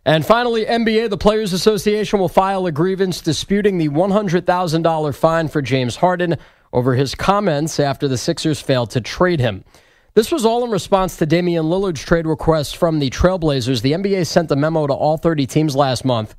And 0.06 0.26
finally, 0.26 0.66
NBA, 0.66 1.10
the 1.10 1.18
Players 1.18 1.52
Association 1.52 2.18
will 2.18 2.30
file 2.30 2.66
a 2.66 2.72
grievance 2.72 3.20
disputing 3.20 3.78
the 3.78 3.90
$100,000 3.90 5.16
fine 5.16 5.50
for 5.50 5.62
James 5.62 5.98
Harden 5.98 6.38
over 6.72 6.96
his 6.96 7.14
comments 7.14 7.78
after 7.82 8.08
the 8.08 8.18
Sixers 8.18 8.62
failed 8.62 8.92
to 8.92 9.02
trade 9.02 9.42
him. 9.42 9.66
This 10.14 10.32
was 10.32 10.46
all 10.46 10.64
in 10.64 10.72
response 10.72 11.18
to 11.18 11.26
Damian 11.26 11.66
Lillard's 11.66 12.02
trade 12.02 12.26
request 12.26 12.78
from 12.78 13.00
the 13.00 13.10
Trailblazers. 13.10 13.82
The 13.82 13.92
NBA 13.92 14.26
sent 14.26 14.50
a 14.50 14.56
memo 14.56 14.88
to 14.88 14.94
all 14.94 15.18
30 15.18 15.46
teams 15.46 15.76
last 15.76 16.06
month 16.06 16.36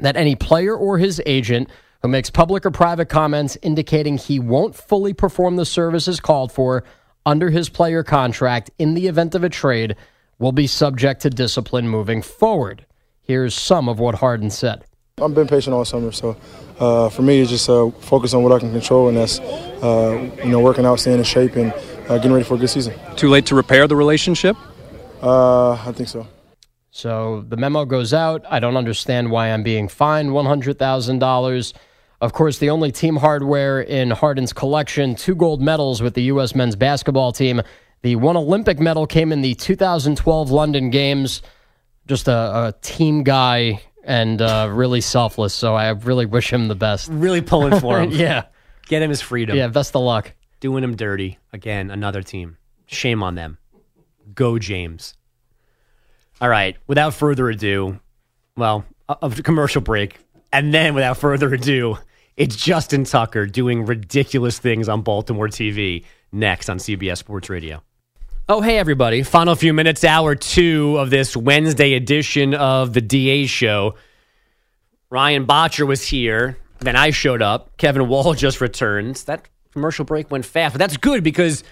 that 0.00 0.16
any 0.16 0.34
player 0.34 0.76
or 0.76 0.98
his 0.98 1.20
agent 1.26 1.68
who 2.02 2.08
makes 2.08 2.30
public 2.30 2.66
or 2.66 2.70
private 2.70 3.08
comments 3.08 3.56
indicating 3.62 4.18
he 4.18 4.38
won't 4.38 4.74
fully 4.74 5.12
perform 5.12 5.56
the 5.56 5.64
services 5.64 6.20
called 6.20 6.52
for 6.52 6.84
under 7.26 7.50
his 7.50 7.68
player 7.68 8.02
contract 8.02 8.70
in 8.78 8.94
the 8.94 9.06
event 9.06 9.34
of 9.34 9.44
a 9.44 9.48
trade 9.48 9.96
will 10.38 10.52
be 10.52 10.66
subject 10.66 11.22
to 11.22 11.30
discipline 11.30 11.88
moving 11.88 12.20
forward. 12.20 12.84
Here's 13.22 13.54
some 13.54 13.88
of 13.88 13.98
what 13.98 14.16
Harden 14.16 14.50
said. 14.50 14.84
I've 15.22 15.34
been 15.34 15.46
patient 15.46 15.72
all 15.72 15.84
summer, 15.84 16.10
so 16.10 16.36
uh, 16.78 17.08
for 17.08 17.22
me, 17.22 17.40
it's 17.40 17.50
just 17.50 17.70
uh, 17.70 17.90
focus 17.90 18.34
on 18.34 18.42
what 18.42 18.52
I 18.52 18.58
can 18.58 18.72
control, 18.72 19.08
and 19.08 19.16
that's 19.16 19.38
uh, 19.38 20.28
you 20.42 20.50
know 20.50 20.58
working 20.58 20.84
out, 20.84 20.98
staying 20.98 21.18
in 21.18 21.24
shape, 21.24 21.54
and 21.54 21.72
uh, 22.08 22.16
getting 22.16 22.32
ready 22.32 22.44
for 22.44 22.54
a 22.54 22.58
good 22.58 22.68
season. 22.68 22.94
Too 23.14 23.28
late 23.28 23.46
to 23.46 23.54
repair 23.54 23.86
the 23.86 23.94
relationship? 23.94 24.56
Uh, 25.22 25.72
I 25.72 25.92
think 25.92 26.08
so. 26.08 26.26
So 26.96 27.44
the 27.48 27.56
memo 27.56 27.84
goes 27.84 28.14
out. 28.14 28.44
I 28.48 28.60
don't 28.60 28.76
understand 28.76 29.32
why 29.32 29.48
I'm 29.48 29.64
being 29.64 29.88
fined 29.88 30.30
$100,000. 30.30 31.72
Of 32.20 32.32
course, 32.32 32.58
the 32.58 32.70
only 32.70 32.92
team 32.92 33.16
hardware 33.16 33.80
in 33.80 34.12
Harden's 34.12 34.52
collection, 34.52 35.16
two 35.16 35.34
gold 35.34 35.60
medals 35.60 36.00
with 36.00 36.14
the 36.14 36.22
U.S. 36.34 36.54
men's 36.54 36.76
basketball 36.76 37.32
team. 37.32 37.62
The 38.02 38.14
one 38.14 38.36
Olympic 38.36 38.78
medal 38.78 39.08
came 39.08 39.32
in 39.32 39.42
the 39.42 39.56
2012 39.56 40.52
London 40.52 40.90
Games. 40.90 41.42
Just 42.06 42.28
a, 42.28 42.68
a 42.68 42.74
team 42.80 43.24
guy 43.24 43.82
and 44.04 44.40
uh, 44.40 44.70
really 44.72 45.00
selfless. 45.00 45.52
So 45.52 45.74
I 45.74 45.88
really 45.88 46.26
wish 46.26 46.52
him 46.52 46.68
the 46.68 46.76
best. 46.76 47.08
Really 47.10 47.40
pulling 47.40 47.80
for 47.80 48.00
him. 48.02 48.12
yeah. 48.12 48.44
Get 48.86 49.02
him 49.02 49.10
his 49.10 49.20
freedom. 49.20 49.56
Yeah, 49.56 49.66
best 49.66 49.96
of 49.96 50.02
luck. 50.02 50.32
Doing 50.60 50.84
him 50.84 50.94
dirty. 50.94 51.38
Again, 51.52 51.90
another 51.90 52.22
team. 52.22 52.56
Shame 52.86 53.24
on 53.24 53.34
them. 53.34 53.58
Go, 54.32 54.60
James. 54.60 55.14
All 56.40 56.48
right. 56.48 56.76
Without 56.86 57.14
further 57.14 57.48
ado, 57.48 57.98
well, 58.56 58.84
a, 59.08 59.16
a 59.22 59.30
commercial 59.30 59.80
break. 59.80 60.18
And 60.52 60.72
then, 60.72 60.94
without 60.94 61.16
further 61.18 61.52
ado, 61.52 61.98
it's 62.36 62.56
Justin 62.56 63.04
Tucker 63.04 63.46
doing 63.46 63.86
ridiculous 63.86 64.58
things 64.58 64.88
on 64.88 65.02
Baltimore 65.02 65.48
TV 65.48 66.04
next 66.32 66.68
on 66.68 66.78
CBS 66.78 67.18
Sports 67.18 67.50
Radio. 67.50 67.82
Oh, 68.48 68.60
hey, 68.60 68.76
everybody. 68.78 69.22
Final 69.22 69.54
few 69.54 69.72
minutes, 69.72 70.04
hour 70.04 70.34
two 70.34 70.98
of 70.98 71.10
this 71.10 71.36
Wednesday 71.36 71.94
edition 71.94 72.54
of 72.54 72.92
the 72.92 73.00
DA 73.00 73.46
show. 73.46 73.94
Ryan 75.10 75.44
Botcher 75.44 75.86
was 75.86 76.06
here. 76.06 76.58
Then 76.80 76.94
I 76.94 77.10
showed 77.10 77.40
up. 77.40 77.76
Kevin 77.78 78.06
Wall 78.08 78.34
just 78.34 78.60
returned. 78.60 79.16
That 79.26 79.48
commercial 79.72 80.04
break 80.04 80.30
went 80.30 80.44
fast, 80.44 80.74
but 80.74 80.78
that's 80.78 80.96
good 80.96 81.24
because 81.24 81.64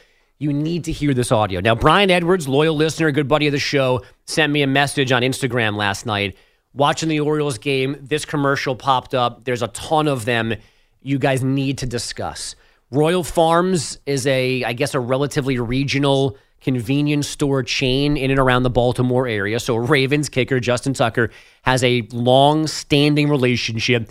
you 0.42 0.52
need 0.52 0.84
to 0.84 0.92
hear 0.92 1.14
this 1.14 1.30
audio. 1.30 1.60
Now, 1.60 1.76
Brian 1.76 2.10
Edwards, 2.10 2.48
loyal 2.48 2.74
listener, 2.74 3.12
good 3.12 3.28
buddy 3.28 3.46
of 3.46 3.52
the 3.52 3.60
show, 3.60 4.02
sent 4.26 4.52
me 4.52 4.62
a 4.62 4.66
message 4.66 5.12
on 5.12 5.22
Instagram 5.22 5.76
last 5.76 6.04
night. 6.04 6.36
Watching 6.74 7.08
the 7.08 7.20
Orioles 7.20 7.58
game, 7.58 7.96
this 8.00 8.24
commercial 8.24 8.74
popped 8.74 9.14
up. 9.14 9.44
There's 9.44 9.62
a 9.62 9.68
ton 9.68 10.08
of 10.08 10.24
them 10.24 10.54
you 11.00 11.20
guys 11.20 11.44
need 11.44 11.78
to 11.78 11.86
discuss. 11.86 12.56
Royal 12.90 13.22
Farms 13.22 13.98
is 14.04 14.26
a, 14.26 14.64
I 14.64 14.72
guess, 14.72 14.94
a 14.94 15.00
relatively 15.00 15.58
regional 15.60 16.36
convenience 16.60 17.28
store 17.28 17.62
chain 17.62 18.16
in 18.16 18.30
and 18.30 18.40
around 18.40 18.64
the 18.64 18.70
Baltimore 18.70 19.28
area. 19.28 19.60
So 19.60 19.76
Ravens 19.76 20.28
kicker 20.28 20.58
Justin 20.58 20.92
Tucker 20.92 21.30
has 21.62 21.84
a 21.84 22.02
long 22.12 22.66
standing 22.66 23.28
relationship 23.28 24.10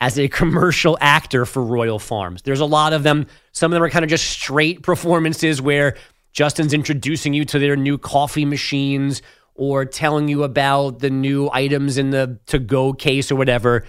as 0.00 0.18
a 0.18 0.28
commercial 0.40 0.96
actor 1.02 1.44
for 1.44 1.62
Royal 1.62 1.98
Farms. 1.98 2.42
There's 2.42 2.60
a 2.60 2.66
lot 2.66 2.94
of 2.94 3.02
them. 3.02 3.26
Some 3.56 3.72
of 3.72 3.76
them 3.76 3.82
are 3.84 3.88
kind 3.88 4.04
of 4.04 4.10
just 4.10 4.26
straight 4.26 4.82
performances 4.82 5.62
where 5.62 5.96
Justin's 6.34 6.74
introducing 6.74 7.32
you 7.32 7.46
to 7.46 7.58
their 7.58 7.74
new 7.74 7.96
coffee 7.96 8.44
machines 8.44 9.22
or 9.54 9.86
telling 9.86 10.28
you 10.28 10.42
about 10.42 10.98
the 10.98 11.08
new 11.08 11.48
items 11.50 11.96
in 11.96 12.10
the 12.10 12.38
to 12.48 12.58
go 12.58 12.92
case 12.92 13.32
or 13.32 13.36
whatever. 13.36 13.86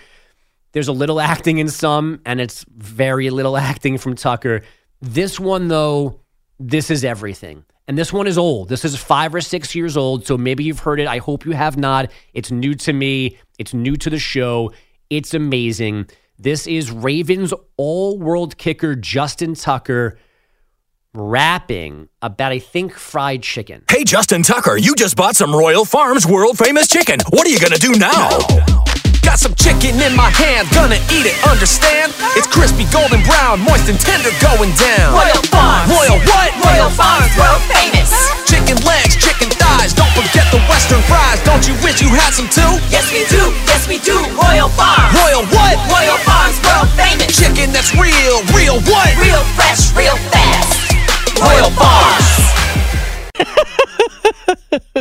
There's 0.71 0.87
a 0.87 0.93
little 0.93 1.19
acting 1.33 1.57
in 1.57 1.67
some, 1.67 2.21
and 2.25 2.39
it's 2.39 2.63
very 2.69 3.29
little 3.29 3.57
acting 3.57 3.97
from 3.97 4.15
Tucker. 4.15 4.61
This 5.01 5.37
one, 5.37 5.67
though, 5.67 6.21
this 6.57 6.89
is 6.89 7.03
everything. 7.03 7.65
And 7.89 7.97
this 7.97 8.13
one 8.13 8.25
is 8.25 8.37
old. 8.37 8.69
This 8.69 8.85
is 8.85 8.95
five 8.95 9.35
or 9.35 9.41
six 9.41 9.75
years 9.75 9.97
old. 9.97 10.25
So 10.25 10.37
maybe 10.37 10.63
you've 10.63 10.79
heard 10.79 11.01
it. 11.01 11.07
I 11.07 11.17
hope 11.17 11.45
you 11.45 11.51
have 11.51 11.75
not. 11.75 12.09
It's 12.33 12.51
new 12.51 12.73
to 12.75 12.93
me, 12.93 13.37
it's 13.59 13.73
new 13.73 13.97
to 13.97 14.09
the 14.09 14.17
show. 14.17 14.71
It's 15.09 15.33
amazing. 15.33 16.07
This 16.39 16.67
is 16.67 16.91
Ravens 16.91 17.51
all 17.77 18.19
world 18.19 18.59
kicker 18.59 18.93
Justin 18.95 19.55
Tucker 19.55 20.19
rapping 21.15 22.09
about, 22.21 22.51
I 22.51 22.59
think, 22.59 22.93
fried 22.93 23.41
chicken. 23.41 23.83
Hey, 23.89 24.03
Justin 24.03 24.43
Tucker, 24.43 24.77
you 24.77 24.93
just 24.93 25.15
bought 25.15 25.35
some 25.35 25.51
Royal 25.51 25.83
Farms 25.83 26.27
world 26.27 26.59
famous 26.59 26.87
chicken. 26.87 27.17
What 27.31 27.47
are 27.47 27.49
you 27.49 27.59
going 27.59 27.73
to 27.73 27.79
do 27.79 27.93
now? 27.93 28.86
Got 29.27 29.43
some 29.43 29.59
chicken 29.59 29.99
in 29.99 30.15
my 30.15 30.31
hand, 30.31 30.71
gonna 30.71 31.03
eat 31.11 31.27
it, 31.27 31.35
understand? 31.43 32.15
It's 32.39 32.47
crispy, 32.47 32.87
golden 32.95 33.19
brown, 33.27 33.59
moist 33.59 33.91
and 33.91 33.99
tender 33.99 34.31
going 34.39 34.71
down. 34.79 35.11
Royal 35.11 35.43
Farms. 35.51 35.91
Royal 35.91 36.15
what? 36.23 36.55
Royal 36.63 36.87
Farms, 36.87 37.27
world 37.35 37.59
famous. 37.67 38.07
Chicken 38.47 38.79
legs, 38.87 39.19
chicken 39.19 39.51
thighs, 39.51 39.91
don't 39.91 40.15
forget 40.15 40.47
the 40.47 40.63
western 40.71 41.03
fries. 41.11 41.43
Don't 41.43 41.67
you 41.67 41.75
wish 41.83 41.99
you 41.99 42.07
had 42.07 42.31
some 42.31 42.47
too? 42.47 42.79
Yes, 42.87 43.11
we 43.11 43.27
do. 43.27 43.51
Yes, 43.67 43.83
we 43.91 43.99
do. 43.99 44.15
Royal 44.39 44.71
Farms. 44.79 45.11
Royal 45.11 45.43
what? 45.51 45.75
Royal 45.91 46.15
Farms, 46.23 46.55
world 46.63 46.87
famous. 46.95 47.27
Chicken 47.35 47.75
that's 47.75 47.91
real, 47.99 48.39
real 48.55 48.79
what? 48.87 49.11
Real 49.19 49.43
fresh, 49.59 49.91
real 49.91 50.15
fast. 50.31 50.71
Royal 51.35 51.67
Farms. 51.75 52.31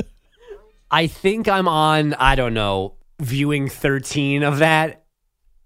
I 0.90 1.06
think 1.06 1.46
I'm 1.46 1.70
on, 1.70 2.14
I 2.18 2.34
don't 2.34 2.54
know, 2.54 2.96
viewing 3.20 3.68
13 3.68 4.42
of 4.42 4.58
that, 4.58 5.04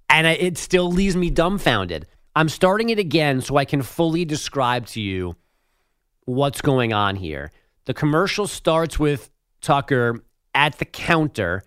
and 0.09 0.27
it 0.27 0.59
still 0.59 0.91
leaves 0.91 1.17
me 1.17 1.31
dumbfounded. 1.31 2.07
I'm 2.35 2.49
starting 2.49 2.91
it 2.91 2.99
again 2.99 3.41
so 3.41 3.57
I 3.57 3.65
can 3.65 3.83
fully 3.83 4.25
describe 4.25 4.87
to 4.87 5.01
you 5.01 5.37
what's 6.25 6.61
going 6.61 6.93
on 6.93 7.17
here. 7.17 7.51
The 7.87 7.95
commercial 7.95 8.47
starts 8.47 8.99
with 8.99 9.31
Tucker 9.61 10.23
at 10.55 10.79
the 10.79 10.85
counter. 10.85 11.65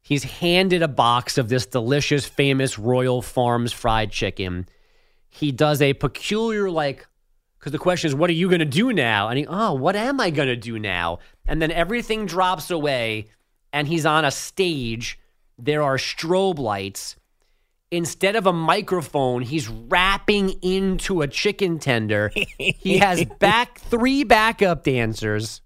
He's 0.00 0.24
handed 0.24 0.82
a 0.82 0.88
box 0.88 1.36
of 1.38 1.48
this 1.48 1.66
delicious, 1.66 2.26
famous 2.26 2.78
Royal 2.78 3.20
Farms 3.22 3.72
fried 3.72 4.10
chicken. 4.10 4.66
He 5.28 5.52
does 5.52 5.82
a 5.82 5.92
peculiar, 5.94 6.70
like, 6.70 7.06
because 7.58 7.72
the 7.72 7.78
question 7.78 8.08
is, 8.08 8.14
what 8.14 8.30
are 8.30 8.34
you 8.34 8.48
going 8.48 8.60
to 8.60 8.64
do 8.64 8.92
now? 8.92 9.28
And 9.28 9.38
he, 9.38 9.46
oh, 9.46 9.74
what 9.74 9.94
am 9.94 10.20
I 10.20 10.30
going 10.30 10.48
to 10.48 10.56
do 10.56 10.78
now? 10.78 11.18
And 11.46 11.60
then 11.60 11.70
everything 11.70 12.26
drops 12.26 12.70
away 12.70 13.26
and 13.72 13.88
he's 13.88 14.06
on 14.06 14.24
a 14.24 14.30
stage. 14.30 15.18
There 15.58 15.82
are 15.82 15.96
strobe 15.96 16.58
lights. 16.58 17.16
Instead 17.90 18.36
of 18.36 18.46
a 18.46 18.52
microphone, 18.52 19.42
he's 19.42 19.68
rapping 19.68 20.50
into 20.62 21.22
a 21.22 21.28
chicken 21.28 21.78
tender. 21.78 22.30
he 22.58 22.98
has 22.98 23.24
back 23.40 23.80
three 23.80 24.22
backup 24.22 24.84
dancers 24.84 25.60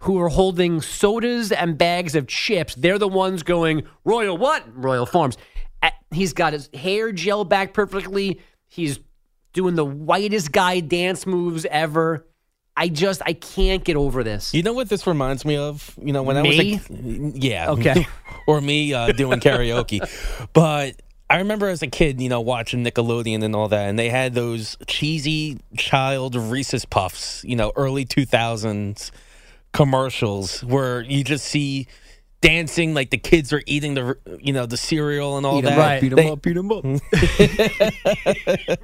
who 0.00 0.20
are 0.20 0.28
holding 0.28 0.80
sodas 0.80 1.52
and 1.52 1.78
bags 1.78 2.14
of 2.14 2.26
chips. 2.26 2.74
They're 2.74 2.98
the 2.98 3.08
ones 3.08 3.42
going, 3.42 3.84
Royal 4.04 4.36
what? 4.36 4.64
Royal 4.74 5.06
Farms. 5.06 5.36
He's 6.10 6.32
got 6.32 6.52
his 6.52 6.68
hair 6.74 7.12
gel 7.12 7.44
back 7.44 7.72
perfectly. 7.72 8.40
He's 8.66 8.98
doing 9.52 9.74
the 9.74 9.84
whitest 9.84 10.52
guy 10.52 10.80
dance 10.80 11.26
moves 11.26 11.64
ever. 11.66 12.26
I 12.76 12.88
just 12.88 13.22
I 13.26 13.32
can't 13.32 13.84
get 13.84 13.96
over 13.96 14.22
this. 14.24 14.54
You 14.54 14.62
know 14.62 14.72
what 14.72 14.88
this 14.88 15.06
reminds 15.06 15.44
me 15.44 15.56
of? 15.56 15.94
You 16.00 16.12
know 16.12 16.22
when 16.22 16.40
me? 16.42 16.74
I 16.74 16.76
was 16.76 16.90
a, 16.90 17.38
yeah, 17.38 17.70
Okay. 17.70 18.06
or 18.46 18.60
me 18.60 18.94
uh, 18.94 19.12
doing 19.12 19.40
karaoke. 19.40 20.00
but 20.52 21.00
I 21.28 21.38
remember 21.38 21.68
as 21.68 21.82
a 21.82 21.86
kid, 21.86 22.20
you 22.20 22.28
know, 22.28 22.40
watching 22.40 22.84
Nickelodeon 22.84 23.44
and 23.44 23.54
all 23.54 23.68
that, 23.68 23.88
and 23.88 23.98
they 23.98 24.08
had 24.08 24.34
those 24.34 24.76
cheesy 24.86 25.60
child 25.76 26.34
Reese's 26.34 26.84
Puffs, 26.84 27.44
you 27.44 27.54
know, 27.54 27.72
early 27.76 28.04
two 28.04 28.26
thousands 28.26 29.12
commercials 29.72 30.64
where 30.64 31.02
you 31.02 31.22
just 31.22 31.44
see 31.44 31.86
dancing 32.40 32.94
like 32.94 33.10
the 33.10 33.18
kids 33.18 33.52
are 33.52 33.62
eating 33.66 33.94
the 33.94 34.16
you 34.40 34.52
know 34.52 34.66
the 34.66 34.76
cereal 34.76 35.36
and 35.36 35.46
all 35.46 35.58
Eat 35.58 35.66
'em 35.66 35.76
that. 35.76 35.96
up, 35.96 36.00
beat 36.00 36.12
'em 36.12 36.16
They- 36.16 36.30
up, 36.30 36.42
beat 36.42 36.56
'em 36.56 36.72
up. 36.72 36.84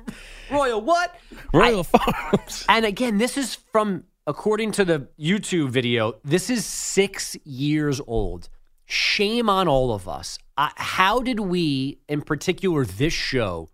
Royal 0.51 0.81
what? 0.81 1.15
Royal 1.53 1.85
Farms. 1.85 2.65
And 2.69 2.85
again, 2.85 3.19
this 3.19 3.37
is 3.37 3.57
from 3.73 4.05
according 4.27 4.73
to 4.73 4.85
the 4.85 5.09
YouTube 5.19 5.71
video. 5.71 6.15
This 6.25 6.51
is 6.51 6.65
six 6.65 7.37
years 7.45 8.01
old. 8.07 8.49
Shame 8.85 9.49
on 9.49 9.67
all 9.67 9.93
of 9.93 10.09
us. 10.09 10.39
Uh, 10.57 10.69
how 10.77 11.21
did 11.21 11.41
we, 11.41 11.99
in 12.09 12.23
particular, 12.23 12.85
this 12.85 13.13
show, 13.13 13.69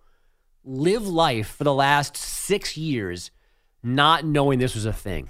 live 0.64 1.06
life 1.06 1.48
for 1.48 1.64
the 1.64 1.74
last 1.74 2.16
six 2.16 2.76
years, 2.78 3.30
not 3.82 4.24
knowing 4.24 4.58
this 4.58 4.74
was 4.74 4.86
a 4.86 4.92
thing? 4.92 5.28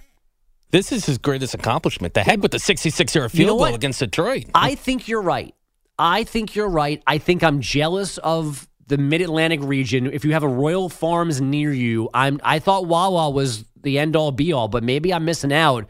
This 0.72 0.90
is 0.90 1.04
his 1.04 1.18
greatest 1.18 1.52
accomplishment. 1.52 2.14
The 2.14 2.24
heck 2.24 2.40
with 2.40 2.50
the 2.50 2.58
66 2.58 3.14
yard 3.14 3.32
You 3.34 3.44
field 3.44 3.60
know 3.60 3.64
goal 3.66 3.74
against 3.74 4.00
Detroit. 4.00 4.46
I 4.54 4.74
think 4.74 5.06
you're 5.06 5.22
right. 5.22 5.54
I 5.98 6.24
think 6.24 6.56
you're 6.56 6.68
right. 6.68 7.02
I 7.06 7.18
think 7.18 7.44
I'm 7.44 7.60
jealous 7.60 8.16
of 8.18 8.66
the 8.86 8.96
Mid 8.96 9.20
Atlantic 9.20 9.60
region. 9.62 10.06
If 10.10 10.24
you 10.24 10.32
have 10.32 10.42
a 10.42 10.48
Royal 10.48 10.88
Farms 10.88 11.40
near 11.40 11.72
you, 11.72 12.08
I'm. 12.14 12.40
I 12.42 12.58
thought 12.58 12.86
Wawa 12.86 13.30
was 13.30 13.64
the 13.82 13.98
end 13.98 14.16
all 14.16 14.32
be 14.32 14.52
all, 14.52 14.68
but 14.68 14.82
maybe 14.82 15.12
I'm 15.12 15.26
missing 15.26 15.52
out. 15.52 15.86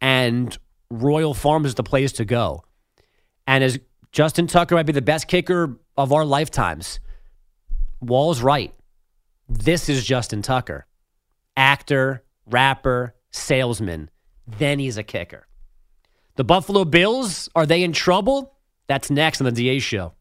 And 0.00 0.56
Royal 0.90 1.34
Farms 1.34 1.68
is 1.68 1.74
the 1.74 1.82
place 1.82 2.12
to 2.12 2.24
go. 2.24 2.64
And 3.46 3.62
as 3.62 3.78
Justin 4.12 4.46
Tucker 4.46 4.74
might 4.74 4.86
be 4.86 4.92
the 4.92 5.02
best 5.02 5.28
kicker 5.28 5.78
of 5.96 6.12
our 6.12 6.24
lifetimes, 6.24 7.00
Wall's 8.00 8.40
right. 8.40 8.72
This 9.48 9.90
is 9.90 10.04
Justin 10.04 10.42
Tucker, 10.42 10.86
actor, 11.56 12.24
rapper, 12.46 13.14
salesman. 13.36 14.10
Then 14.46 14.78
he's 14.78 14.96
a 14.96 15.02
kicker. 15.02 15.46
The 16.36 16.44
Buffalo 16.44 16.84
Bills, 16.84 17.48
are 17.54 17.66
they 17.66 17.82
in 17.82 17.92
trouble? 17.92 18.54
That's 18.88 19.10
next 19.10 19.40
on 19.40 19.46
the 19.46 19.52
DA 19.52 19.78
show. 19.78 20.12